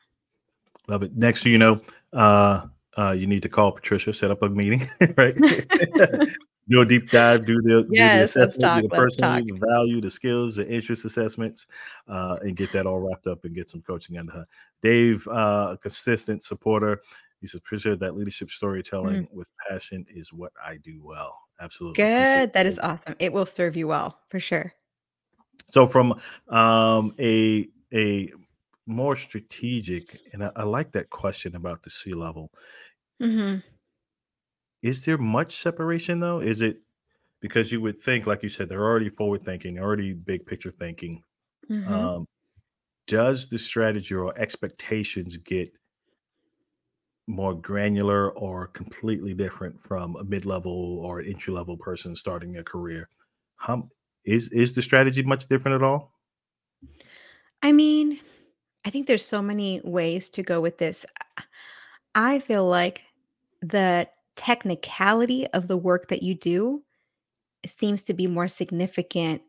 Love 0.88 1.03
it. 1.03 1.16
Next, 1.16 1.45
you 1.45 1.58
know, 1.58 1.82
uh, 2.14 2.68
uh, 2.97 3.12
you 3.12 3.28
need 3.28 3.41
to 3.41 3.49
call 3.49 3.72
Patricia, 3.72 4.14
set 4.14 4.32
up 4.32 4.43
a 4.43 4.49
meeting, 4.49 4.88
right? 5.18 5.36
do 6.68 6.82
a 6.82 6.86
deep 6.86 7.11
dive, 7.11 7.45
do 7.45 7.61
the, 7.61 7.88
yes, 7.91 8.34
do 8.34 8.39
the 8.39 8.45
assessment, 8.45 8.82
do 8.82 8.89
the 8.89 8.95
personality, 8.95 9.51
the 9.51 9.68
value, 9.68 10.01
the 10.01 10.09
skills, 10.09 10.55
the 10.55 10.68
interest 10.68 11.05
assessments, 11.05 11.68
uh, 12.07 12.38
and 12.41 12.55
get 12.55 12.72
that 12.72 12.86
all 12.86 12.99
wrapped 12.99 13.28
up 13.28 13.45
and 13.45 13.53
get 13.53 13.70
some 13.70 13.82
coaching 13.82 14.18
under 14.18 14.32
her. 14.32 14.47
Dave, 14.82 15.28
uh, 15.28 15.70
a 15.74 15.78
consistent 15.78 16.43
supporter. 16.43 17.01
He 17.41 17.47
says, 17.47 17.59
appreciate 17.59 17.99
that 17.99 18.16
leadership 18.16 18.49
storytelling 18.49 19.26
mm-hmm. 19.26 19.38
with 19.38 19.49
passion 19.70 20.05
is 20.09 20.34
what 20.34 20.51
I 20.66 20.78
do 20.78 21.01
well. 21.03 21.38
Absolutely. 21.59 22.03
Good. 22.03 22.53
That 22.53 22.66
is 22.66 22.80
awesome. 22.80 23.16
It 23.20 23.32
will 23.32 23.45
serve 23.45 23.78
you 23.78 23.88
well 23.88 24.20
for 24.30 24.39
sure. 24.39 24.74
So 25.68 25.88
from 25.88 26.20
um, 26.49 27.13
a 27.20 27.70
a 27.93 28.32
more 28.88 29.16
strategic, 29.16 30.20
and 30.34 30.43
I, 30.43 30.51
I 30.55 30.63
like 30.63 30.91
that 30.93 31.09
question 31.09 31.55
about 31.55 31.84
the 31.84 31.89
C 31.89 32.13
level. 32.13 32.51
Mm-hmm 33.22 33.59
is 34.84 35.03
there 35.05 35.17
much 35.17 35.57
separation 35.57 36.19
though? 36.19 36.39
Is 36.39 36.61
it 36.61 36.78
because 37.41 37.71
you 37.71 37.80
would 37.80 38.01
think, 38.01 38.26
like 38.26 38.41
you 38.41 38.49
said, 38.49 38.67
they're 38.67 38.84
already 38.84 39.09
forward 39.09 39.45
thinking, 39.45 39.78
already 39.78 40.13
big 40.13 40.45
picture 40.47 40.71
thinking. 40.71 41.21
Mm-hmm. 41.69 41.93
Um, 41.93 42.28
does 43.05 43.47
the 43.47 43.59
strategy 43.59 44.15
or 44.15 44.36
expectations 44.36 45.38
get 45.38 45.71
more 47.28 47.53
granular 47.53 48.32
or 48.32 48.67
completely 48.67 49.36
different 49.36 49.80
from 49.80 50.15
a 50.15 50.23
mid-level 50.23 50.99
or 51.05 51.21
entry-level 51.21 51.78
person 51.78 52.15
starting 52.15 52.51
their 52.51 52.63
career? 52.63 53.09
How 53.57 53.89
is 54.26 54.51
is 54.51 54.73
the 54.73 54.82
strategy 54.82 55.21
much 55.21 55.47
different 55.47 55.76
at 55.76 55.84
all? 55.84 56.13
I 57.61 57.71
mean, 57.71 58.19
I 58.86 58.89
think 58.89 59.05
there's 59.05 59.26
so 59.26 59.41
many 59.41 59.82
ways 59.84 60.30
to 60.32 60.41
go 60.41 60.59
with 60.59 60.80
this. 60.80 61.05
I 62.15 62.39
feel 62.39 62.65
like 62.65 63.03
that 63.61 64.14
technicality 64.36 65.47
of 65.47 65.67
the 65.67 65.77
work 65.77 66.09
that 66.09 66.23
you 66.23 66.36
do 66.36 66.83
seems 67.65 68.03
to 68.03 68.13
be 68.13 68.27
more 68.27 68.47
significant 68.47 69.41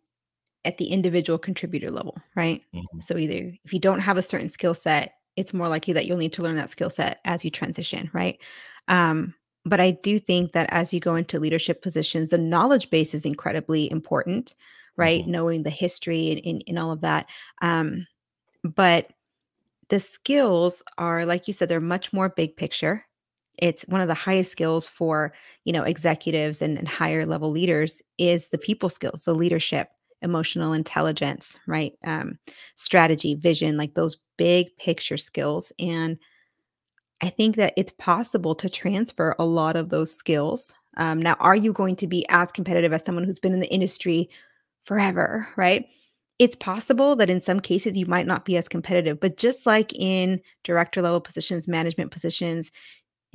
at 0.64 0.78
the 0.78 0.86
individual 0.86 1.38
contributor 1.38 1.90
level, 1.90 2.18
right? 2.34 2.62
Mm-hmm. 2.74 3.00
So 3.00 3.16
either 3.16 3.52
if 3.64 3.72
you 3.72 3.78
don't 3.78 4.00
have 4.00 4.16
a 4.16 4.22
certain 4.22 4.48
skill 4.48 4.74
set, 4.74 5.14
it's 5.36 5.54
more 5.54 5.68
likely 5.68 5.92
that 5.94 6.06
you'll 6.06 6.16
need 6.16 6.32
to 6.32 6.42
learn 6.42 6.56
that 6.56 6.70
skill 6.70 6.90
set 6.90 7.20
as 7.24 7.44
you 7.44 7.50
transition, 7.50 8.10
right? 8.12 8.38
Um, 8.88 9.34
but 9.64 9.80
I 9.80 9.92
do 9.92 10.18
think 10.18 10.52
that 10.52 10.68
as 10.72 10.92
you 10.92 11.00
go 11.00 11.14
into 11.14 11.40
leadership 11.40 11.82
positions, 11.82 12.30
the 12.30 12.38
knowledge 12.38 12.90
base 12.90 13.14
is 13.14 13.24
incredibly 13.24 13.90
important, 13.90 14.54
right? 14.96 15.22
Mm-hmm. 15.22 15.30
Knowing 15.30 15.62
the 15.62 15.70
history 15.70 16.30
and, 16.30 16.40
and, 16.44 16.64
and 16.66 16.78
all 16.78 16.92
of 16.92 17.00
that. 17.02 17.26
Um, 17.62 18.06
but 18.64 19.12
the 19.88 20.00
skills 20.00 20.82
are, 20.98 21.26
like 21.26 21.46
you 21.46 21.52
said, 21.52 21.68
they're 21.68 21.80
much 21.80 22.12
more 22.12 22.28
big 22.28 22.56
picture, 22.56 23.04
it's 23.58 23.82
one 23.82 24.00
of 24.00 24.08
the 24.08 24.14
highest 24.14 24.52
skills 24.52 24.86
for 24.86 25.32
you 25.64 25.72
know 25.72 25.82
executives 25.82 26.62
and, 26.62 26.78
and 26.78 26.88
higher 26.88 27.26
level 27.26 27.50
leaders 27.50 28.02
is 28.18 28.48
the 28.48 28.58
people 28.58 28.88
skills 28.88 29.24
the 29.24 29.34
leadership 29.34 29.88
emotional 30.22 30.72
intelligence 30.72 31.58
right? 31.66 31.92
Um, 32.04 32.38
strategy 32.74 33.34
vision 33.34 33.76
like 33.76 33.94
those 33.94 34.16
big 34.36 34.76
picture 34.76 35.16
skills 35.16 35.72
and 35.78 36.18
i 37.22 37.28
think 37.30 37.56
that 37.56 37.72
it's 37.76 37.92
possible 37.98 38.54
to 38.54 38.68
transfer 38.68 39.34
a 39.38 39.44
lot 39.44 39.76
of 39.76 39.88
those 39.88 40.12
skills. 40.14 40.72
Um, 40.98 41.20
now 41.20 41.36
are 41.40 41.56
you 41.56 41.72
going 41.72 41.96
to 41.96 42.06
be 42.06 42.26
as 42.28 42.52
competitive 42.52 42.92
as 42.92 43.04
someone 43.04 43.24
who's 43.24 43.38
been 43.38 43.52
in 43.52 43.60
the 43.60 43.72
industry 43.72 44.28
forever 44.84 45.48
right? 45.56 45.86
It's 46.38 46.56
possible 46.56 47.16
that 47.16 47.30
in 47.30 47.40
some 47.40 47.60
cases 47.60 47.96
you 47.96 48.04
might 48.06 48.26
not 48.26 48.44
be 48.44 48.58
as 48.58 48.68
competitive, 48.68 49.18
but 49.20 49.38
just 49.38 49.64
like 49.64 49.94
in 49.94 50.40
director 50.64 51.00
level 51.00 51.20
positions, 51.20 51.66
management 51.66 52.10
positions, 52.10 52.70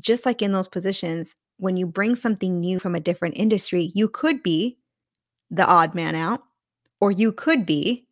just 0.01 0.25
like 0.25 0.41
in 0.41 0.51
those 0.51 0.67
positions, 0.67 1.35
when 1.57 1.77
you 1.77 1.85
bring 1.85 2.15
something 2.15 2.59
new 2.59 2.79
from 2.79 2.95
a 2.95 2.99
different 2.99 3.37
industry, 3.37 3.91
you 3.95 4.09
could 4.09 4.41
be 4.43 4.77
the 5.49 5.65
odd 5.65 5.93
man 5.95 6.15
out, 6.15 6.43
or 6.99 7.11
you 7.11 7.31
could 7.31 7.65
be 7.65 8.05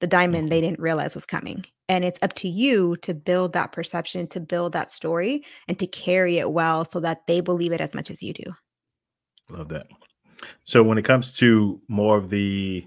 the 0.00 0.06
diamond 0.06 0.50
they 0.50 0.58
Mhm. 0.58 0.62
didn't 0.62 0.80
realize 0.80 1.14
was 1.14 1.26
coming. 1.26 1.64
And 1.88 2.04
it's 2.04 2.18
up 2.22 2.32
to 2.34 2.48
you 2.48 2.96
to 2.98 3.14
build 3.14 3.52
that 3.52 3.72
perception, 3.72 4.26
to 4.28 4.40
build 4.40 4.72
that 4.72 4.90
story, 4.90 5.44
and 5.68 5.78
to 5.78 5.86
carry 5.86 6.38
it 6.38 6.52
well 6.52 6.84
so 6.84 7.00
that 7.00 7.26
they 7.26 7.40
believe 7.40 7.72
it 7.72 7.80
as 7.80 7.94
much 7.94 8.10
as 8.10 8.22
you 8.22 8.32
do. 8.32 8.52
Love 9.50 9.68
that. 9.68 9.86
So 10.64 10.82
when 10.82 10.98
it 10.98 11.04
comes 11.04 11.32
to 11.38 11.80
more 11.88 12.16
of 12.16 12.30
the 12.30 12.86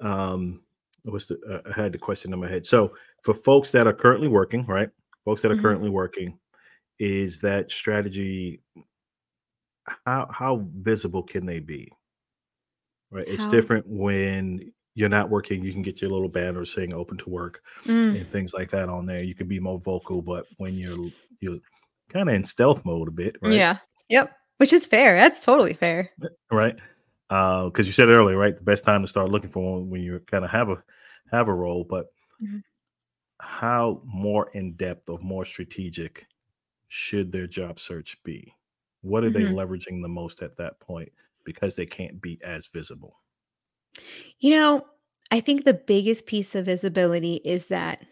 um 0.00 0.60
what's 1.04 1.26
the 1.26 1.38
uh, 1.48 1.70
I 1.70 1.82
had 1.82 1.92
the 1.92 1.98
question 1.98 2.32
in 2.32 2.40
my 2.40 2.48
head. 2.48 2.66
So 2.66 2.94
for 3.22 3.34
folks 3.34 3.72
that 3.72 3.86
are 3.86 3.92
currently 3.92 4.28
working, 4.28 4.66
right? 4.66 4.90
Folks 5.24 5.42
that 5.42 5.50
are 5.50 5.56
Mhm. 5.56 5.62
currently 5.62 5.90
working, 5.90 6.38
is 6.98 7.40
that 7.40 7.70
strategy 7.70 8.62
how 10.06 10.28
how 10.30 10.64
visible 10.74 11.22
can 11.22 11.46
they 11.46 11.58
be? 11.60 11.90
Right? 13.10 13.26
It's 13.28 13.44
How 13.44 13.50
different 13.50 13.86
when 13.86 14.72
you're 14.94 15.08
not 15.08 15.30
working, 15.30 15.62
you 15.64 15.72
can 15.72 15.82
get 15.82 16.00
your 16.00 16.10
little 16.10 16.28
banner 16.28 16.64
saying 16.64 16.94
open 16.94 17.16
to 17.18 17.30
work 17.30 17.62
Mm, 17.86 18.16
and 18.16 18.30
things 18.30 18.54
like 18.54 18.70
that 18.70 18.88
on 18.88 19.06
there. 19.06 19.22
You 19.22 19.34
can 19.34 19.48
be 19.48 19.60
more 19.60 19.78
vocal, 19.80 20.22
but 20.22 20.46
when 20.56 20.76
you're 20.76 21.10
you're 21.40 21.58
kind 22.10 22.28
of 22.28 22.34
in 22.34 22.44
stealth 22.44 22.84
mode 22.84 23.08
a 23.08 23.12
bit, 23.12 23.36
right? 23.42 23.54
yeah. 23.54 23.78
Yep. 24.08 24.32
Which 24.58 24.72
is 24.72 24.86
fair. 24.86 25.16
That's 25.16 25.44
totally 25.44 25.74
fair. 25.74 26.10
right? 26.50 26.78
Because 27.28 27.86
you 27.86 27.92
said 27.92 28.08
earlier, 28.08 28.36
right? 28.36 28.56
The 28.56 28.62
best 28.62 28.84
time 28.84 29.02
to 29.02 29.08
start 29.08 29.30
looking 29.30 29.50
for 29.50 29.72
one 29.78 29.90
when 29.90 30.02
you 30.02 30.20
kind 30.26 30.44
of 30.44 30.50
have 30.50 30.68
a 30.70 30.82
have 31.32 31.48
a 31.48 31.54
role, 31.54 31.84
but 31.84 32.06
Mhm. 32.40 32.62
how 33.40 34.00
more 34.04 34.50
in 34.54 34.74
depth 34.74 35.08
or 35.08 35.18
more 35.20 35.44
strategic 35.44 36.26
should 36.94 37.32
their 37.32 37.46
job 37.46 37.78
search 37.78 38.22
be? 38.24 38.54
What 39.02 39.24
are 39.24 39.30
they 39.30 39.44
Mhm. 39.44 39.46
leveraging 39.46 40.02
the 40.02 40.08
most 40.08 40.42
at 40.42 40.56
that 40.58 40.80
point 40.80 41.12
because 41.44 41.76
they 41.76 41.86
can't 41.86 42.20
be 42.22 42.40
as 42.42 42.66
visible? 42.68 43.20
You 44.38 44.50
know, 44.50 44.86
I 45.30 45.40
think 45.40 45.64
the 45.64 45.74
biggest 45.74 46.26
piece 46.26 46.54
of 46.54 46.66
visibility 46.66 47.40
is 47.44 47.66
that 47.66 48.04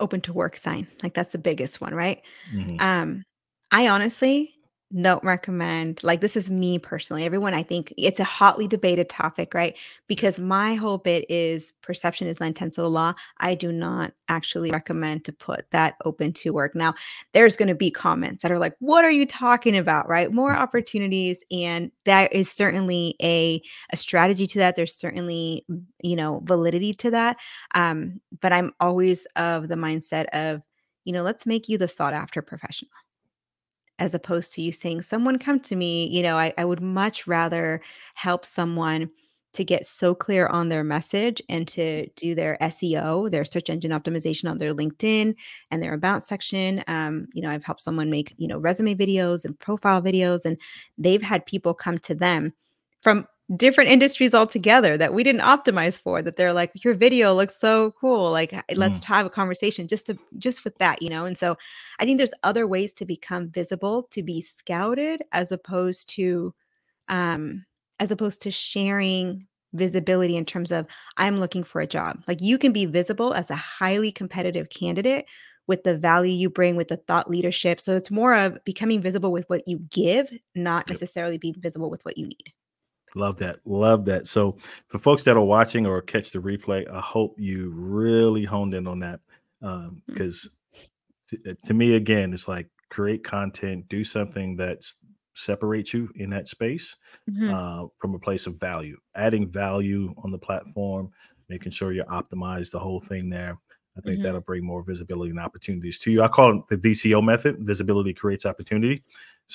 open 0.00 0.20
to 0.22 0.32
work 0.32 0.56
sign. 0.56 0.88
Like 1.02 1.14
that's 1.14 1.32
the 1.32 1.38
biggest 1.38 1.80
one, 1.80 1.94
right? 1.94 2.22
hmm 2.50 2.78
Um, 2.78 3.24
I 3.72 3.88
honestly 3.88 4.54
don't 5.02 5.24
recommend 5.24 6.02
like 6.02 6.20
this 6.20 6.36
is 6.36 6.50
me 6.50 6.78
personally. 6.78 7.24
Everyone 7.24 7.54
I 7.54 7.62
think 7.62 7.92
it's 7.96 8.20
a 8.20 8.24
hotly 8.24 8.68
debated 8.68 9.08
topic, 9.08 9.52
right? 9.52 9.74
Because 10.06 10.38
my 10.38 10.74
whole 10.74 10.98
bit 10.98 11.24
is 11.28 11.72
perception 11.82 12.28
is 12.28 12.38
nine 12.38 12.54
tenths 12.54 12.78
of 12.78 12.82
the 12.82 12.90
law. 12.90 13.14
I 13.38 13.54
do 13.54 13.72
not 13.72 14.12
actually 14.28 14.70
recommend 14.70 15.24
to 15.24 15.32
put 15.32 15.70
that 15.72 15.96
open 16.04 16.32
to 16.34 16.52
work. 16.52 16.74
Now, 16.74 16.94
there's 17.32 17.56
going 17.56 17.68
to 17.68 17.74
be 17.74 17.90
comments 17.90 18.42
that 18.42 18.52
are 18.52 18.58
like, 18.58 18.76
"What 18.78 19.04
are 19.04 19.10
you 19.10 19.26
talking 19.26 19.76
about?" 19.76 20.08
Right? 20.08 20.32
More 20.32 20.52
opportunities, 20.52 21.38
and 21.50 21.90
that 22.04 22.32
is 22.32 22.50
certainly 22.50 23.16
a 23.22 23.60
a 23.90 23.96
strategy 23.96 24.46
to 24.48 24.58
that. 24.60 24.76
There's 24.76 24.96
certainly 24.96 25.64
mm, 25.70 25.82
you 26.02 26.16
know 26.16 26.40
validity 26.44 26.94
to 26.94 27.10
that. 27.10 27.36
Um, 27.74 28.20
but 28.40 28.52
I'm 28.52 28.72
always 28.80 29.26
of 29.36 29.68
the 29.68 29.76
mindset 29.76 30.26
of 30.32 30.62
you 31.04 31.12
know, 31.12 31.22
let's 31.22 31.44
make 31.44 31.68
you 31.68 31.76
the 31.76 31.86
sought 31.86 32.14
after 32.14 32.40
professional 32.40 32.90
as 33.98 34.14
opposed 34.14 34.52
to 34.54 34.62
you 34.62 34.72
saying, 34.72 35.02
someone 35.02 35.38
come 35.38 35.60
to 35.60 35.76
me. 35.76 36.08
You 36.08 36.22
know, 36.22 36.36
I, 36.36 36.52
I 36.58 36.64
would 36.64 36.80
much 36.80 37.26
rather 37.26 37.80
help 38.14 38.44
someone 38.44 39.10
to 39.54 39.64
get 39.64 39.86
so 39.86 40.14
clear 40.14 40.48
on 40.48 40.68
their 40.68 40.82
message 40.82 41.40
and 41.48 41.66
to 41.68 42.08
do 42.16 42.34
their 42.34 42.58
SEO, 42.60 43.30
their 43.30 43.44
search 43.44 43.70
engine 43.70 43.92
optimization 43.92 44.50
on 44.50 44.58
their 44.58 44.74
LinkedIn 44.74 45.34
and 45.70 45.82
their 45.82 45.94
about 45.94 46.24
section. 46.24 46.82
Um, 46.88 47.28
you 47.32 47.40
know, 47.40 47.50
I've 47.50 47.62
helped 47.62 47.80
someone 47.80 48.10
make, 48.10 48.34
you 48.36 48.48
know, 48.48 48.58
resume 48.58 48.96
videos 48.96 49.44
and 49.44 49.58
profile 49.60 50.02
videos, 50.02 50.44
and 50.44 50.58
they've 50.98 51.22
had 51.22 51.46
people 51.46 51.72
come 51.72 51.98
to 51.98 52.16
them 52.16 52.52
from 53.00 53.26
different 53.56 53.90
industries 53.90 54.32
altogether 54.34 54.96
that 54.96 55.12
we 55.12 55.22
didn't 55.22 55.42
optimize 55.42 56.00
for 56.00 56.22
that 56.22 56.36
they're 56.36 56.52
like 56.54 56.72
your 56.82 56.94
video 56.94 57.34
looks 57.34 57.60
so 57.60 57.90
cool 58.00 58.30
like 58.30 58.54
h- 58.54 58.62
let's 58.76 58.98
Mm, 58.98 59.04
have 59.04 59.26
a 59.26 59.30
conversation 59.30 59.86
just 59.86 60.06
to 60.06 60.18
just 60.38 60.64
with 60.64 60.76
that 60.78 61.02
you 61.02 61.10
know? 61.10 61.26
And 61.26 61.36
so 61.36 61.56
i 61.98 62.04
think 62.06 62.16
there's 62.16 62.32
other 62.42 62.66
ways 62.66 62.92
to 62.94 63.04
become 63.04 63.50
visible 63.50 64.04
to 64.12 64.22
be 64.22 64.40
scouted 64.40 65.22
as 65.32 65.52
opposed 65.52 66.08
to 66.10 66.54
um 67.08 67.64
as 68.00 68.10
opposed 68.10 68.42
to 68.42 68.50
sharing 68.50 69.46
visibility 69.74 70.36
in 70.36 70.44
terms 70.44 70.72
of 70.72 70.86
i'm 71.16 71.38
looking 71.40 71.64
for 71.64 71.80
a 71.80 71.86
job. 71.86 72.22
Like 72.28 72.40
you 72.42 72.58
can 72.58 72.72
be 72.72 72.86
visible 72.86 73.34
as 73.34 73.50
a 73.50 73.56
highly 73.56 74.12
competitive 74.12 74.70
candidate 74.70 75.26
with 75.66 75.84
the 75.84 75.96
value 75.98 76.32
you 76.32 76.50
bring 76.50 76.76
with 76.76 76.88
the 76.88 76.98
thought 76.98 77.30
leadership 77.30 77.80
so 77.80 77.94
it's 77.96 78.10
more 78.10 78.34
of 78.34 78.58
becoming 78.64 79.00
visible 79.02 79.32
with 79.32 79.44
what 79.50 79.62
you 79.66 79.78
give 79.90 80.32
not 80.54 80.88
necessarily 80.88 81.38
being 81.38 81.54
visible 81.58 81.90
with 81.90 82.04
what 82.04 82.18
you 82.18 82.26
need 82.26 82.52
Love 83.14 83.38
that. 83.38 83.60
Love 83.64 84.04
that. 84.06 84.26
So 84.26 84.56
for 84.88 84.98
folks 84.98 85.22
that 85.24 85.36
are 85.36 85.44
watching 85.44 85.86
or 85.86 86.00
catch 86.02 86.32
the 86.32 86.40
replay, 86.40 86.88
I 86.90 87.00
hope 87.00 87.36
you 87.38 87.70
really 87.74 88.44
honed 88.44 88.74
in 88.74 88.86
on 88.86 88.98
that. 89.00 89.20
Um, 89.62 90.02
Mm, 90.10 90.14
because 90.14 90.48
to, 91.28 91.38
uh, 91.50 91.54
to 91.64 91.74
me 91.74 91.96
again 91.96 92.32
it's 92.32 92.48
like 92.48 92.68
create 92.90 93.24
content 93.24 93.88
do 93.88 94.04
something 94.04 94.56
that 94.56 94.84
separates 95.34 95.92
you 95.92 96.08
in 96.16 96.30
that 96.30 96.48
space 96.48 96.96
mhm, 97.28 97.52
uh, 97.52 97.88
from 97.98 98.14
a 98.14 98.18
place 98.18 98.46
of 98.46 98.58
value 98.60 98.96
adding 99.16 99.50
value 99.50 100.14
on 100.18 100.30
the 100.30 100.38
platform 100.38 101.10
making 101.48 101.72
sure 101.72 101.92
you 101.92 102.04
optimize 102.04 102.70
the 102.70 102.78
whole 102.78 103.00
thing 103.00 103.28
there 103.28 103.58
i 103.96 104.00
think 104.02 104.20
mhm. 104.20 104.22
that'll 104.22 104.40
bring 104.42 104.64
more 104.64 104.82
visibility 104.82 105.30
and 105.30 105.40
opportunities 105.40 105.98
to 105.98 106.10
you 106.10 106.22
i 106.22 106.28
call 106.28 106.58
it 106.58 106.66
the 106.68 106.76
vco 106.76 107.22
method 107.22 107.56
visibility 107.60 108.12
creates 108.12 108.46
opportunity 108.46 109.02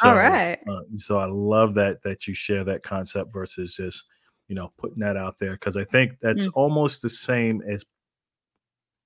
All 0.01 0.15
so 0.15 0.15
right. 0.15 0.59
uh, 0.67 0.81
so 0.95 1.17
i 1.17 1.25
love 1.25 1.73
that 1.75 2.01
that 2.03 2.27
you 2.27 2.33
share 2.33 2.63
that 2.63 2.83
concept 2.83 3.33
versus 3.33 3.75
just 3.75 4.05
you 4.47 4.55
know 4.55 4.71
putting 4.77 4.99
that 4.99 5.17
out 5.17 5.37
there 5.39 5.53
because 5.53 5.77
i 5.77 5.83
think 5.83 6.13
that's 6.21 6.47
Mm. 6.47 6.53
almost 6.53 7.01
the 7.01 7.09
same 7.09 7.61
as 7.63 7.85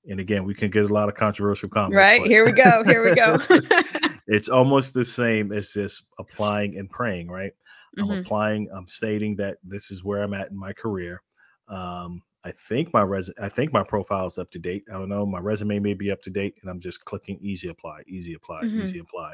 and 0.09 0.19
again, 0.19 0.43
we 0.43 0.53
can 0.53 0.69
get 0.69 0.83
a 0.89 0.93
lot 0.93 1.07
of 1.09 1.15
controversial 1.15 1.69
comments, 1.69 2.11
Right, 2.11 2.21
but 2.21 2.27
here 2.27 2.45
we 2.45 2.51
go, 2.53 2.83
here 2.83 3.03
we 3.03 3.11
go. 3.11 3.37
it's 4.27 4.49
almost 4.49 4.93
the 4.93 5.05
same 5.05 5.51
as 5.51 5.71
just 5.73 6.07
applying 6.19 6.77
and 6.77 6.89
praying, 6.89 7.29
right? 7.29 7.53
I'm 7.99 8.09
Mhm, 8.09 8.11
applying, 8.11 8.69
I'm 8.75 8.87
stating 8.87 9.35
that 9.37 9.57
this 9.63 9.91
is 9.91 10.03
where 10.03 10.23
I'm 10.23 10.33
at 10.33 10.51
in 10.51 10.57
my 10.57 10.73
career. 10.73 11.21
Um, 11.67 12.21
I 12.43 12.51
think 12.51 12.93
my 12.93 13.01
res 13.03 13.29
I 13.41 13.47
think 13.47 13.71
my 13.71 13.83
profile 13.83 14.25
is 14.27 14.37
up 14.37 14.51
to 14.51 14.59
date. 14.59 14.83
I 14.89 14.93
don't 14.93 15.07
know. 15.07 15.25
My 15.25 15.39
resume 15.39 15.79
may 15.79 15.93
be 15.93 16.11
up 16.11 16.21
to 16.23 16.29
date, 16.29 16.55
and 16.61 16.69
I'm 16.69 16.79
just 16.81 17.05
clicking 17.05 17.37
easy 17.39 17.69
apply, 17.69 18.01
easy 18.07 18.33
apply, 18.33 18.63
mhm, 18.63 18.73
easy 18.75 18.99
apply. 18.99 19.33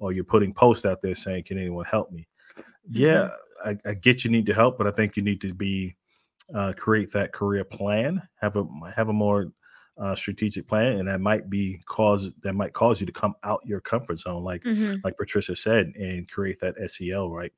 Or 0.00 0.12
you're 0.12 0.24
putting 0.24 0.54
posts 0.54 0.86
out 0.86 1.02
there 1.02 1.16
saying, 1.16 1.44
Can 1.44 1.58
anyone 1.58 1.86
help 1.86 2.12
me? 2.12 2.28
Yeah, 2.88 3.28
mhm, 3.28 3.32
I, 3.64 3.76
I 3.86 3.94
get 3.94 4.24
you 4.24 4.30
need 4.30 4.46
to 4.46 4.54
help, 4.54 4.78
but 4.78 4.86
I 4.88 4.92
think 4.92 5.16
you 5.16 5.22
need 5.22 5.40
to 5.42 5.54
be 5.54 5.96
uh, 6.54 6.72
create 6.76 7.12
that 7.12 7.32
career 7.32 7.64
plan, 7.64 8.22
have 8.40 8.56
a 8.56 8.64
have 8.94 9.08
a 9.08 9.12
more 9.14 9.52
uh, 9.98 10.14
strategic 10.16 10.66
plan, 10.68 10.98
and 10.98 11.08
that 11.08 11.20
might 11.20 11.50
be 11.50 11.80
cause 11.86 12.34
that 12.42 12.54
might 12.54 12.72
cause 12.72 13.00
you 13.00 13.06
to 13.06 13.12
come 13.12 13.34
out 13.44 13.60
your 13.64 13.80
comfort 13.80 14.18
zone, 14.18 14.44
like 14.44 14.64
mhm, 14.64 15.04
like 15.04 15.16
Patricia 15.18 15.56
said, 15.56 15.92
and 15.96 16.30
create 16.30 16.58
that 16.60 16.76
SEL 16.90 17.30
Right? 17.30 17.52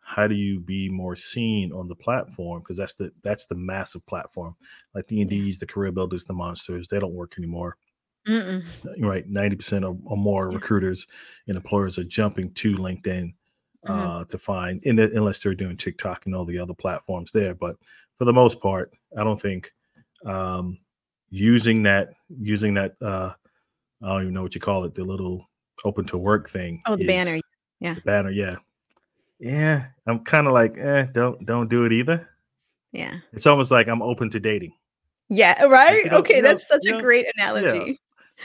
How 0.00 0.26
do 0.26 0.34
you 0.34 0.60
be 0.60 0.88
more 0.88 1.16
seen 1.16 1.72
on 1.72 1.88
the 1.88 1.94
platform? 1.96 2.60
Because 2.60 2.76
that's 2.76 2.94
the 2.94 3.12
that's 3.22 3.46
the 3.46 3.54
massive 3.54 4.04
platform, 4.06 4.56
like 4.94 5.06
the. 5.06 5.24
Indeeds, 5.24 5.58
the 5.58 5.66
Career 5.66 5.92
Builders, 5.92 6.24
the 6.26 6.32
Monsters. 6.32 6.88
They 6.88 6.98
don't 6.98 7.14
work 7.14 7.34
anymore. 7.38 7.76
Mm-mm. 8.28 8.64
Right? 9.00 9.26
Ninety 9.28 9.56
percent 9.56 9.84
or, 9.84 9.96
or 10.04 10.16
more 10.16 10.50
recruiters 10.50 11.06
and 11.48 11.56
employers 11.56 11.98
are 11.98 12.04
jumping 12.04 12.52
to 12.54 12.76
LinkedIn 12.76 13.34
Mhm, 13.86 14.20
uh, 14.20 14.24
to 14.26 14.36
find, 14.36 14.84
in 14.84 14.98
unless 14.98 15.42
they're 15.42 15.54
doing 15.54 15.74
TikTok 15.76 16.26
and 16.26 16.34
all 16.34 16.44
the 16.44 16.58
other 16.58 16.74
platforms 16.74 17.32
there. 17.32 17.54
But 17.54 17.76
for 18.18 18.26
the 18.26 18.32
most 18.32 18.60
part, 18.60 18.92
I 19.16 19.24
don't 19.24 19.40
think 19.40 19.72
um, 20.26 20.78
using 21.30 21.82
that 21.84 22.10
using 22.28 22.74
that 22.74 22.96
uh, 23.00 23.32
I 24.02 24.08
don't 24.08 24.22
even 24.22 24.34
know 24.34 24.42
what 24.42 24.54
you 24.54 24.60
call 24.60 24.84
it, 24.84 24.94
the 24.94 25.02
little 25.04 25.48
open 25.86 26.04
to 26.06 26.18
work 26.18 26.50
thing 26.50 26.82
Oh, 26.86 26.94
the 26.94 27.06
banner. 27.06 27.40
Yeah, 27.80 27.94
the 27.94 28.02
banner. 28.02 28.30
Yeah, 28.30 28.56
yeah. 29.38 29.86
I'm 30.06 30.20
kind 30.24 30.46
of 30.46 30.52
like, 30.52 30.76
eh, 30.76 31.06
don't 31.14 31.44
don't 31.46 31.70
do 31.70 31.86
it 31.86 31.92
either. 31.92 32.28
yeah. 32.92 33.16
It's 33.32 33.46
almost 33.46 33.70
like 33.70 33.88
I'm 33.88 34.02
open 34.02 34.28
to 34.30 34.40
dating. 34.40 34.74
Yeah, 35.30 35.64
right? 35.64 36.12
Okay, 36.12 36.42
that's 36.42 36.68
such 36.68 36.84
a 36.86 37.00
great 37.00 37.24
analogy. 37.36 37.98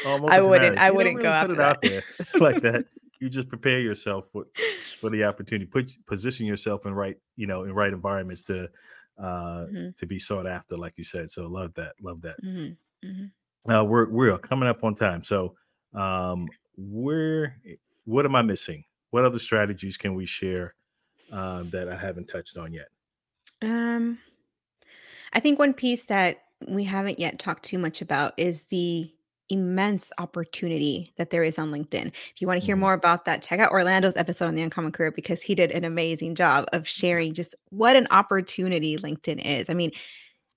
Oh, 0.03 0.15
I'm 0.15 0.25
I 0.25 0.39
open 0.39 0.43
to 0.43 0.49
wouldn't. 0.49 0.79
I 0.79 0.91
You 0.91 0.91
don't 0.91 0.97
wouldn't 0.97 1.15
go 1.21 1.27
really 1.27 1.39
put 1.39 1.49
after 1.49 1.53
it 1.53 1.59
that. 1.59 1.77
out 1.77 1.81
there 1.81 2.03
like 2.39 2.61
that. 2.61 2.85
You 3.21 3.29
just 3.29 3.47
prepare 3.47 3.79
yourself 3.79 4.25
for 4.33 4.45
for 4.99 5.09
the 5.09 5.23
opportunity. 5.23 5.65
Put 5.65 5.89
position 6.05 6.45
yourself 6.45 6.85
in 6.85 6.93
right, 6.93 7.15
you 7.37 7.47
know, 7.47 7.63
in 7.63 7.73
right 7.73 7.93
environments 7.93 8.43
to 8.43 8.69
uh 9.17 9.65
Mhm, 9.67 9.95
to 9.95 10.05
be 10.05 10.19
sought 10.19 10.45
after, 10.45 10.77
like 10.77 10.93
you 10.97 11.05
said. 11.05 11.31
So 11.31 11.47
love 11.47 11.73
that, 11.75 11.93
love 12.01 12.21
that. 12.23 12.35
mhm, 12.43 12.75
mhm. 13.03 13.31
Uh, 13.69 13.85
we're 13.85 14.09
we're 14.09 14.37
coming 14.37 14.67
up 14.67 14.83
on 14.83 14.95
time. 14.95 15.23
So 15.23 15.55
um, 15.93 16.47
where 16.75 17.57
what 18.03 18.25
am 18.25 18.35
I 18.35 18.41
missing? 18.41 18.83
What 19.11 19.23
other 19.23 19.39
strategies 19.39 19.95
can 19.97 20.13
we 20.13 20.25
share 20.25 20.75
um, 21.31 21.69
that 21.69 21.87
I 21.87 21.95
haven't 21.95 22.27
touched 22.27 22.57
on 22.57 22.73
yet? 22.73 22.89
Um, 23.61 24.19
I 25.31 25.39
think 25.39 25.57
one 25.57 25.73
piece 25.73 26.05
that 26.07 26.39
we 26.67 26.83
haven't 26.83 27.19
yet 27.19 27.39
talked 27.39 27.63
too 27.63 27.77
much 27.79 28.01
about 28.01 28.33
is 28.37 28.63
the 28.63 29.14
immense 29.49 30.11
opportunity 30.17 31.13
that 31.17 31.29
there 31.29 31.43
is 31.43 31.59
on 31.59 31.71
LinkedIn. 31.71 32.07
If 32.07 32.41
you 32.41 32.47
want 32.47 32.59
to 32.61 32.65
hear 32.65 32.75
Mhm. 32.75 32.77
more 32.77 32.93
about 32.93 33.25
that, 33.25 33.41
check 33.43 33.59
out 33.59 33.71
Orlando's 33.71 34.15
episode 34.17 34.47
on 34.47 34.55
the 34.55 34.61
Uncommon 34.63 34.91
Career 34.91 35.11
because 35.11 35.41
he 35.41 35.55
did 35.55 35.71
an 35.71 35.83
amazing 35.85 36.35
job 36.35 36.65
of 36.73 36.87
sharing 36.87 37.33
just 37.33 37.55
what 37.69 37.95
an 37.95 38.07
opportunity 38.11 38.97
LinkedIn 38.97 39.45
is. 39.45 39.69
I 39.69 39.73
mean, 39.73 39.91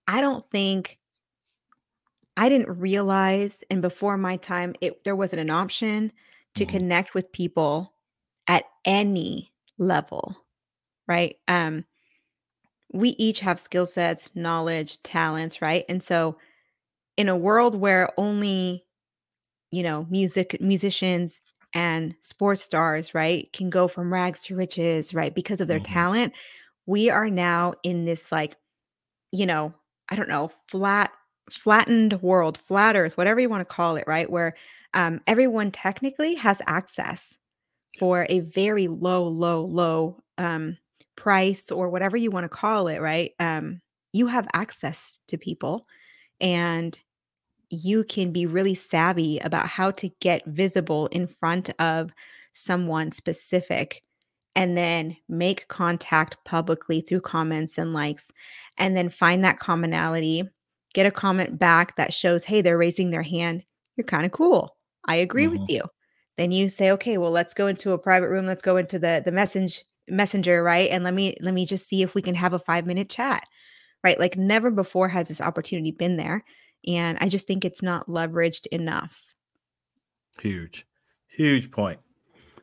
I 0.09 0.21
don't 0.21 0.49
think 0.51 0.99
I 2.37 2.49
didn't 2.49 2.79
realize 2.79 3.63
and 3.71 3.83
before 3.83 4.17
my 4.17 4.37
time 4.37 4.75
it 4.81 5.03
there 5.05 5.17
wasn't 5.17 5.41
an 5.41 5.51
option 5.51 6.13
to 6.55 6.65
Mhm. 6.65 6.67
connect 6.67 7.15
with 7.15 7.33
people 7.33 7.93
at 8.47 8.65
any 8.85 9.53
level, 9.79 10.37
right? 11.09 11.37
Um 11.49 11.85
we 12.93 13.11
each 13.11 13.41
have 13.41 13.61
skill 13.61 13.87
sets, 13.87 14.35
knowledge, 14.35 15.03
talents, 15.03 15.61
right? 15.61 15.85
And 15.89 16.03
so 16.03 16.39
in 17.19 17.29
a 17.31 17.39
world 17.39 17.77
where 17.77 18.11
only, 18.19 18.87
you 19.71 19.83
know, 19.83 20.07
music 20.11 20.61
musicians 20.61 21.41
and 21.75 22.15
sports 22.21 22.63
stars, 22.63 23.15
right, 23.15 23.53
can 23.53 23.71
go 23.71 23.89
from 23.89 24.13
rags 24.13 24.43
to 24.45 24.57
riches, 24.57 25.15
right, 25.15 25.35
because 25.35 25.61
of 25.61 25.69
their 25.69 25.81
Mhm. 25.81 25.81
talent, 25.81 26.33
we 26.87 27.11
are 27.11 27.31
now 27.31 27.75
in 27.85 28.05
this 28.07 28.33
like, 28.33 28.57
you 29.33 29.47
know, 29.47 29.75
I 30.09 30.17
don't 30.17 30.29
know, 30.29 30.51
flat 30.69 31.13
flattened 31.51 32.21
world, 32.23 32.59
flat 32.59 32.95
earth, 32.97 33.17
whatever 33.17 33.41
you 33.41 33.49
want 33.49 33.63
to 33.63 33.75
call 33.75 33.97
it, 33.97 34.05
right? 34.07 34.31
Where 34.31 34.55
um 34.95 35.21
everyone 35.27 35.71
technically 35.71 36.35
has 36.37 36.61
access 36.67 37.35
for 37.99 38.27
a 38.29 38.41
very 38.41 38.89
low, 38.89 39.25
low, 39.29 39.65
low 39.65 40.21
um, 40.39 40.77
price 41.17 41.71
or 41.71 41.91
whatever 41.91 42.17
you 42.17 42.31
want 42.31 42.45
to 42.45 42.49
call 42.49 42.89
it, 42.89 43.01
right? 43.01 43.33
Um, 43.41 43.81
you 44.13 44.27
have 44.29 44.49
access 44.55 45.21
to 45.29 45.39
people 45.39 45.87
and 46.41 46.99
you 47.71 48.05
can 48.05 48.33
be 48.33 48.47
really 48.47 48.75
savvy 48.75 49.39
about 49.41 49.67
how 49.69 49.91
to 49.93 50.09
get 50.21 50.45
visible 50.47 51.07
in 51.09 51.27
front 51.27 51.71
of 51.79 52.11
someone 52.55 53.13
specific 53.13 54.03
and 54.55 54.77
then 54.77 55.17
make 55.29 55.69
contact 55.69 56.37
publicly 56.45 57.01
through 57.01 57.21
comments 57.21 57.79
and 57.79 57.93
likes 57.93 58.31
and 58.79 58.97
then 58.97 59.09
find 59.09 59.45
that 59.45 59.61
commonality 59.61 60.43
get 60.95 61.07
a 61.07 61.11
comment 61.11 61.59
back 61.59 61.97
that 61.97 62.13
shows 62.13 62.45
hey 62.45 62.61
they're 62.61 62.79
raising 62.79 63.11
their 63.11 63.23
hand. 63.23 63.65
You're 63.97 64.05
kind 64.05 64.25
of 64.27 64.33
cool. 64.33 64.77
I 65.07 65.17
agree 65.17 65.49
with 65.49 65.61
Mhm. 65.61 65.69
you. 65.69 65.83
Then 66.39 66.51
you 66.53 66.69
say 66.69 66.91
okay 66.93 67.19
well 67.19 67.31
let's 67.31 67.55
go 67.55 67.67
into 67.67 67.93
a 67.93 67.99
private 67.99 68.29
room. 68.29 68.47
Let's 68.47 68.63
go 68.63 68.77
into 68.77 68.99
the 68.99 69.23
the 69.25 69.33
message 69.33 69.85
messenger 70.09 70.63
right? 70.63 70.91
And 70.91 71.05
let 71.05 71.15
me 71.15 71.37
let 71.43 71.55
me 71.55 71.67
just 71.67 71.89
see 71.89 72.03
if 72.03 72.15
we 72.15 72.23
can 72.23 72.35
have 72.35 72.53
a 72.55 72.59
5 72.59 72.87
minute 72.87 73.11
chat. 73.11 73.45
Right? 74.05 74.19
Like 74.19 74.37
never 74.37 74.71
before 74.71 75.09
has 75.09 75.29
this 75.29 75.41
opportunity 75.41 75.91
been 75.91 76.17
there 76.17 76.45
and 76.87 77.19
i 77.21 77.29
just 77.29 77.47
think 77.47 77.65
it's 77.65 77.83
not 77.83 78.07
leveraged 78.09 78.67
enough 78.69 79.35
Huge, 80.41 80.87
huge 81.27 81.71
point. 81.71 82.01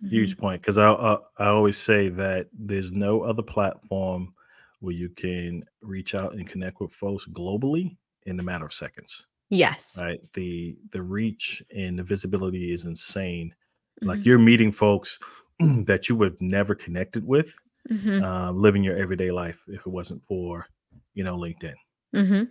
Mhm. 0.02 0.10
Huge 0.10 0.38
point. 0.38 0.62
Because 0.62 0.78
I, 0.78 0.92
I 0.94 1.18
I 1.40 1.48
always 1.48 1.78
say 1.78 2.10
that 2.10 2.48
there's 2.54 2.92
no 2.94 3.22
other 3.24 3.44
platform 3.44 4.34
where 4.82 4.96
you 4.96 5.10
can 5.10 5.66
reach 5.82 6.16
out 6.16 6.34
and 6.36 6.48
connect 6.48 6.80
with 6.82 6.94
folks 6.94 7.26
globally 7.28 7.98
in 8.24 8.40
a 8.40 8.44
matter 8.44 8.66
of 8.66 8.74
seconds. 8.74 9.28
yes 9.50 10.06
Right. 10.06 10.20
The 10.34 10.78
the 10.92 11.04
reach 11.04 11.64
and 11.76 12.00
the 12.00 12.04
visibility 12.04 12.74
is 12.74 12.86
insane. 12.86 13.56
Like 14.04 14.20
Mhm. 14.20 14.26
you're 14.26 14.40
meeting 14.40 14.72
folks 14.72 15.20
that 15.60 16.10
you 16.10 16.16
would 16.18 16.34
have 16.34 16.42
never 16.42 16.76
connected 16.76 17.26
with, 17.26 17.56
Mhm. 17.90 18.26
uh, 18.26 18.52
living 18.52 18.84
your 18.84 18.98
everyday 18.98 19.32
life 19.32 19.64
if 19.68 19.82
it 19.82 19.88
wasn't 19.92 20.24
for, 20.26 20.68
you 21.16 21.24
know, 21.24 21.38
LinkedIn. 21.38 21.76
Mhm. 22.14 22.50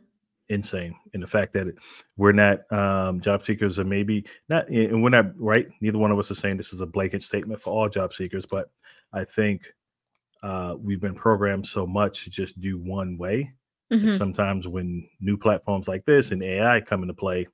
Insane 0.51 0.95
and 1.15 1.23
the 1.23 1.27
fact 1.27 1.53
that 1.55 1.67
we're 2.17 2.33
not 2.33 2.71
um, 2.71 3.19
job 3.21 3.43
seekers 3.43 3.79
or 3.79 3.85
maybe 3.85 4.25
not 4.49 4.69
and 4.69 5.03
we're 5.03 5.09
not 5.09 5.27
right 5.39 5.69
neither 5.81 5.97
one 5.99 6.11
of 6.13 6.19
us 6.19 6.31
is 6.31 6.39
saying 6.39 6.57
this 6.57 6.73
is 6.75 6.83
a 6.83 6.87
blanket 6.87 7.23
statement 7.23 7.61
for 7.63 7.71
all 7.73 7.89
job 7.89 8.13
seekers 8.13 8.45
but 8.45 8.71
i 9.15 9.25
think 9.25 9.73
uh, 10.43 10.77
we've 10.79 11.01
been 11.01 11.15
programmed 11.15 11.67
so 11.67 11.87
much 11.87 12.25
to 12.25 12.31
just 12.31 12.61
do 12.61 12.79
one 12.79 13.17
way 13.17 13.51
Mhm. 13.93 14.17
sometimes 14.17 14.67
when 14.69 15.09
new 15.21 15.37
platforms 15.39 15.89
like 15.89 16.05
this 16.05 16.33
and 16.33 16.43
ai 16.43 16.81
come 16.81 17.03
into 17.03 17.15
play 17.15 17.47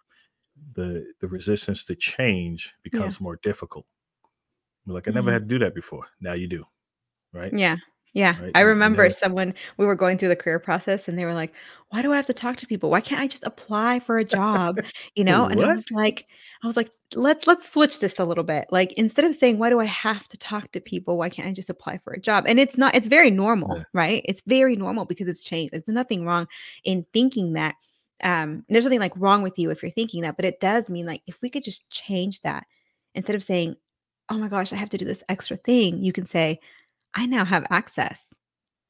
the 0.75 1.07
the 1.21 1.29
resistance 1.29 1.85
to 1.85 1.95
change 1.95 2.73
becomes 2.83 3.21
more 3.21 3.39
difficult 3.43 3.87
We're 4.87 4.95
like 4.95 5.07
i 5.07 5.13
never 5.13 5.31
Mhm. 5.31 5.35
had 5.35 5.43
to 5.43 5.49
do 5.49 5.59
that 5.61 5.75
before 5.75 6.07
now 6.21 6.33
you 6.33 6.49
do 6.49 6.65
right 7.33 7.53
Yeah. 7.53 7.77
Yeah. 8.13 8.41
Right, 8.41 8.51
I 8.55 8.61
you- 8.61 8.65
you 8.67 8.71
remember 8.71 9.09
someone 9.11 9.55
we 9.77 9.87
were 9.87 9.95
going 9.95 10.19
through 10.19 10.29
the 10.29 10.37
career 10.37 10.59
process 10.59 11.07
and 11.09 11.19
they 11.19 11.25
were 11.25 11.35
like, 11.35 11.53
"Why 11.91 12.03
do 12.03 12.13
I 12.13 12.17
have 12.17 12.27
to 12.27 12.33
talk 12.35 12.57
to 12.57 12.67
people? 12.67 12.91
Why 12.91 13.01
can't 13.01 13.21
I 13.21 13.27
just 13.29 13.45
apply 13.47 14.01
for 14.01 14.19
a 14.19 14.25
job?" 14.25 14.81
You 15.15 15.25
know? 15.25 15.47
And 15.47 15.61
I 15.63 15.73
was 15.73 15.85
like 15.93 16.27
I 16.63 16.67
was 16.67 16.77
like, 16.77 16.91
"Let's 17.15 17.47
let's 17.47 17.71
switch 17.73 18.01
this 18.01 18.19
a 18.19 18.25
little 18.25 18.45
bit." 18.45 18.67
Like 18.71 18.93
instead 18.95 19.25
of 19.25 19.35
saying, 19.35 19.59
"Why 19.59 19.71
do 19.71 19.79
I 19.81 19.85
have 19.87 20.29
to 20.29 20.37
talk 20.37 20.73
to 20.73 20.81
people? 20.81 21.17
Why 21.19 21.31
can't 21.31 21.49
I 21.49 21.53
just 21.53 21.71
apply 21.71 21.99
for 21.99 22.13
a 22.13 22.21
job?" 22.21 22.45
And 22.49 22.59
it's 22.61 22.77
not 22.77 22.95
it's 22.97 23.09
very 23.09 23.31
normal, 23.31 23.77
Yeah. 23.77 23.85
right? 23.95 24.23
It's 24.27 24.43
very 24.47 24.77
normal 24.77 25.05
because 25.05 25.29
it's 25.29 25.45
changed. 25.45 25.73
There's 25.73 25.87
nothing 25.89 26.27
wrong 26.27 26.49
in 26.85 27.07
thinking 27.13 27.53
that 27.55 27.77
um 28.25 28.65
there's 28.69 28.85
nothing 28.85 29.01
like 29.01 29.15
wrong 29.17 29.43
with 29.43 29.59
you 29.59 29.71
if 29.71 29.83
you're 29.83 29.93
thinking 29.93 30.23
that, 30.23 30.37
but 30.37 30.45
it 30.45 30.61
does 30.61 30.91
mean 30.91 31.07
like 31.07 31.23
if 31.29 31.41
we 31.43 31.49
could 31.51 31.65
just 31.65 31.89
change 31.91 32.41
that 32.43 32.67
instead 33.15 33.37
of 33.37 33.43
saying, 33.43 33.77
"Oh 34.29 34.37
my 34.39 34.49
gosh, 34.49 34.73
I 34.73 34.77
have 34.77 34.91
to 34.91 34.99
do 34.99 35.05
this 35.07 35.25
extra 35.31 35.57
thing." 35.57 36.03
You 36.03 36.13
can 36.13 36.25
say, 36.27 36.61
"I 37.15 37.27
now 37.27 37.45
have 37.45 37.67
access 37.71 38.33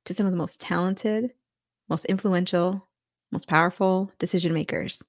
to 0.04 0.14
some 0.14 0.26
of 0.26 0.32
the 0.32 0.38
most 0.38 0.60
talented, 0.60 1.32
most 1.88 2.04
influential, 2.06 2.88
most 3.32 3.48
powerful 3.48 4.12
decision 4.18 4.52
makers. 4.52 5.02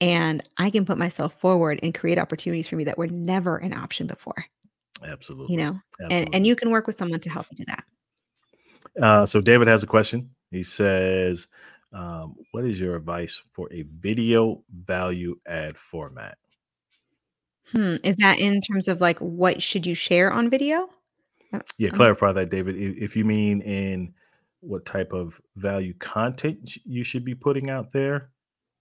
And 0.00 0.42
I 0.56 0.70
can 0.70 0.86
put 0.86 0.96
myself 0.98 1.38
forward 1.40 1.80
and 1.82 1.94
create 1.94 2.18
opportunities 2.18 2.66
for 2.66 2.76
me 2.76 2.84
that 2.84 2.96
were 2.96 3.08
never 3.08 3.58
an 3.58 3.74
option 3.74 4.06
before, 4.06 4.46
absolutely 5.04 5.54
you 5.54 5.62
know? 5.62 5.78
And 6.00 6.12
absolutely. 6.12 6.36
and 6.36 6.46
you 6.46 6.56
can 6.56 6.70
work 6.70 6.86
with 6.86 6.98
someone 6.98 7.20
to 7.20 7.30
help 7.30 7.46
you 7.50 7.58
do 7.58 7.64
that. 7.66 7.84
Uh, 9.02 9.26
so 9.26 9.40
David 9.40 9.68
has 9.68 9.82
a 9.82 9.86
question. 9.86 10.30
He 10.50 10.62
says, 10.62 11.48
um, 11.92 12.34
"What 12.52 12.64
is 12.64 12.80
your 12.80 12.96
advice 12.96 13.42
for 13.52 13.72
a 13.72 13.82
video 13.82 14.64
value 14.72 15.38
add 15.46 15.76
format?" 15.76 16.38
Hmm, 17.72 17.96
is 18.02 18.16
that 18.16 18.38
in 18.38 18.60
terms 18.62 18.88
of 18.88 19.00
like 19.00 19.18
what 19.18 19.62
should 19.62 19.86
you 19.86 19.94
share 19.94 20.32
on 20.32 20.50
video? 20.50 20.88
Yeah, 21.78 21.90
clarify 21.90 22.32
that, 22.32 22.50
David. 22.50 22.76
If, 22.76 22.96
if 22.96 23.16
you 23.16 23.24
mean 23.24 23.60
in 23.62 24.14
what 24.60 24.84
type 24.84 25.12
of 25.12 25.40
value 25.56 25.94
content 25.94 26.76
you 26.84 27.02
should 27.02 27.24
be 27.24 27.34
putting 27.34 27.70
out 27.70 27.90
there. 27.92 28.30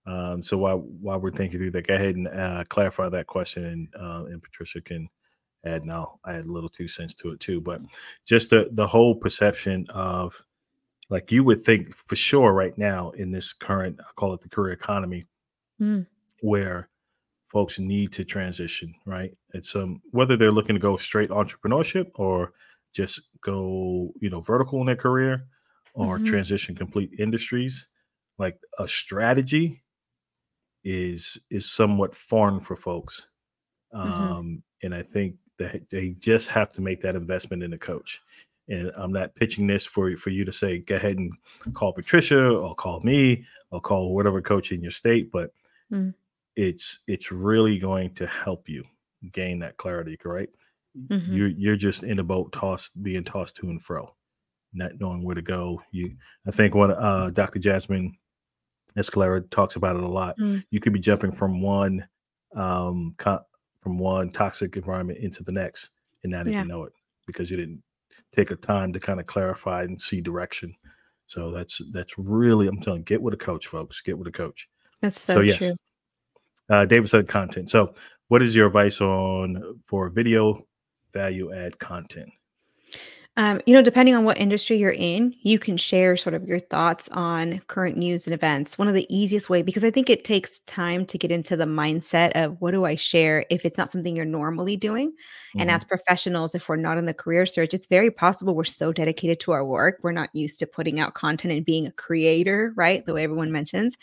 Um, 0.06 0.42
so 0.44 0.58
while 0.58 0.80
while 0.80 1.20
we're 1.20 1.32
thinking 1.32 1.60
through 1.60 1.72
that, 1.72 1.88
go 1.88 1.96
ahead 1.96 2.16
and 2.16 2.28
uh, 2.28 2.64
clarify 2.70 3.10
that 3.10 3.28
question, 3.28 3.66
and, 3.66 3.88
uh, 4.00 4.26
and 4.26 4.42
Patricia 4.42 4.82
can 4.82 5.08
add. 5.66 5.84
And 5.84 5.92
I'll 5.92 6.20
add 6.28 6.46
a 6.46 6.52
little 6.52 6.70
two 6.70 6.88
cents 6.88 7.14
to 7.16 7.32
it 7.32 7.40
too. 7.40 7.62
But 7.62 7.82
just 8.26 8.50
the 8.50 8.70
the 8.74 8.88
whole 8.88 9.16
perception 9.16 9.86
of 9.90 10.44
like 11.10 11.32
you 11.32 11.44
would 11.44 11.62
think 11.64 11.96
for 11.96 12.16
sure 12.16 12.54
right 12.54 12.78
now 12.78 13.12
in 13.12 13.32
this 13.32 13.54
current, 13.54 14.00
I 14.00 14.12
call 14.16 14.34
it 14.34 14.42
the 14.42 14.50
career 14.50 14.74
economy, 14.74 15.26
Mm. 15.82 16.06
where 16.42 16.89
folks 17.50 17.80
need 17.80 18.12
to 18.14 18.24
transition, 18.26 18.94
right? 19.06 19.34
It's 19.54 19.76
um 19.76 20.02
whether 20.12 20.38
they're 20.38 20.52
looking 20.52 20.76
to 20.76 20.80
go 20.82 20.98
straight 20.98 21.32
entrepreneurship 21.32 22.12
or 22.16 22.54
just 22.94 23.30
go, 23.42 24.14
you 24.22 24.30
know, 24.30 24.42
vertical 24.42 24.80
in 24.82 24.88
their 24.88 24.96
career 24.96 25.48
or 25.94 26.20
Mhm. 26.20 26.26
transition 26.26 26.76
complete 26.76 27.12
industries, 27.20 27.88
like 28.40 28.60
a 28.80 28.88
strategy 28.88 29.84
is 30.84 31.38
is 31.50 31.70
somewhat 31.70 32.16
foreign 32.16 32.60
for 32.60 32.76
folks. 32.76 33.30
Mhm. 33.94 34.32
Um 34.32 34.64
and 34.84 34.96
I 34.96 35.04
think 35.04 35.36
that 35.58 35.90
they 35.90 36.12
just 36.20 36.48
have 36.50 36.70
to 36.74 36.82
make 36.82 37.02
that 37.02 37.16
investment 37.16 37.64
in 37.64 37.74
a 37.74 37.78
coach. 37.78 38.22
And 38.70 38.92
I'm 38.96 39.12
not 39.12 39.36
pitching 39.36 39.68
this 39.68 39.86
for 39.86 40.16
for 40.18 40.30
you 40.30 40.46
to 40.46 40.54
say 40.54 40.80
go 40.80 40.96
ahead 40.96 41.18
and 41.18 41.34
call 41.74 41.94
Patricia 41.94 42.50
or 42.56 42.76
call 42.76 43.02
me 43.02 43.46
or 43.72 43.82
call 43.82 44.16
whatever 44.16 44.42
coach 44.42 44.72
in 44.72 44.82
your 44.82 44.92
state, 44.92 45.32
but 45.32 45.52
Mm. 45.92 46.14
It's 46.60 47.00
it's 47.08 47.32
really 47.32 47.80
going 47.80 48.14
to 48.16 48.28
help 48.28 48.68
you 48.68 48.84
gain 49.32 49.60
that 49.60 49.78
clarity, 49.78 50.18
correct? 50.18 50.56
Mhm. 50.98 51.34
You're 51.34 51.48
you're 51.48 51.76
just 51.78 52.04
in 52.04 52.20
a 52.20 52.24
boat 52.24 52.52
tossed 52.52 53.02
being 53.02 53.24
tossed 53.24 53.56
to 53.58 53.70
and 53.70 53.82
fro, 53.82 54.14
not 54.74 54.92
knowing 55.00 55.24
where 55.24 55.36
to 55.36 55.42
go. 55.42 55.82
You 55.92 56.16
I 56.46 56.52
think 56.52 56.76
when 56.76 56.92
uh 56.92 57.30
Dr. 57.30 57.60
Jasmine 57.60 58.12
Escalera 58.98 59.48
talks 59.52 59.76
about 59.78 59.96
it 59.96 60.04
a 60.04 60.08
lot. 60.08 60.38
Mm. 60.38 60.64
You 60.72 60.80
could 60.82 60.94
be 60.94 61.00
jumping 61.00 61.32
from 61.32 61.62
one 61.62 62.06
um 62.56 63.14
co- 63.18 63.46
from 63.82 63.98
one 63.98 64.30
toxic 64.32 64.76
environment 64.76 65.20
into 65.20 65.44
the 65.44 65.52
next 65.54 65.92
and 66.24 66.32
not 66.34 66.46
Yeah. 66.46 66.58
even 66.58 66.68
know 66.68 66.84
it 66.84 66.94
because 67.26 67.50
you 67.50 67.56
didn't 67.56 67.82
take 68.34 68.52
a 68.52 68.56
time 68.58 68.92
to 68.92 69.00
kind 69.00 69.20
of 69.22 69.28
clarify 69.28 69.84
and 69.84 70.02
see 70.02 70.20
direction. 70.20 70.76
So 71.28 71.52
that's 71.52 71.82
that's 71.94 72.18
really 72.18 72.68
I'm 72.68 72.82
telling 72.82 73.02
you, 73.02 73.06
get 73.06 73.22
with 73.22 73.34
a 73.34 73.38
coach, 73.38 73.68
folks. 73.68 74.02
Get 74.02 74.18
with 74.18 74.28
a 74.28 74.32
coach. 74.32 74.68
That's 75.02 75.22
so, 75.22 75.36
So, 75.36 75.40
yes, 75.42 75.58
true. 75.60 75.76
Uh, 76.70 76.86
David 76.86 77.10
said 77.10 77.28
content. 77.28 77.70
So, 77.70 77.94
what 78.28 78.42
is 78.44 78.56
your 78.56 78.68
advice 78.68 79.02
on 79.02 79.80
for 79.88 80.10
video 80.10 80.66
value 81.14 81.52
add 81.54 81.80
content? 81.80 82.30
Um, 83.38 83.62
you 83.66 83.74
know, 83.74 83.82
depending 83.82 84.16
on 84.16 84.26
what 84.26 84.38
industry 84.38 84.78
you're 84.78 84.92
in, 84.92 85.34
you 85.44 85.60
can 85.60 85.78
share 85.78 86.18
sort 86.18 86.34
of 86.34 86.44
your 86.44 86.60
thoughts 86.60 87.08
on 87.14 87.60
current 87.68 87.96
news 87.96 88.28
and 88.28 88.34
events. 88.34 88.78
One 88.78 88.90
of 88.90 88.94
the 88.94 89.08
easiest 89.16 89.50
way 89.50 89.62
because 89.62 89.86
I 89.86 89.92
think 89.92 90.10
it 90.10 90.26
takes 90.26 90.60
time 90.60 91.06
to 91.06 91.18
get 91.18 91.32
into 91.32 91.56
the 91.56 91.64
mindset 91.64 92.32
of 92.32 92.58
what 92.60 92.72
do 92.72 92.84
I 92.84 92.96
share 92.96 93.46
if 93.50 93.64
it's 93.64 93.78
not 93.78 93.90
something 93.90 94.14
you're 94.14 94.26
normally 94.26 94.76
doing. 94.76 95.14
And 95.58 95.70
Mhm. 95.70 95.72
as 95.72 95.86
professionals, 95.86 96.54
if 96.54 96.68
we're 96.68 96.76
not 96.76 96.98
in 96.98 97.06
the 97.06 97.14
career 97.14 97.46
search, 97.46 97.74
it's 97.74 97.88
very 97.88 98.12
possible 98.12 98.56
we're 98.56 98.66
so 98.66 98.92
dedicated 98.92 99.40
to 99.42 99.52
our 99.54 99.66
work, 99.66 100.00
we're 100.04 100.12
not 100.12 100.30
used 100.34 100.60
to 100.60 100.68
putting 100.68 101.00
out 101.00 101.14
content 101.14 101.54
and 101.54 101.66
being 101.66 101.88
a 101.88 101.92
creator, 101.94 102.74
right? 102.76 103.06
The 103.06 103.14
way 103.14 103.24
everyone 103.24 103.54
mentions. 103.54 103.96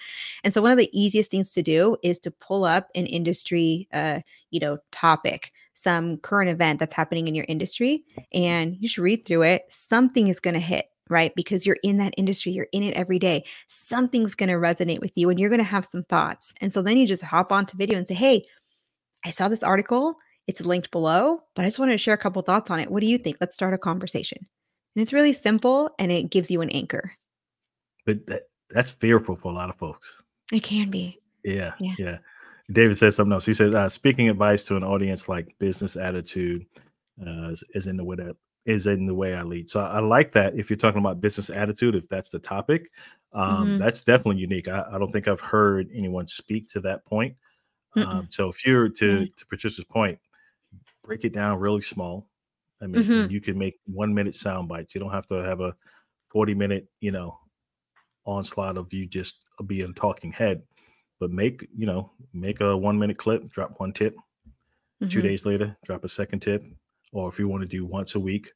And 0.45 0.53
so 0.55 0.63
one 0.63 0.71
of 0.73 0.79
the 0.79 0.91
easiest 0.99 1.31
things 1.31 1.53
to 1.53 1.63
do 1.63 1.97
is 2.03 2.19
to 2.21 2.31
pull 2.31 2.65
up 2.65 2.89
an 2.95 3.07
industry 3.07 3.89
uh, 3.93 4.21
you 4.51 4.61
know, 4.61 4.79
topic, 4.93 5.53
some 5.77 6.17
current 6.19 6.51
event 6.51 6.81
that's 6.81 6.95
happening 6.95 7.29
in 7.29 7.35
your 7.35 7.45
industry 7.49 8.03
mm-hmm. 8.13 8.23
and 8.33 8.77
you 8.81 8.89
should 8.89 9.03
read 9.03 9.25
through 9.25 9.43
it. 9.43 9.67
Something 9.69 10.29
is 10.29 10.41
going 10.41 10.55
to 10.55 10.61
hit, 10.61 10.87
right? 11.11 11.35
Because 11.37 11.67
you're 11.67 11.77
in 11.83 11.99
that 11.99 12.15
industry, 12.17 12.51
you're 12.51 12.69
in 12.73 12.83
it 12.83 12.95
every 12.95 13.19
day. 13.19 13.45
Something's 13.69 14.35
going 14.35 14.49
to 14.49 14.55
resonate 14.55 15.01
with 15.01 15.13
you 15.15 15.29
and 15.29 15.39
you're 15.39 15.51
going 15.51 15.59
to 15.59 15.65
have 15.65 15.85
some 15.85 16.03
thoughts. 16.03 16.53
And 16.61 16.73
so 16.73 16.81
then 16.81 16.97
you 16.97 17.07
just 17.07 17.23
hop 17.23 17.53
onto 17.53 17.77
video 17.77 17.99
and 17.99 18.09
say, 18.09 18.15
Hey, 18.15 18.47
I 19.25 19.31
saw 19.31 19.49
this 19.49 19.63
article. 19.63 20.17
It's 20.47 20.61
linked 20.61 20.91
below, 20.91 21.43
but 21.55 21.65
I 21.65 21.69
just 21.69 21.79
wanted 21.79 21.93
to 21.93 21.99
share 21.99 22.15
a 22.15 22.19
couple 22.19 22.41
thoughts 22.41 22.71
on 22.71 22.81
it. 22.81 22.91
What 22.91 23.01
do 23.01 23.07
you 23.07 23.19
think? 23.19 23.37
Let's 23.41 23.55
start 23.55 23.75
a 23.75 23.79
conversation. 23.79 24.39
And 24.95 25.03
it's 25.03 25.13
really 25.13 25.35
simple 25.35 25.91
and 25.99 26.11
it 26.11 26.31
gives 26.31 26.51
you 26.51 26.63
an 26.63 26.71
anchor. 26.71 27.13
But 28.07 28.25
that, 28.29 28.43
that's 28.71 28.93
fearful 28.93 29.37
for 29.37 29.53
a 29.53 29.55
lot 29.55 29.69
of 29.69 29.77
folks. 29.77 30.23
It 30.53 30.63
can 30.63 30.91
be. 30.91 31.21
Yeah, 31.45 31.73
Yeah. 31.79 31.95
yeah. 31.99 32.19
David 32.73 32.97
said 32.97 33.15
something 33.15 33.33
else. 33.33 33.47
He 33.47 33.55
said, 33.55 33.75
uh, 33.75 33.89
"Speaking 33.89 34.29
advice 34.29 34.65
to 34.65 34.77
an 34.77 34.85
audience 34.85 35.29
like 35.29 35.55
business 35.59 35.97
attitude 35.97 36.67
uh, 37.25 37.51
is, 37.51 37.63
is 37.75 37.87
in 37.87 37.97
the 37.97 38.05
way 38.05 38.17
that 38.17 38.37
is 38.67 38.87
in 38.87 39.07
the 39.07 39.15
way 39.15 39.35
I 39.35 39.43
lead." 39.43 39.71
So 39.71 39.81
I, 39.81 39.97
I 39.97 40.01
like 40.01 40.33
that. 40.33 40.57
If 40.59 40.69
you're 40.71 40.77
talking 40.77 41.01
about 41.01 41.21
business 41.21 41.51
attitude, 41.51 41.95
if 41.95 42.09
that's 42.09 42.31
the 42.31 42.41
topic, 42.41 42.91
um, 43.33 43.77
Mhm. 43.77 43.79
that's 43.79 44.03
definitely 44.03 44.41
unique. 44.43 44.69
I, 44.69 44.85
I 44.93 44.99
don't 44.99 45.13
think 45.13 45.29
I've 45.29 45.41
heard 45.41 45.89
anyone 45.95 46.27
speak 46.27 46.69
to 46.71 46.81
that 46.81 47.05
point. 47.07 47.37
Um, 47.97 48.29
so 48.31 48.49
if 48.51 48.67
you're 48.67 48.89
to 48.91 49.21
Right. 49.21 49.37
to 49.37 49.47
Patricia's 49.47 49.85
point, 49.85 50.19
break 51.05 51.25
it 51.25 51.33
down 51.33 51.59
really 51.61 51.83
small. 51.83 52.29
I 52.83 52.87
mean, 52.87 53.03
Mhm. 53.03 53.29
you 53.29 53.41
can 53.41 53.59
make 53.59 53.79
one 53.87 54.15
minute 54.15 54.35
sound 54.35 54.69
bites. 54.69 54.95
You 54.95 55.01
don't 55.01 55.13
have 55.13 55.27
to 55.27 55.37
have 55.37 55.61
a 55.61 55.75
40 56.31 56.55
minute, 56.55 56.89
you 57.01 57.13
know, 57.13 57.39
onslaught 58.27 58.77
of 58.79 58.93
you 58.93 59.07
just 59.07 59.41
being 59.67 59.95
talking 59.95 60.33
head. 60.33 60.63
But 61.19 61.31
make, 61.31 61.67
you 61.75 61.87
know, 61.87 62.13
make 62.33 62.61
a 62.61 62.77
one 62.77 62.99
minute 62.99 63.17
clip, 63.19 63.49
drop 63.49 63.79
one 63.79 63.93
tip. 63.93 64.17
Two 65.09 65.21
Mhm. 65.21 65.23
days 65.23 65.47
later, 65.47 65.77
drop 65.85 66.05
a 66.05 66.09
second 66.09 66.41
tip. 66.41 66.65
Or 67.13 67.29
if 67.29 67.39
you 67.39 67.49
want 67.49 67.63
to 67.63 67.69
do 67.69 67.85
once 67.85 68.15
a 68.15 68.21
week, 68.21 68.53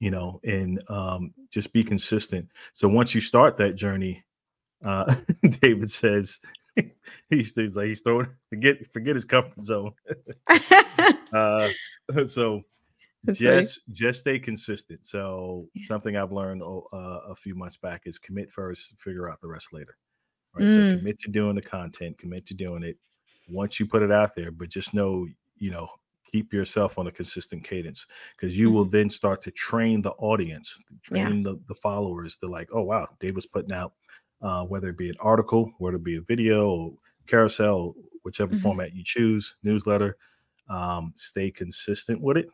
you 0.00 0.10
know, 0.10 0.40
and 0.44 0.82
um, 0.90 1.32
just 1.50 1.72
be 1.72 1.84
consistent. 1.84 2.48
So 2.74 2.88
once 2.88 3.14
you 3.14 3.20
start 3.20 3.56
that 3.58 3.74
journey, 3.76 4.24
uh, 4.84 5.14
David 5.60 5.90
says 5.90 6.40
he's, 7.30 7.54
he's 7.54 7.76
like 7.76 7.86
he's 7.86 8.00
throwing 8.00 8.26
forget 8.48 8.78
forget 8.92 9.14
his 9.14 9.24
comfort 9.24 9.64
zone. 9.64 9.92
uh, 11.32 11.68
so 12.26 12.62
That's 13.24 13.38
funny. 13.38 13.62
just 13.62 13.80
just 13.92 14.20
stay 14.20 14.38
consistent. 14.38 15.06
So 15.06 15.68
something 15.82 16.16
I've 16.16 16.32
learned 16.32 16.62
oh, 16.62 16.88
uh, 16.92 17.30
a 17.30 17.36
few 17.36 17.54
months 17.54 17.76
back 17.76 18.02
is 18.06 18.18
commit 18.18 18.50
first, 18.50 18.94
figure 18.98 19.30
out 19.30 19.40
the 19.40 19.48
rest 19.48 19.72
later. 19.72 19.96
Right. 20.54 20.68
Mm. 20.68 20.70
So 20.70 20.82
commit 20.84 21.18
to 21.20 21.30
doing 21.30 21.54
the 21.54 21.62
content, 21.62 22.18
commit 22.18 22.44
to 22.46 22.54
doing 22.54 22.82
it 22.82 22.98
once 23.48 23.80
you 23.80 23.86
put 23.86 24.02
it 24.02 24.12
out 24.12 24.34
there, 24.34 24.50
but 24.50 24.68
just 24.68 24.92
know, 24.94 25.26
you 25.56 25.70
know, 25.70 25.88
keep 26.30 26.52
yourself 26.52 26.98
on 26.98 27.06
a 27.06 27.12
consistent 27.12 27.64
cadence 27.64 28.06
because 28.36 28.58
you 28.58 28.70
will 28.70 28.84
then 28.84 29.08
start 29.10 29.42
to 29.42 29.50
train 29.50 30.02
the 30.02 30.12
audience, 30.12 30.78
Mm-hmm. 31.10 31.16
Yeah. 31.16 31.32
train 31.32 31.42
the, 31.42 31.56
the 31.68 31.74
followers 31.74 32.36
to 32.38 32.46
like, 32.46 32.68
oh 32.72 32.82
wow, 32.82 33.08
Dave 33.20 33.34
was 33.34 33.46
putting 33.46 33.72
out 33.72 33.94
uh, 34.42 34.64
whether 34.66 34.88
it 34.90 34.98
be 34.98 35.08
an 35.08 35.16
article, 35.20 35.72
whether 35.78 35.96
it 35.96 36.04
be 36.04 36.16
a 36.16 36.20
video 36.22 36.68
or 36.70 36.98
carousel, 37.26 37.94
whichever 38.24 38.52
Mhm. 38.52 38.62
format 38.62 38.94
you 38.94 39.02
choose, 39.04 39.56
newsletter. 39.62 40.16
Um, 40.68 41.12
stay 41.16 41.50
consistent 41.50 42.20
with 42.20 42.36
it 42.36 42.48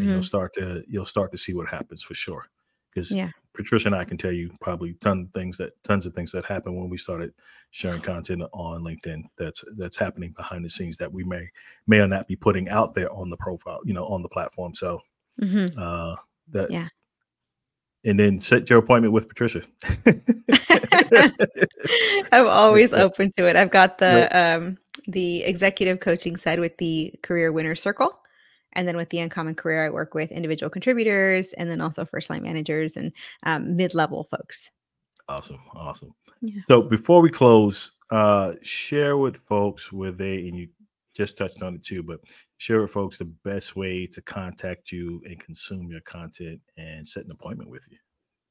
and 0.00 0.10
you'll 0.10 0.22
Mhm. 0.22 0.24
start 0.24 0.54
to 0.54 0.84
you'll 0.88 1.04
start 1.06 1.32
to 1.32 1.38
see 1.38 1.54
what 1.54 1.68
happens 1.68 2.02
for 2.02 2.14
sure. 2.14 2.46
Because 2.90 3.10
Yeah. 3.10 3.30
Patricia 3.54 3.88
and 3.88 3.94
I 3.96 4.04
can 4.04 4.16
tell 4.18 4.32
you 4.32 4.50
probably 4.60 4.94
ton 4.94 5.22
of 5.22 5.30
things 5.32 5.58
that 5.58 5.72
tons 5.84 6.06
of 6.06 6.14
things 6.14 6.32
that 6.32 6.44
happened 6.44 6.76
when 6.76 6.90
we 6.90 6.98
started 6.98 7.32
sharing 7.70 8.02
content 8.02 8.42
on 8.52 8.82
LinkedIn. 8.82 9.24
That's 9.38 9.64
that's 9.76 9.96
happening 9.96 10.32
behind 10.36 10.64
the 10.64 10.70
scenes 10.70 10.98
that 10.98 11.12
we 11.12 11.24
may 11.24 11.48
may 11.86 12.00
or 12.00 12.08
not 12.08 12.28
be 12.28 12.36
putting 12.36 12.68
out 12.68 12.94
there 12.94 13.12
on 13.12 13.30
the 13.30 13.36
profile, 13.38 13.80
you 13.84 13.94
know, 13.94 14.04
on 14.06 14.22
the 14.22 14.28
platform. 14.28 14.74
So 14.74 15.00
Mhm. 15.40 15.78
uh 15.78 16.16
that 16.50 16.70
Yeah. 16.70 16.88
and 18.04 18.18
then 18.18 18.40
set 18.40 18.68
your 18.70 18.78
appointment 18.80 19.12
with 19.14 19.28
Patricia. 19.28 19.62
I'm 22.32 22.46
always 22.48 22.92
open 22.94 23.32
to 23.36 23.46
it. 23.46 23.56
I've 23.56 23.70
got 23.70 23.98
the 23.98 24.28
um 24.36 24.78
the 25.08 25.42
executive 25.44 26.00
coaching 26.00 26.36
side 26.36 26.60
with 26.60 26.76
the 26.78 27.14
career 27.22 27.52
winner 27.52 27.74
circle. 27.74 28.18
And 28.74 28.86
then 28.86 28.96
with 28.96 29.10
the 29.10 29.20
uncommon 29.20 29.54
career, 29.54 29.86
I 29.86 29.90
work 29.90 30.14
with 30.14 30.32
individual 30.32 30.70
contributors 30.70 31.48
and 31.54 31.70
then 31.70 31.80
also 31.80 32.04
first 32.04 32.30
line 32.30 32.42
managers 32.42 32.96
and 32.96 33.12
um, 33.44 33.76
mid 33.76 33.94
level 33.94 34.24
folks. 34.24 34.70
Awesome, 35.28 35.60
awesome. 35.74 36.14
Yeah. 36.40 36.62
So 36.66 36.82
before 36.82 37.20
we 37.22 37.30
close, 37.30 37.92
uh, 38.10 38.54
share 38.62 39.16
with 39.16 39.36
folks 39.36 39.90
where 39.92 40.12
they 40.12 40.48
and 40.48 40.56
you 40.56 40.68
just 41.14 41.38
touched 41.38 41.62
on 41.62 41.76
it 41.76 41.82
too, 41.82 42.02
but 42.02 42.20
share 42.58 42.82
with 42.82 42.90
folks 42.90 43.18
the 43.18 43.24
best 43.24 43.76
way 43.76 44.06
to 44.06 44.20
contact 44.22 44.92
you 44.92 45.22
and 45.24 45.38
consume 45.38 45.88
your 45.88 46.00
content 46.00 46.60
and 46.76 47.06
set 47.06 47.24
an 47.24 47.30
appointment 47.30 47.70
with 47.70 47.86
you. 47.90 47.98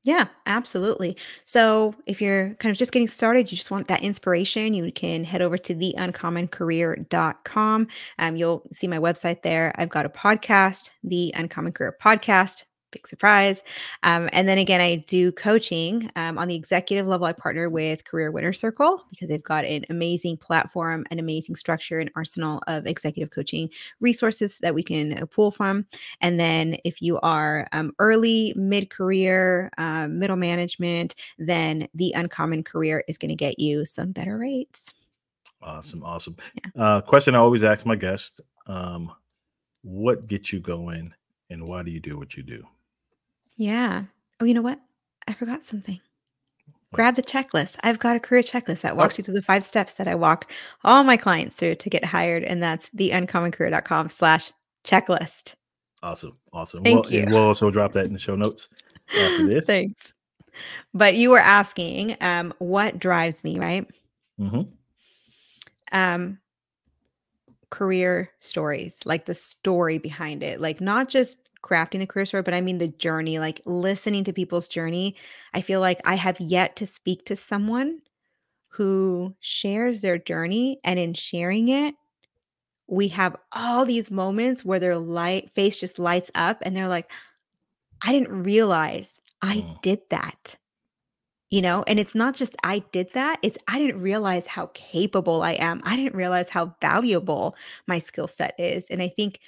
Yeah, 0.05 0.25
absolutely. 0.47 1.15
So 1.45 1.95
if 2.05 2.21
you're 2.21 2.55
kind 2.55 2.71
of 2.71 2.77
just 2.77 2.91
getting 2.91 3.07
started, 3.07 3.49
you 3.51 3.55
just 3.57 3.71
want 3.71 3.87
that 3.87 4.03
inspiration, 4.03 4.73
you 4.73 4.91
can 4.91 5.23
head 5.23 5.41
over 5.41 5.57
to 5.57 5.73
theuncommoncareer.com. 5.73 7.87
Um, 8.19 8.35
you'll 8.35 8.63
see 8.73 8.87
my 8.87 8.99
website 8.99 9.43
there. 9.43 9.71
I've 9.77 9.87
got 9.89 10.05
a 10.05 10.09
podcast, 10.09 10.89
the 11.03 11.31
Uncommon 11.37 11.71
Career 11.71 11.95
Podcast. 12.01 12.63
Big 12.93 13.07
surprise. 13.07 13.63
Um, 14.03 14.29
and 14.33 14.47
then 14.47 14.59
again, 14.59 14.79
I 14.79 14.97
do 15.07 15.31
coaching 15.31 16.11
um, 16.15 16.37
on 16.37 16.47
the 16.47 16.53
executive 16.53 17.07
level. 17.07 17.25
I 17.25 17.33
partner 17.33 17.67
with 17.67 18.05
Career 18.05 18.31
Winner 18.31 18.53
Circle 18.53 19.03
because 19.09 19.29
they've 19.29 19.43
got 19.43 19.65
an 19.65 19.83
amazing 19.89 20.37
platform, 20.37 21.03
an 21.09 21.17
amazing 21.17 21.55
structure, 21.55 21.99
and 21.99 22.11
arsenal 22.15 22.61
of 22.67 22.85
executive 22.85 23.31
coaching 23.31 23.67
resources 23.99 24.59
that 24.59 24.75
we 24.75 24.83
can 24.83 25.17
uh, 25.17 25.25
pull 25.25 25.49
from. 25.49 25.87
And 26.21 26.39
then 26.39 26.77
if 26.85 27.01
you 27.01 27.19
are 27.21 27.67
um, 27.71 27.93
early, 27.97 28.53
mid 28.55 28.91
career, 28.91 29.71
um, 29.79 30.19
middle 30.19 30.37
management, 30.37 31.15
then 31.39 31.87
the 31.95 32.13
uncommon 32.13 32.63
career 32.63 33.03
is 33.07 33.17
going 33.17 33.29
to 33.29 33.35
get 33.35 33.57
you 33.57 33.85
some 33.85 34.11
better 34.11 34.37
rates. 34.37 34.93
Awesome, 35.63 36.03
awesome. 36.03 36.35
Uh, 36.77 37.01
question 37.01 37.33
I 37.33 37.39
always 37.39 37.63
ask 37.63 37.87
my 37.87 37.95
guests: 37.95 38.39
um, 38.67 39.11
What 39.81 40.27
gets 40.27 40.53
you 40.53 40.59
going, 40.59 41.11
and 41.49 41.67
why 41.67 41.81
do 41.81 41.89
you 41.89 41.99
do 41.99 42.19
what 42.19 42.37
you 42.37 42.43
do? 42.43 42.63
Yeah. 43.57 44.03
Oh, 44.39 44.45
you 44.45 44.53
know 44.53 44.61
what? 44.61 44.79
I 45.27 45.33
forgot 45.33 45.63
something. 45.63 45.99
Grab 46.93 47.15
the 47.15 47.23
checklist. 47.23 47.77
I've 47.83 47.99
got 47.99 48.15
a 48.15 48.19
career 48.19 48.43
checklist 48.43 48.81
that 48.81 48.95
walks 48.95 49.15
Oh. 49.15 49.17
you 49.19 49.23
through 49.23 49.33
the 49.35 49.41
five 49.41 49.63
steps 49.63 49.93
that 49.93 50.07
I 50.07 50.15
walk 50.15 50.51
all 50.83 51.03
my 51.03 51.17
clients 51.17 51.55
through 51.55 51.75
to 51.75 51.89
get 51.89 52.05
hired. 52.05 52.43
And 52.43 52.61
that's 52.61 52.89
theuncommoncareer.com 52.91 54.09
slash 54.09 54.51
checklist. 54.83 55.55
Awesome, 56.03 56.37
awesome. 56.51 56.83
Thank 56.83 57.05
well, 57.05 57.13
and 57.13 57.29
you. 57.29 57.33
we'll 57.33 57.43
also 57.47 57.71
drop 57.71 57.93
that 57.93 58.05
in 58.05 58.13
the 58.13 58.19
show 58.19 58.35
notes 58.35 58.67
after 59.17 59.47
this. 59.47 59.65
Thanks. 59.65 60.13
But 60.93 61.15
you 61.15 61.31
were 61.31 61.39
asking 61.39 62.15
um, 62.21 62.53
what 62.59 62.99
drives 62.99 63.43
me, 63.43 63.57
right? 63.59 63.87
Mm-hmm. 64.39 64.61
um 65.91 66.39
career 67.69 68.29
stories 68.39 68.95
like 69.05 69.25
the 69.25 69.33
story 69.35 69.97
behind 69.99 70.41
it 70.43 70.59
like 70.59 70.81
not 70.81 71.07
just 71.07 71.42
crafting 71.63 71.99
the 71.99 72.07
career 72.07 72.25
story 72.25 72.43
but 72.43 72.53
i 72.53 72.61
mean 72.61 72.77
the 72.77 72.89
journey 72.89 73.39
like 73.39 73.61
listening 73.65 74.23
to 74.23 74.33
people's 74.33 74.67
journey 74.67 75.15
i 75.53 75.61
feel 75.61 75.79
like 75.79 76.01
i 76.05 76.15
have 76.15 76.39
yet 76.39 76.75
to 76.75 76.85
speak 76.87 77.25
to 77.25 77.35
someone 77.35 77.99
who 78.69 79.35
shares 79.41 80.01
their 80.01 80.17
journey 80.17 80.79
and 80.83 80.99
in 80.99 81.13
sharing 81.13 81.69
it 81.69 81.95
we 82.87 83.07
have 83.09 83.35
all 83.53 83.85
these 83.85 84.11
moments 84.11 84.65
where 84.65 84.79
their 84.79 84.97
light 84.97 85.51
face 85.51 85.79
just 85.79 85.99
lights 85.99 86.31
up 86.35 86.59
and 86.63 86.75
they're 86.75 86.87
like 86.87 87.11
i 88.03 88.11
didn't 88.11 88.43
realize 88.43 89.19
i 89.41 89.61
Mm. 89.61 89.77
did 89.83 89.99
that 90.09 90.57
you 91.49 91.61
know? 91.61 91.83
And 91.87 91.99
it's 91.99 92.15
not 92.15 92.35
just 92.35 92.55
i 92.63 92.79
did 92.91 93.11
that 93.13 93.39
it's 93.43 93.57
i 93.67 93.77
didn't 93.79 94.01
realize 94.01 94.47
how 94.47 94.67
capable 94.73 95.41
i 95.43 95.53
am. 95.53 95.81
I 95.85 95.95
didn't 95.95 96.15
realize 96.15 96.49
how 96.49 96.75
valuable 96.81 97.55
my 97.87 97.99
skill 97.99 98.27
set 98.27 98.55
is. 98.59 98.87
And 98.89 99.01
i 99.01 99.09
think 99.09 99.39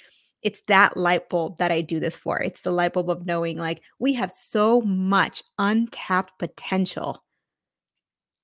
it's 0.46 0.62
that 0.68 0.96
light 0.96 1.28
bulb 1.28 1.58
that 1.58 1.72
i 1.72 1.80
do 1.80 1.98
this 1.98 2.14
for 2.14 2.40
it's 2.40 2.60
the 2.60 2.70
light 2.70 2.92
bulb 2.92 3.10
of 3.10 3.26
knowing 3.26 3.58
like 3.58 3.82
we 3.98 4.12
have 4.12 4.30
so 4.30 4.80
much 4.82 5.42
untapped 5.58 6.38
potential 6.38 7.22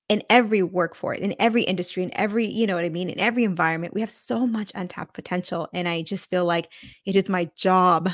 in 0.09 0.21
every 0.29 0.61
workforce 0.61 1.19
in 1.19 1.33
every 1.39 1.63
industry 1.63 2.03
in 2.03 2.11
every 2.13 2.45
you 2.45 2.67
know 2.67 2.75
what 2.75 2.83
i 2.83 2.89
mean 2.89 3.09
in 3.09 3.19
every 3.19 3.45
environment 3.45 3.93
we 3.93 4.01
have 4.01 4.09
so 4.09 4.45
much 4.45 4.69
untapped 4.75 5.13
potential 5.13 5.69
and 5.73 5.87
i 5.87 6.01
just 6.01 6.29
feel 6.29 6.43
like 6.43 6.67
it 7.05 7.15
is 7.15 7.29
my 7.29 7.49
job 7.55 8.09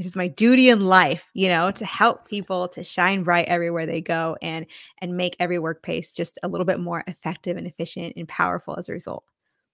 it 0.00 0.06
is 0.06 0.16
my 0.16 0.28
duty 0.28 0.70
in 0.70 0.80
life, 0.80 1.28
you 1.34 1.48
know, 1.48 1.70
to 1.72 1.84
help 1.84 2.26
people 2.26 2.68
to 2.68 2.82
shine 2.82 3.22
bright 3.22 3.46
everywhere 3.48 3.84
they 3.84 4.00
go 4.00 4.34
and 4.40 4.64
and 5.02 5.14
make 5.14 5.36
every 5.38 5.58
workplace 5.58 6.10
just 6.10 6.38
a 6.42 6.48
little 6.48 6.64
bit 6.64 6.80
more 6.80 7.04
effective 7.06 7.58
and 7.58 7.66
efficient 7.66 8.14
and 8.16 8.26
powerful 8.26 8.76
as 8.78 8.88
a 8.88 8.94
result. 8.94 9.24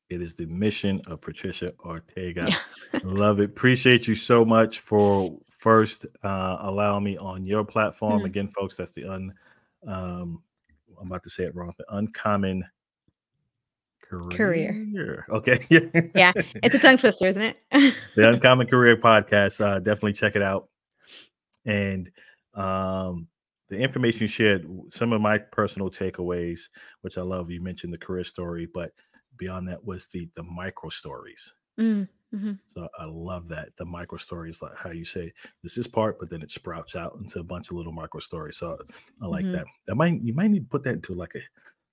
It 0.08 0.22
is 0.22 0.34
the 0.36 0.46
mission 0.46 1.00
of 1.08 1.20
Patricia 1.20 1.72
Ortega. 1.80 2.48
Love 3.02 3.40
it. 3.40 3.44
Appreciate 3.44 4.06
you 4.06 4.14
so 4.14 4.44
much 4.44 4.78
for 4.80 5.36
first 5.50 6.06
uh, 6.22 6.58
allowing 6.60 7.02
me 7.04 7.16
on 7.16 7.44
your 7.44 7.64
platform. 7.64 8.20
Mhm. 8.22 8.26
Again, 8.26 8.48
folks, 8.48 8.76
that's 8.76 8.92
the 8.92 9.04
un. 9.04 9.32
Um, 9.86 10.42
I'm 11.00 11.08
about 11.08 11.24
to 11.24 11.30
say 11.30 11.44
it 11.44 11.54
wrong. 11.56 11.72
The 11.78 11.84
uncommon 11.96 12.62
Career. 14.02 14.30
career. 14.30 15.26
Okay. 15.30 15.58
Yeah, 16.14 16.32
It's 16.62 16.74
a 16.74 16.78
tongue 16.78 16.96
twister, 16.98 17.26
isn't 17.26 17.42
it? 17.42 17.56
the 18.14 18.28
Uncommon 18.28 18.68
Career 18.68 18.96
podcast. 18.96 19.60
Uh, 19.60 19.80
definitely 19.80 20.12
check 20.12 20.36
it 20.36 20.42
out. 20.42 20.68
And 21.64 22.08
um, 22.54 23.26
the 23.68 23.76
information 23.78 24.22
you 24.22 24.28
shared, 24.28 24.64
some 24.88 25.12
of 25.12 25.20
my 25.20 25.38
personal 25.38 25.90
takeaways, 25.90 26.68
which 27.00 27.18
I 27.18 27.22
love. 27.22 27.50
You 27.50 27.60
mentioned 27.60 27.92
the 27.92 27.98
career 27.98 28.22
story, 28.22 28.68
but 28.72 28.92
beyond 29.38 29.68
that 29.68 29.84
was 29.84 30.06
the 30.08 30.28
the 30.34 30.42
micro 30.42 30.88
stories. 30.88 31.54
Mm, 31.78 32.08
mhm. 32.34 32.58
So 32.66 32.88
I 32.98 33.04
love 33.04 33.48
that 33.48 33.76
the 33.76 33.84
micro 33.84 34.18
stories, 34.18 34.62
like 34.62 34.76
how 34.76 34.90
you 34.90 35.04
say 35.04 35.32
this 35.62 35.76
is 35.78 35.86
part, 35.86 36.18
but 36.18 36.30
then 36.30 36.42
it 36.42 36.50
sprouts 36.50 36.96
out 36.96 37.16
into 37.20 37.40
a 37.40 37.44
bunch 37.44 37.70
of 37.70 37.76
little 37.76 37.92
micro 37.92 38.20
stories. 38.20 38.56
So 38.56 38.78
I 39.22 39.26
like 39.26 39.44
Mhm. 39.44 39.52
that. 39.52 39.66
That 39.86 39.94
might 39.96 40.20
you 40.22 40.34
might 40.34 40.48
need 40.50 40.60
to 40.64 40.68
put 40.68 40.82
that 40.84 40.94
into 40.94 41.14
like 41.14 41.34
a 41.34 41.42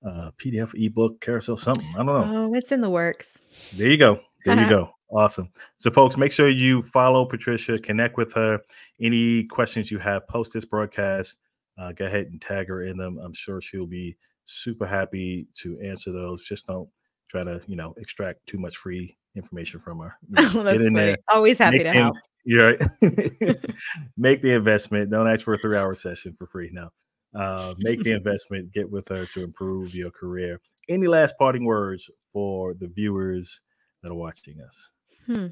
uh, 0.08 0.32
PDF, 0.38 0.74
ebook, 0.76 1.22
carousel, 1.22 1.56
something. 1.56 1.88
I 1.96 2.00
don't 2.00 2.08
know. 2.08 2.28
Oh, 2.50 2.54
it's 2.54 2.74
in 2.74 2.82
the 2.82 2.90
works. 2.90 3.42
There 3.78 3.88
you 3.88 3.96
go. 3.98 4.20
There 4.44 4.60
you 4.60 4.68
go. 4.70 4.90
Awesome. 5.10 5.50
So, 5.78 5.92
folks, 5.92 6.18
make 6.18 6.32
sure 6.34 6.50
you 6.50 6.84
follow 6.84 7.24
Patricia, 7.26 7.80
connect 7.80 8.18
with 8.18 8.34
her. 8.34 8.60
Any 9.00 9.46
questions 9.46 9.92
you 9.92 10.00
have 10.00 10.28
post 10.28 10.52
this 10.54 10.66
broadcast, 10.66 11.40
uh, 11.78 11.94
go 11.94 12.06
ahead 12.06 12.26
and 12.28 12.42
tag 12.42 12.68
her 12.68 12.84
in 12.84 12.98
them. 12.98 13.18
I'm 13.24 13.32
sure 13.32 13.62
she'll 13.62 13.86
be 13.88 14.18
super 14.44 14.86
happy 14.86 15.48
to 15.54 15.80
answer 15.80 16.12
those. 16.12 16.44
Just 16.44 16.68
don't 16.68 16.90
try 17.34 17.44
to, 17.44 17.62
you 17.68 17.76
know, 17.76 17.94
extract 17.98 18.46
too 18.46 18.58
much 18.58 18.78
free 18.78 19.18
information 19.36 19.80
from 19.80 20.00
her. 20.00 20.16
You 20.30 20.42
know, 20.42 20.64
that's 20.64 20.84
funny. 20.84 21.16
Always 21.32 21.58
happy 21.58 21.80
to 21.80 21.88
in- 21.88 21.94
help. 21.94 22.16
You're 22.46 22.78
right. 22.78 22.82
make 24.18 24.42
the 24.42 24.52
investment. 24.52 25.10
Don't 25.10 25.30
ask 25.30 25.44
for 25.44 25.54
a 25.54 25.58
three 25.58 25.78
hour 25.78 25.96
session 25.96 26.36
for 26.38 26.48
free. 26.48 26.70
No. 26.72 26.90
Uh, 27.36 27.74
make 27.80 28.04
the 28.04 28.12
investment. 28.12 28.72
Get 28.74 28.90
with 28.90 29.08
her 29.08 29.26
to 29.26 29.44
improve 29.44 29.96
your 29.96 30.12
career. 30.12 30.62
Any 30.90 31.08
last 31.08 31.36
parting 31.40 31.66
words 31.66 32.10
for 32.32 32.74
the 32.76 32.88
viewers 32.88 33.62
that 34.02 34.12
are 34.12 34.16
watching 34.16 34.60
us? 34.62 34.92
Hmm. 35.26 35.48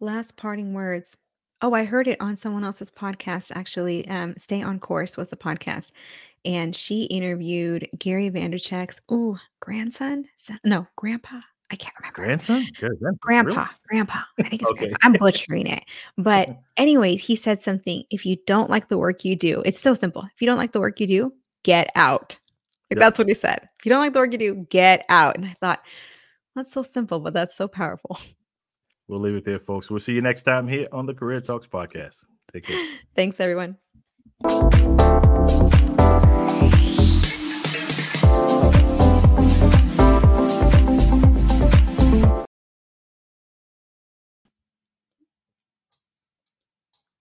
Last 0.00 0.36
parting 0.36 0.72
words. 0.72 1.16
Oh, 1.60 1.74
I 1.74 1.84
heard 1.84 2.06
it 2.06 2.20
on 2.20 2.36
someone 2.36 2.62
else's 2.62 2.90
podcast 2.90 3.50
actually. 3.54 4.06
Um, 4.08 4.34
Stay 4.38 4.62
on 4.62 4.78
Course 4.78 5.16
was 5.16 5.28
the 5.28 5.36
podcast. 5.36 5.90
And 6.44 6.74
she 6.74 7.04
interviewed 7.04 7.88
Gary 7.98 8.30
Vaynerchuk's 8.30 9.00
ooh, 9.12 9.36
grandson? 9.60 10.24
Son- 10.36 10.60
No, 10.64 10.86
grandpa. 10.96 11.40
I 11.70 11.76
can't 11.76 11.94
remember. 12.00 12.22
Grandson? 12.22 12.64
Good. 12.80 12.92
Really? 13.00 13.16
Grandpa, 13.20 13.66
grandpa. 13.86 14.20
I 14.38 14.48
think 14.48 14.62
it's 14.62 14.70
Okay. 14.70 14.86
grandpa. 14.86 14.96
I'm 15.02 15.12
butchering 15.12 15.66
it. 15.66 15.84
But 16.16 16.48
anyways, 16.78 17.20
he 17.22 17.36
said 17.36 17.62
something. 17.62 18.04
If 18.10 18.24
you 18.24 18.36
don't 18.46 18.70
like 18.70 18.88
the 18.88 18.96
work 18.96 19.22
you 19.24 19.36
do, 19.36 19.62
it's 19.66 19.78
so 19.80 19.92
simple. 19.92 20.22
If 20.34 20.40
you 20.40 20.46
don't 20.46 20.56
like 20.56 20.72
the 20.72 20.80
work 20.80 20.98
you 20.98 21.06
do, 21.06 21.32
get 21.64 21.90
out. 21.94 22.36
Like 22.90 22.96
Yep. 22.96 23.00
that's 23.00 23.18
what 23.18 23.28
he 23.28 23.34
said. 23.34 23.68
If 23.78 23.84
you 23.84 23.90
don't 23.90 24.00
like 24.00 24.14
the 24.14 24.18
work 24.20 24.32
you 24.32 24.38
do, 24.38 24.54
get 24.70 25.04
out. 25.10 25.36
And 25.36 25.44
I 25.44 25.54
thought, 25.60 25.82
that's 26.56 26.72
so 26.72 26.82
simple, 26.82 27.20
but 27.20 27.34
that's 27.34 27.54
so 27.54 27.68
powerful. 27.68 28.18
We'll 29.08 29.20
leave 29.20 29.34
it 29.34 29.44
there, 29.44 29.58
folks. 29.60 29.90
We'll 29.90 30.00
see 30.00 30.14
you 30.14 30.22
next 30.22 30.42
time 30.42 30.66
here 30.66 30.86
on 30.90 31.04
the 31.04 31.12
Career 31.14 31.40
Talks 31.42 31.66
podcast. 31.66 32.24
Take 32.52 32.64
care. 32.64 32.82
Thanks, 33.14 33.40
everyone. 33.40 33.76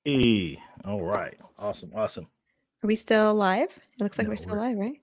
Hey. 0.06 0.60
All 0.86 1.02
right. 1.04 1.38
Awesome. 1.58 1.92
Awesome. 1.96 2.28
Are 2.84 2.88
we 2.88 2.96
still 2.96 3.34
live? 3.36 3.70
It 3.70 4.04
looks 4.04 4.18
like 4.18 4.28
No, 4.28 4.32
we're 4.32 4.38
still 4.38 4.56
we're- 4.56 4.68
live, 4.70 4.78
right? 4.78 5.02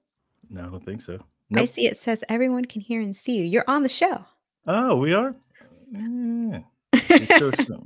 No, 0.49 0.63
I 0.63 0.71
don't 0.71 0.85
think 0.85 1.03
so. 1.03 1.19
I 1.55 1.67
see 1.67 1.87
it 1.87 1.99
says 1.99 2.25
everyone 2.29 2.65
can 2.65 2.81
hear 2.81 3.01
and 3.01 3.15
see 3.15 3.37
you. 3.39 3.45
You're 3.45 3.65
on 3.69 3.83
the 3.83 3.89
show. 3.89 4.25
Oh, 4.67 4.97
we 4.97 5.13
are? 5.13 5.35
Yeah. 5.93 6.61
It 6.93 7.29
shows 7.39 7.55
some- 7.57 7.83